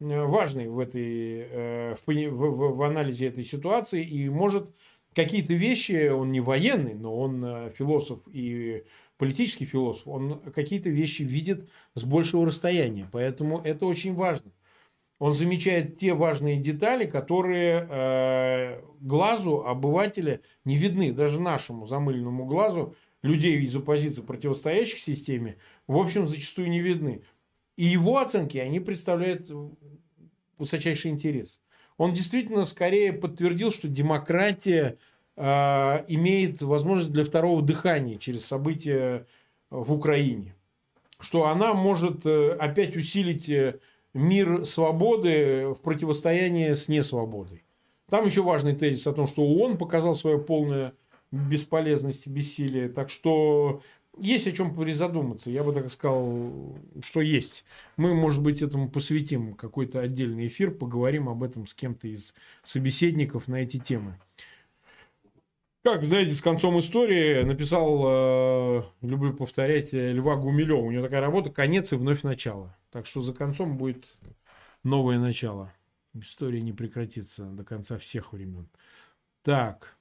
важный 0.00 0.68
в, 0.68 0.78
этой, 0.78 1.46
э, 1.50 1.94
в, 1.94 2.06
в, 2.06 2.76
в 2.76 2.82
анализе 2.82 3.26
этой 3.26 3.44
ситуации 3.44 4.02
и 4.02 4.28
может 4.28 4.74
какие-то 5.14 5.54
вещи, 5.54 6.08
он 6.08 6.32
не 6.32 6.40
военный, 6.40 6.94
но 6.94 7.16
он 7.16 7.44
э, 7.44 7.72
философ 7.76 8.20
и 8.26 8.84
политический 9.18 9.66
философ, 9.66 10.08
он 10.08 10.40
какие-то 10.52 10.88
вещи 10.88 11.22
видит 11.22 11.68
с 11.94 12.04
большего 12.04 12.46
расстояния, 12.46 13.08
поэтому 13.12 13.60
это 13.60 13.86
очень 13.86 14.14
важно. 14.14 14.52
Он 15.18 15.34
замечает 15.34 15.98
те 15.98 16.14
важные 16.14 16.56
детали, 16.56 17.04
которые 17.04 17.86
э, 17.90 18.82
глазу 19.00 19.66
обывателя 19.66 20.40
не 20.64 20.78
видны, 20.78 21.12
даже 21.12 21.40
нашему 21.40 21.84
замыленному 21.84 22.46
глазу 22.46 22.96
людей 23.22 23.60
из 23.60 23.76
оппозиции, 23.76 24.22
противостоящих 24.22 24.98
системе, 24.98 25.58
в 25.86 25.98
общем, 25.98 26.26
зачастую 26.26 26.70
не 26.70 26.80
видны. 26.80 27.22
И 27.80 27.84
его 27.86 28.18
оценки, 28.18 28.58
они 28.58 28.78
представляют 28.78 29.50
высочайший 30.58 31.12
интерес. 31.12 31.60
Он 31.96 32.12
действительно 32.12 32.66
скорее 32.66 33.14
подтвердил, 33.14 33.70
что 33.70 33.88
демократия 33.88 34.98
э, 35.34 35.42
имеет 36.08 36.60
возможность 36.60 37.10
для 37.10 37.24
второго 37.24 37.62
дыхания 37.62 38.18
через 38.18 38.44
события 38.44 39.26
в 39.70 39.94
Украине. 39.94 40.54
Что 41.20 41.46
она 41.46 41.72
может 41.72 42.26
э, 42.26 42.50
опять 42.50 42.98
усилить 42.98 43.48
э, 43.48 43.78
мир 44.12 44.66
свободы 44.66 45.68
в 45.68 45.76
противостоянии 45.76 46.74
с 46.74 46.86
несвободой. 46.86 47.64
Там 48.10 48.26
еще 48.26 48.42
важный 48.42 48.76
тезис 48.76 49.06
о 49.06 49.14
том, 49.14 49.26
что 49.26 49.40
ООН 49.40 49.78
показал 49.78 50.14
свое 50.14 50.38
полное 50.38 50.92
бесполезность 51.32 52.26
и 52.26 52.30
бессилие. 52.30 52.90
Так 52.90 53.08
что 53.08 53.80
есть 54.20 54.46
о 54.46 54.52
чем 54.52 54.74
призадуматься. 54.74 55.50
Я 55.50 55.64
бы 55.64 55.72
так 55.72 55.90
сказал, 55.90 56.78
что 57.02 57.20
есть. 57.20 57.64
Мы, 57.96 58.14
может 58.14 58.42
быть, 58.42 58.62
этому 58.62 58.90
посвятим 58.90 59.54
какой-то 59.54 60.00
отдельный 60.00 60.46
эфир, 60.46 60.70
поговорим 60.70 61.28
об 61.28 61.42
этом 61.42 61.66
с 61.66 61.74
кем-то 61.74 62.06
из 62.08 62.34
собеседников 62.62 63.48
на 63.48 63.56
эти 63.56 63.78
темы. 63.78 64.18
Как, 65.82 66.04
знаете, 66.04 66.34
с 66.34 66.42
концом 66.42 66.78
истории 66.78 67.42
написал, 67.42 68.02
э, 68.04 68.82
люблю 69.00 69.32
повторять, 69.32 69.94
э, 69.94 70.12
Льва 70.12 70.36
Гумилева. 70.36 70.76
У 70.76 70.90
него 70.90 71.02
такая 71.02 71.22
работа 71.22 71.48
«Конец 71.48 71.92
и 71.92 71.96
вновь 71.96 72.22
начало». 72.22 72.76
Так 72.90 73.06
что 73.06 73.22
за 73.22 73.32
концом 73.32 73.78
будет 73.78 74.14
новое 74.84 75.18
начало. 75.18 75.72
История 76.12 76.60
не 76.60 76.74
прекратится 76.74 77.46
до 77.46 77.64
конца 77.64 77.98
всех 77.98 78.34
времен. 78.34 78.68
Так. 79.42 79.96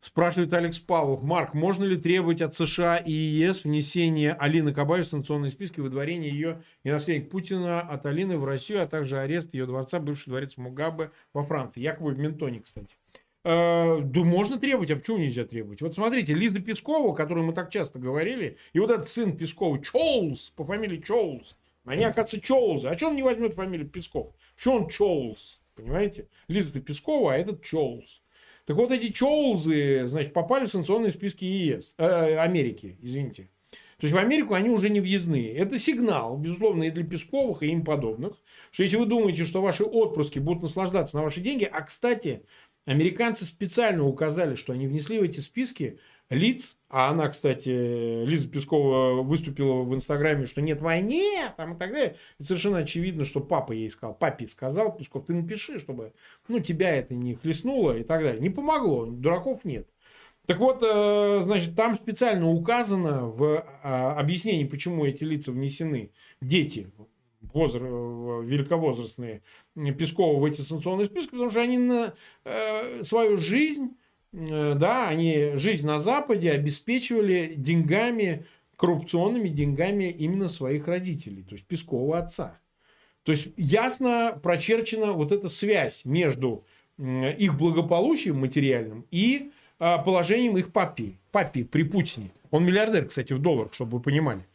Спрашивает 0.00 0.52
Алекс 0.52 0.78
Павлов. 0.78 1.22
Марк, 1.22 1.54
можно 1.54 1.84
ли 1.84 1.96
требовать 1.96 2.40
от 2.40 2.54
США 2.54 2.98
и 2.98 3.12
ЕС 3.12 3.64
внесения 3.64 4.32
Алины 4.32 4.72
Кабаев 4.72 5.06
в 5.06 5.10
санкционные 5.10 5.50
списки, 5.50 5.80
выдворения 5.80 6.30
ее 6.30 6.62
и 6.84 6.90
наследник 6.90 7.30
Путина 7.30 7.80
от 7.80 8.06
Алины 8.06 8.38
в 8.38 8.44
Россию, 8.44 8.82
а 8.82 8.86
также 8.86 9.18
арест 9.18 9.54
ее 9.54 9.66
дворца, 9.66 9.98
бывший 9.98 10.28
дворец 10.28 10.56
Мугабе 10.56 11.10
во 11.32 11.44
Франции? 11.44 11.80
Якобы 11.80 12.12
в 12.12 12.18
Ментоне, 12.18 12.60
кстати. 12.60 12.96
Э, 13.44 14.00
да 14.00 14.24
можно 14.24 14.58
требовать, 14.58 14.90
а 14.92 14.96
почему 14.96 15.18
нельзя 15.18 15.44
требовать? 15.44 15.82
Вот 15.82 15.94
смотрите, 15.94 16.32
Лиза 16.32 16.60
Пескова, 16.60 17.10
о 17.10 17.14
которой 17.14 17.44
мы 17.44 17.52
так 17.52 17.70
часто 17.70 17.98
говорили, 17.98 18.56
и 18.72 18.78
вот 18.78 18.90
этот 18.90 19.08
сын 19.08 19.36
Пескова, 19.36 19.82
Чоулс, 19.82 20.50
по 20.50 20.64
фамилии 20.64 20.98
Чоулс, 20.98 21.56
они, 21.84 22.04
оказывается, 22.04 22.40
Чоулзы. 22.40 22.88
А 22.88 22.96
что 22.96 23.08
он 23.08 23.16
не 23.16 23.22
возьмет 23.22 23.54
фамилию 23.54 23.88
Песков? 23.88 24.34
Почему 24.54 24.76
он 24.76 24.88
Чоулс? 24.88 25.60
Понимаете? 25.74 26.28
Лиза 26.46 26.80
Пескова, 26.80 27.32
а 27.32 27.36
этот 27.36 27.62
Чоулс. 27.62 28.22
Так 28.68 28.76
вот 28.76 28.92
эти 28.92 29.10
Чоулзы, 29.10 30.06
значит, 30.06 30.34
попали 30.34 30.66
в 30.66 30.70
санкционные 30.70 31.10
списки 31.10 31.42
ЕС, 31.42 31.94
э, 31.96 32.36
Америки, 32.36 32.98
извините. 33.00 33.44
То 33.72 34.04
есть 34.04 34.12
в 34.12 34.18
Америку 34.18 34.52
они 34.52 34.68
уже 34.68 34.90
не 34.90 35.00
въездные. 35.00 35.54
Это 35.54 35.78
сигнал, 35.78 36.36
безусловно, 36.36 36.82
и 36.82 36.90
для 36.90 37.02
Песковых, 37.02 37.62
и 37.62 37.68
им 37.68 37.82
подобных, 37.82 38.34
что 38.70 38.82
если 38.82 38.98
вы 38.98 39.06
думаете, 39.06 39.46
что 39.46 39.62
ваши 39.62 39.84
отпрыски 39.84 40.38
будут 40.38 40.64
наслаждаться 40.64 41.16
на 41.16 41.22
ваши 41.22 41.40
деньги, 41.40 41.64
а, 41.64 41.80
кстати, 41.80 42.42
Американцы 42.84 43.46
специально 43.46 44.04
указали, 44.04 44.54
что 44.54 44.74
они 44.74 44.86
внесли 44.86 45.18
в 45.18 45.22
эти 45.22 45.40
списки 45.40 45.98
лиц, 46.30 46.76
а 46.90 47.10
она, 47.10 47.28
кстати, 47.28 48.24
Лиза 48.24 48.48
Пескова 48.48 49.22
выступила 49.22 49.82
в 49.82 49.94
Инстаграме, 49.94 50.46
что 50.46 50.60
нет 50.60 50.80
войны, 50.80 51.24
там 51.56 51.74
и 51.74 51.78
так 51.78 51.92
далее. 51.92 52.16
И 52.38 52.44
совершенно 52.44 52.78
очевидно, 52.78 53.24
что 53.24 53.40
папа 53.40 53.72
ей 53.72 53.90
сказал, 53.90 54.14
папе 54.14 54.48
сказал, 54.48 54.96
Песков, 54.96 55.26
ты 55.26 55.34
напиши, 55.34 55.78
чтобы 55.78 56.12
ну, 56.48 56.60
тебя 56.60 56.94
это 56.96 57.14
не 57.14 57.34
хлестнуло 57.34 57.96
и 57.96 58.04
так 58.04 58.22
далее. 58.22 58.40
Не 58.40 58.50
помогло, 58.50 59.06
дураков 59.06 59.64
нет. 59.64 59.88
Так 60.46 60.60
вот, 60.60 60.82
э, 60.82 61.40
значит, 61.42 61.76
там 61.76 61.94
специально 61.96 62.48
указано 62.48 63.26
в 63.26 63.66
а, 63.82 64.18
объяснении, 64.18 64.64
почему 64.64 65.04
эти 65.04 65.22
лица 65.22 65.52
внесены, 65.52 66.10
дети, 66.40 66.90
возра... 67.42 67.80
великовозрастные 67.80 69.42
Пескова 69.74 70.40
в 70.40 70.44
эти 70.46 70.62
санкционные 70.62 71.04
списки, 71.04 71.32
потому 71.32 71.50
что 71.50 71.60
они 71.60 71.76
на 71.76 72.14
э, 72.44 73.02
свою 73.02 73.36
жизнь, 73.36 73.98
да, 74.32 75.08
они 75.08 75.52
жизнь 75.54 75.86
на 75.86 76.00
Западе 76.00 76.50
обеспечивали 76.52 77.54
деньгами, 77.56 78.44
коррупционными 78.76 79.48
деньгами 79.48 80.10
именно 80.10 80.48
своих 80.48 80.86
родителей, 80.86 81.42
то 81.42 81.54
есть 81.54 81.66
Пескова 81.66 82.18
отца. 82.18 82.58
То 83.24 83.32
есть 83.32 83.48
ясно 83.56 84.38
прочерчена 84.42 85.12
вот 85.12 85.32
эта 85.32 85.48
связь 85.48 86.04
между 86.04 86.64
их 86.98 87.56
благополучием 87.56 88.38
материальным 88.38 89.04
и 89.10 89.50
э, 89.78 89.96
положением 90.04 90.56
их 90.56 90.72
папи, 90.72 91.18
папи 91.30 91.62
при 91.64 91.82
Путине. 91.82 92.32
Он 92.50 92.64
миллиардер, 92.64 93.06
кстати, 93.06 93.32
в 93.32 93.38
долларах, 93.38 93.74
чтобы 93.74 93.98
вы 93.98 94.02
понимали. 94.02 94.46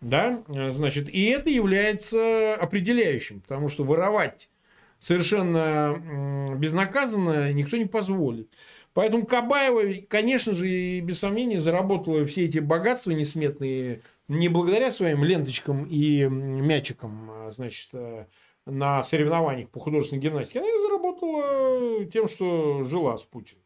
Да, 0.00 0.42
значит, 0.48 1.08
и 1.08 1.24
это 1.26 1.48
является 1.48 2.54
определяющим, 2.54 3.40
потому 3.40 3.68
что 3.68 3.82
воровать 3.82 4.50
совершенно 4.98 6.54
безнаказанно 6.56 7.52
никто 7.52 7.76
не 7.76 7.86
позволит. 7.86 8.50
Поэтому 8.96 9.26
Кабаева, 9.26 10.06
конечно 10.08 10.54
же, 10.54 10.70
и 10.70 11.00
без 11.02 11.18
сомнения 11.18 11.60
заработала 11.60 12.24
все 12.24 12.46
эти 12.46 12.60
богатства 12.60 13.10
несметные 13.10 14.00
не 14.26 14.48
благодаря 14.48 14.90
своим 14.90 15.22
ленточкам 15.22 15.84
и 15.84 16.24
мячикам, 16.24 17.28
а, 17.30 17.50
значит, 17.50 17.90
э, 17.92 18.24
на 18.64 19.02
соревнованиях 19.02 19.68
по 19.68 19.80
художественной 19.80 20.22
гимнастике. 20.22 20.60
Она 20.60 20.68
их 20.70 20.80
заработала 20.80 22.06
тем, 22.06 22.26
что 22.26 22.84
жила 22.84 23.18
с 23.18 23.24
Путиным, 23.24 23.62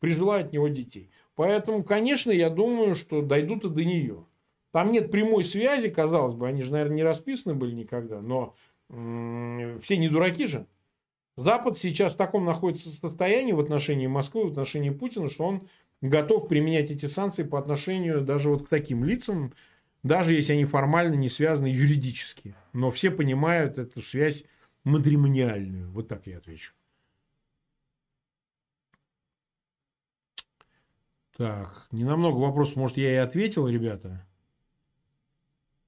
прижила 0.00 0.36
от 0.36 0.54
него 0.54 0.68
детей. 0.68 1.10
Поэтому, 1.36 1.84
конечно, 1.84 2.30
я 2.30 2.48
думаю, 2.48 2.94
что 2.94 3.20
дойдут 3.20 3.66
и 3.66 3.68
до 3.68 3.84
нее. 3.84 4.24
Там 4.70 4.90
нет 4.90 5.10
прямой 5.10 5.44
связи, 5.44 5.90
казалось 5.90 6.32
бы, 6.32 6.48
они 6.48 6.62
же, 6.62 6.72
наверное, 6.72 6.96
не 6.96 7.02
расписаны 7.02 7.54
были 7.54 7.74
никогда, 7.74 8.22
но 8.22 8.54
все 8.88 9.98
не 9.98 10.08
дураки 10.08 10.46
же. 10.46 10.66
Запад 11.36 11.78
сейчас 11.78 12.14
в 12.14 12.18
таком 12.18 12.44
находится 12.44 12.90
состоянии 12.90 13.52
в 13.52 13.60
отношении 13.60 14.06
Москвы, 14.06 14.44
в 14.44 14.50
отношении 14.50 14.90
Путина, 14.90 15.28
что 15.28 15.44
он 15.44 15.68
готов 16.02 16.48
применять 16.48 16.90
эти 16.90 17.06
санкции 17.06 17.42
по 17.42 17.58
отношению 17.58 18.20
даже 18.20 18.50
вот 18.50 18.66
к 18.66 18.68
таким 18.68 19.04
лицам, 19.04 19.54
даже 20.02 20.34
если 20.34 20.52
они 20.52 20.66
формально 20.66 21.14
не 21.14 21.28
связаны 21.28 21.68
юридически. 21.68 22.54
Но 22.72 22.90
все 22.90 23.10
понимают 23.10 23.78
эту 23.78 24.02
связь 24.02 24.44
матримониальную. 24.84 25.90
Вот 25.90 26.08
так 26.08 26.26
я 26.26 26.38
отвечу. 26.38 26.72
Так, 31.36 31.86
не 31.92 32.04
намного 32.04 32.36
вопросов, 32.36 32.76
может, 32.76 32.98
я 32.98 33.10
и 33.10 33.16
ответил, 33.16 33.66
ребята. 33.66 34.26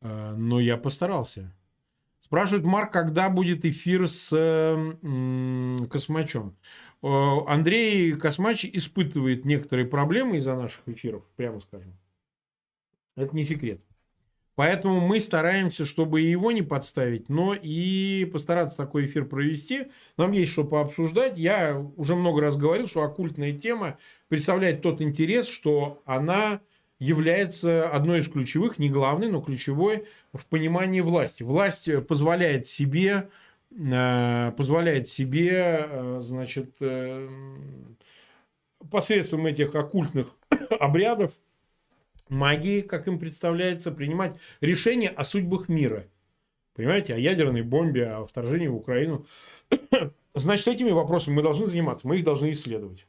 А, 0.00 0.34
но 0.34 0.58
я 0.58 0.78
постарался. 0.78 1.54
Спрашивает 2.34 2.66
Марк, 2.66 2.92
когда 2.92 3.30
будет 3.30 3.64
эфир 3.64 4.08
с 4.08 4.28
Космачом. 5.88 6.56
Андрей 7.00 8.16
Космач 8.16 8.64
испытывает 8.64 9.44
некоторые 9.44 9.86
проблемы 9.86 10.38
из-за 10.38 10.56
наших 10.56 10.80
эфиров, 10.86 11.22
прямо 11.36 11.60
скажем. 11.60 11.96
Это 13.14 13.36
не 13.36 13.44
секрет. 13.44 13.82
Поэтому 14.56 14.98
мы 15.00 15.20
стараемся, 15.20 15.84
чтобы 15.84 16.22
его 16.22 16.50
не 16.50 16.62
подставить, 16.62 17.28
но 17.28 17.54
и 17.54 18.28
постараться 18.32 18.76
такой 18.76 19.06
эфир 19.06 19.26
провести. 19.26 19.92
Нам 20.16 20.32
есть 20.32 20.50
что 20.50 20.64
пообсуждать. 20.64 21.38
Я 21.38 21.78
уже 21.96 22.16
много 22.16 22.40
раз 22.40 22.56
говорил, 22.56 22.88
что 22.88 23.04
оккультная 23.04 23.52
тема 23.52 23.96
представляет 24.26 24.82
тот 24.82 25.00
интерес, 25.00 25.46
что 25.46 26.02
она 26.04 26.60
является 26.98 27.88
одной 27.88 28.20
из 28.20 28.28
ключевых, 28.28 28.78
не 28.78 28.88
главной, 28.88 29.28
но 29.28 29.40
ключевой 29.40 30.06
в 30.32 30.46
понимании 30.46 31.00
власти. 31.00 31.42
Власть 31.42 31.88
позволяет 32.06 32.66
себе, 32.66 33.28
э, 33.70 34.52
позволяет 34.56 35.08
себе, 35.08 35.50
э, 35.52 36.18
значит, 36.20 36.76
э, 36.80 37.28
посредством 38.90 39.46
этих 39.46 39.74
оккультных 39.74 40.28
обрядов, 40.80 41.32
магии, 42.28 42.80
как 42.80 43.06
им 43.08 43.18
представляется, 43.18 43.90
принимать 43.90 44.36
решения 44.60 45.08
о 45.08 45.24
судьбах 45.24 45.68
мира. 45.68 46.06
Понимаете, 46.74 47.14
о 47.14 47.18
ядерной 47.18 47.62
бомбе, 47.62 48.08
о 48.08 48.26
вторжении 48.26 48.66
в 48.66 48.74
Украину. 48.74 49.26
Значит, 50.34 50.66
этими 50.68 50.90
вопросами 50.90 51.34
мы 51.34 51.42
должны 51.42 51.66
заниматься, 51.66 52.08
мы 52.08 52.18
их 52.18 52.24
должны 52.24 52.50
исследовать. 52.50 53.06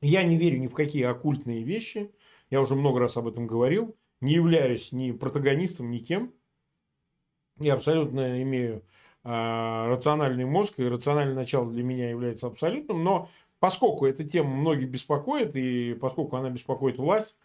Я 0.00 0.22
не 0.22 0.38
верю 0.38 0.58
ни 0.58 0.66
в 0.66 0.74
какие 0.74 1.04
оккультные 1.04 1.62
вещи. 1.62 2.10
Я 2.50 2.60
уже 2.60 2.74
много 2.74 3.00
раз 3.00 3.16
об 3.16 3.28
этом 3.28 3.46
говорил. 3.46 3.96
Не 4.20 4.34
являюсь 4.34 4.92
ни 4.92 5.12
протагонистом, 5.12 5.90
ни 5.90 5.98
кем. 5.98 6.34
Я 7.58 7.74
абсолютно 7.74 8.42
имею 8.42 8.84
э, 9.24 9.86
рациональный 9.86 10.44
мозг, 10.44 10.78
и 10.78 10.84
рациональное 10.84 11.34
начало 11.34 11.70
для 11.70 11.82
меня 11.82 12.10
является 12.10 12.48
абсолютным. 12.48 13.04
Но 13.04 13.28
поскольку 13.60 14.06
эта 14.06 14.24
тема 14.24 14.50
многих 14.50 14.90
беспокоит, 14.90 15.54
и 15.56 15.94
поскольку 15.94 16.36
она 16.36 16.50
беспокоит 16.50 16.98
власть, 16.98 17.36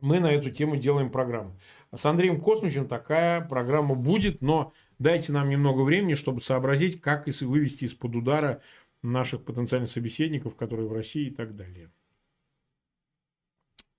мы 0.00 0.18
на 0.18 0.30
эту 0.30 0.50
тему 0.50 0.76
делаем 0.76 1.10
программу. 1.10 1.58
С 1.94 2.06
Андреем 2.06 2.40
Космичем 2.40 2.88
такая 2.88 3.42
программа 3.42 3.94
будет, 3.94 4.40
но 4.40 4.72
дайте 4.98 5.32
нам 5.32 5.50
немного 5.50 5.82
времени, 5.82 6.14
чтобы 6.14 6.40
сообразить, 6.40 7.00
как 7.00 7.26
вывести 7.26 7.84
из-под 7.84 8.16
удара 8.16 8.62
наших 9.02 9.44
потенциальных 9.44 9.90
собеседников, 9.90 10.56
которые 10.56 10.88
в 10.88 10.92
России 10.92 11.26
и 11.26 11.34
так 11.34 11.54
далее. 11.54 11.90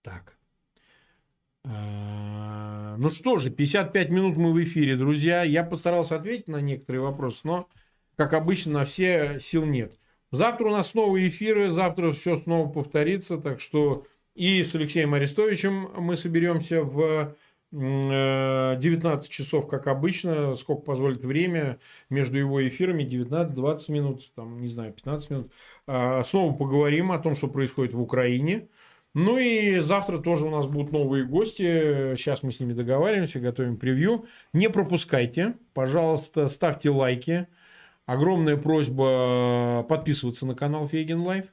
Так. 0.01 0.37
А, 1.63 2.95
ну 2.97 3.09
что 3.09 3.37
же, 3.37 3.51
55 3.51 4.09
минут 4.09 4.37
мы 4.37 4.51
в 4.51 4.63
эфире, 4.63 4.95
друзья. 4.95 5.43
Я 5.43 5.63
постарался 5.63 6.15
ответить 6.15 6.47
на 6.47 6.59
некоторые 6.59 7.01
вопросы, 7.01 7.41
но, 7.43 7.69
как 8.15 8.33
обычно, 8.33 8.79
на 8.79 8.85
все 8.85 9.39
сил 9.39 9.65
нет. 9.65 9.97
Завтра 10.31 10.65
у 10.65 10.71
нас 10.71 10.89
снова 10.91 11.27
эфиры, 11.27 11.69
завтра 11.69 12.13
все 12.13 12.37
снова 12.37 12.67
повторится, 12.69 13.37
так 13.37 13.59
что 13.59 14.05
и 14.33 14.63
с 14.63 14.73
Алексеем 14.75 15.13
Арестовичем 15.13 15.91
мы 15.97 16.15
соберемся 16.15 16.83
в 16.83 17.35
19 17.71 19.29
э, 19.29 19.31
часов, 19.31 19.67
как 19.67 19.87
обычно, 19.87 20.55
сколько 20.55 20.81
позволит 20.81 21.23
время 21.23 21.79
между 22.09 22.37
его 22.37 22.65
эфирами, 22.67 23.03
19-20 23.03 23.91
минут, 23.91 24.31
там, 24.35 24.61
не 24.61 24.67
знаю, 24.67 24.93
15 24.93 25.29
минут. 25.29 25.51
А, 25.87 26.23
снова 26.23 26.53
поговорим 26.53 27.11
о 27.11 27.19
том, 27.19 27.35
что 27.35 27.47
происходит 27.47 27.93
в 27.93 28.01
Украине. 28.01 28.67
Ну 29.13 29.37
и 29.37 29.79
завтра 29.79 30.19
тоже 30.19 30.45
у 30.45 30.49
нас 30.49 30.67
будут 30.67 30.91
новые 30.91 31.25
гости. 31.25 32.15
Сейчас 32.15 32.43
мы 32.43 32.51
с 32.51 32.59
ними 32.59 32.73
договариваемся, 32.73 33.39
готовим 33.39 33.77
превью. 33.77 34.25
Не 34.53 34.69
пропускайте. 34.69 35.55
Пожалуйста, 35.73 36.47
ставьте 36.47 36.89
лайки. 36.89 37.47
Огромная 38.05 38.57
просьба 38.57 39.85
подписываться 39.87 40.45
на 40.45 40.55
канал 40.55 40.87
Фейгин 40.87 41.21
Live. 41.21 41.45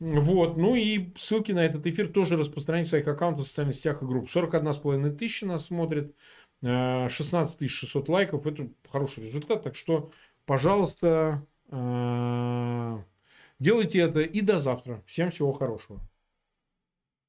Вот, 0.00 0.56
ну 0.56 0.74
и 0.74 1.12
ссылки 1.16 1.52
на 1.52 1.64
этот 1.64 1.86
эфир 1.86 2.08
тоже 2.08 2.36
распространить 2.36 2.86
в 2.86 2.90
своих 2.90 3.06
аккаунтах 3.06 3.46
в 3.46 3.48
социальных 3.48 3.76
сетях 3.76 4.02
и 4.02 4.06
групп. 4.06 4.28
41,5 4.28 5.16
тысячи 5.16 5.44
нас 5.44 5.66
смотрит, 5.66 6.14
16 6.62 7.62
э, 7.62 7.66
600 7.66 8.08
лайков. 8.08 8.46
Это 8.46 8.68
хороший 8.90 9.24
результат, 9.24 9.62
так 9.62 9.74
что, 9.76 10.10
пожалуйста, 10.46 11.46
э, 11.70 12.98
делайте 13.58 14.00
это 14.00 14.20
и 14.20 14.40
до 14.40 14.58
завтра. 14.58 15.02
Всем 15.06 15.30
всего 15.30 15.52
хорошего. 15.52 16.00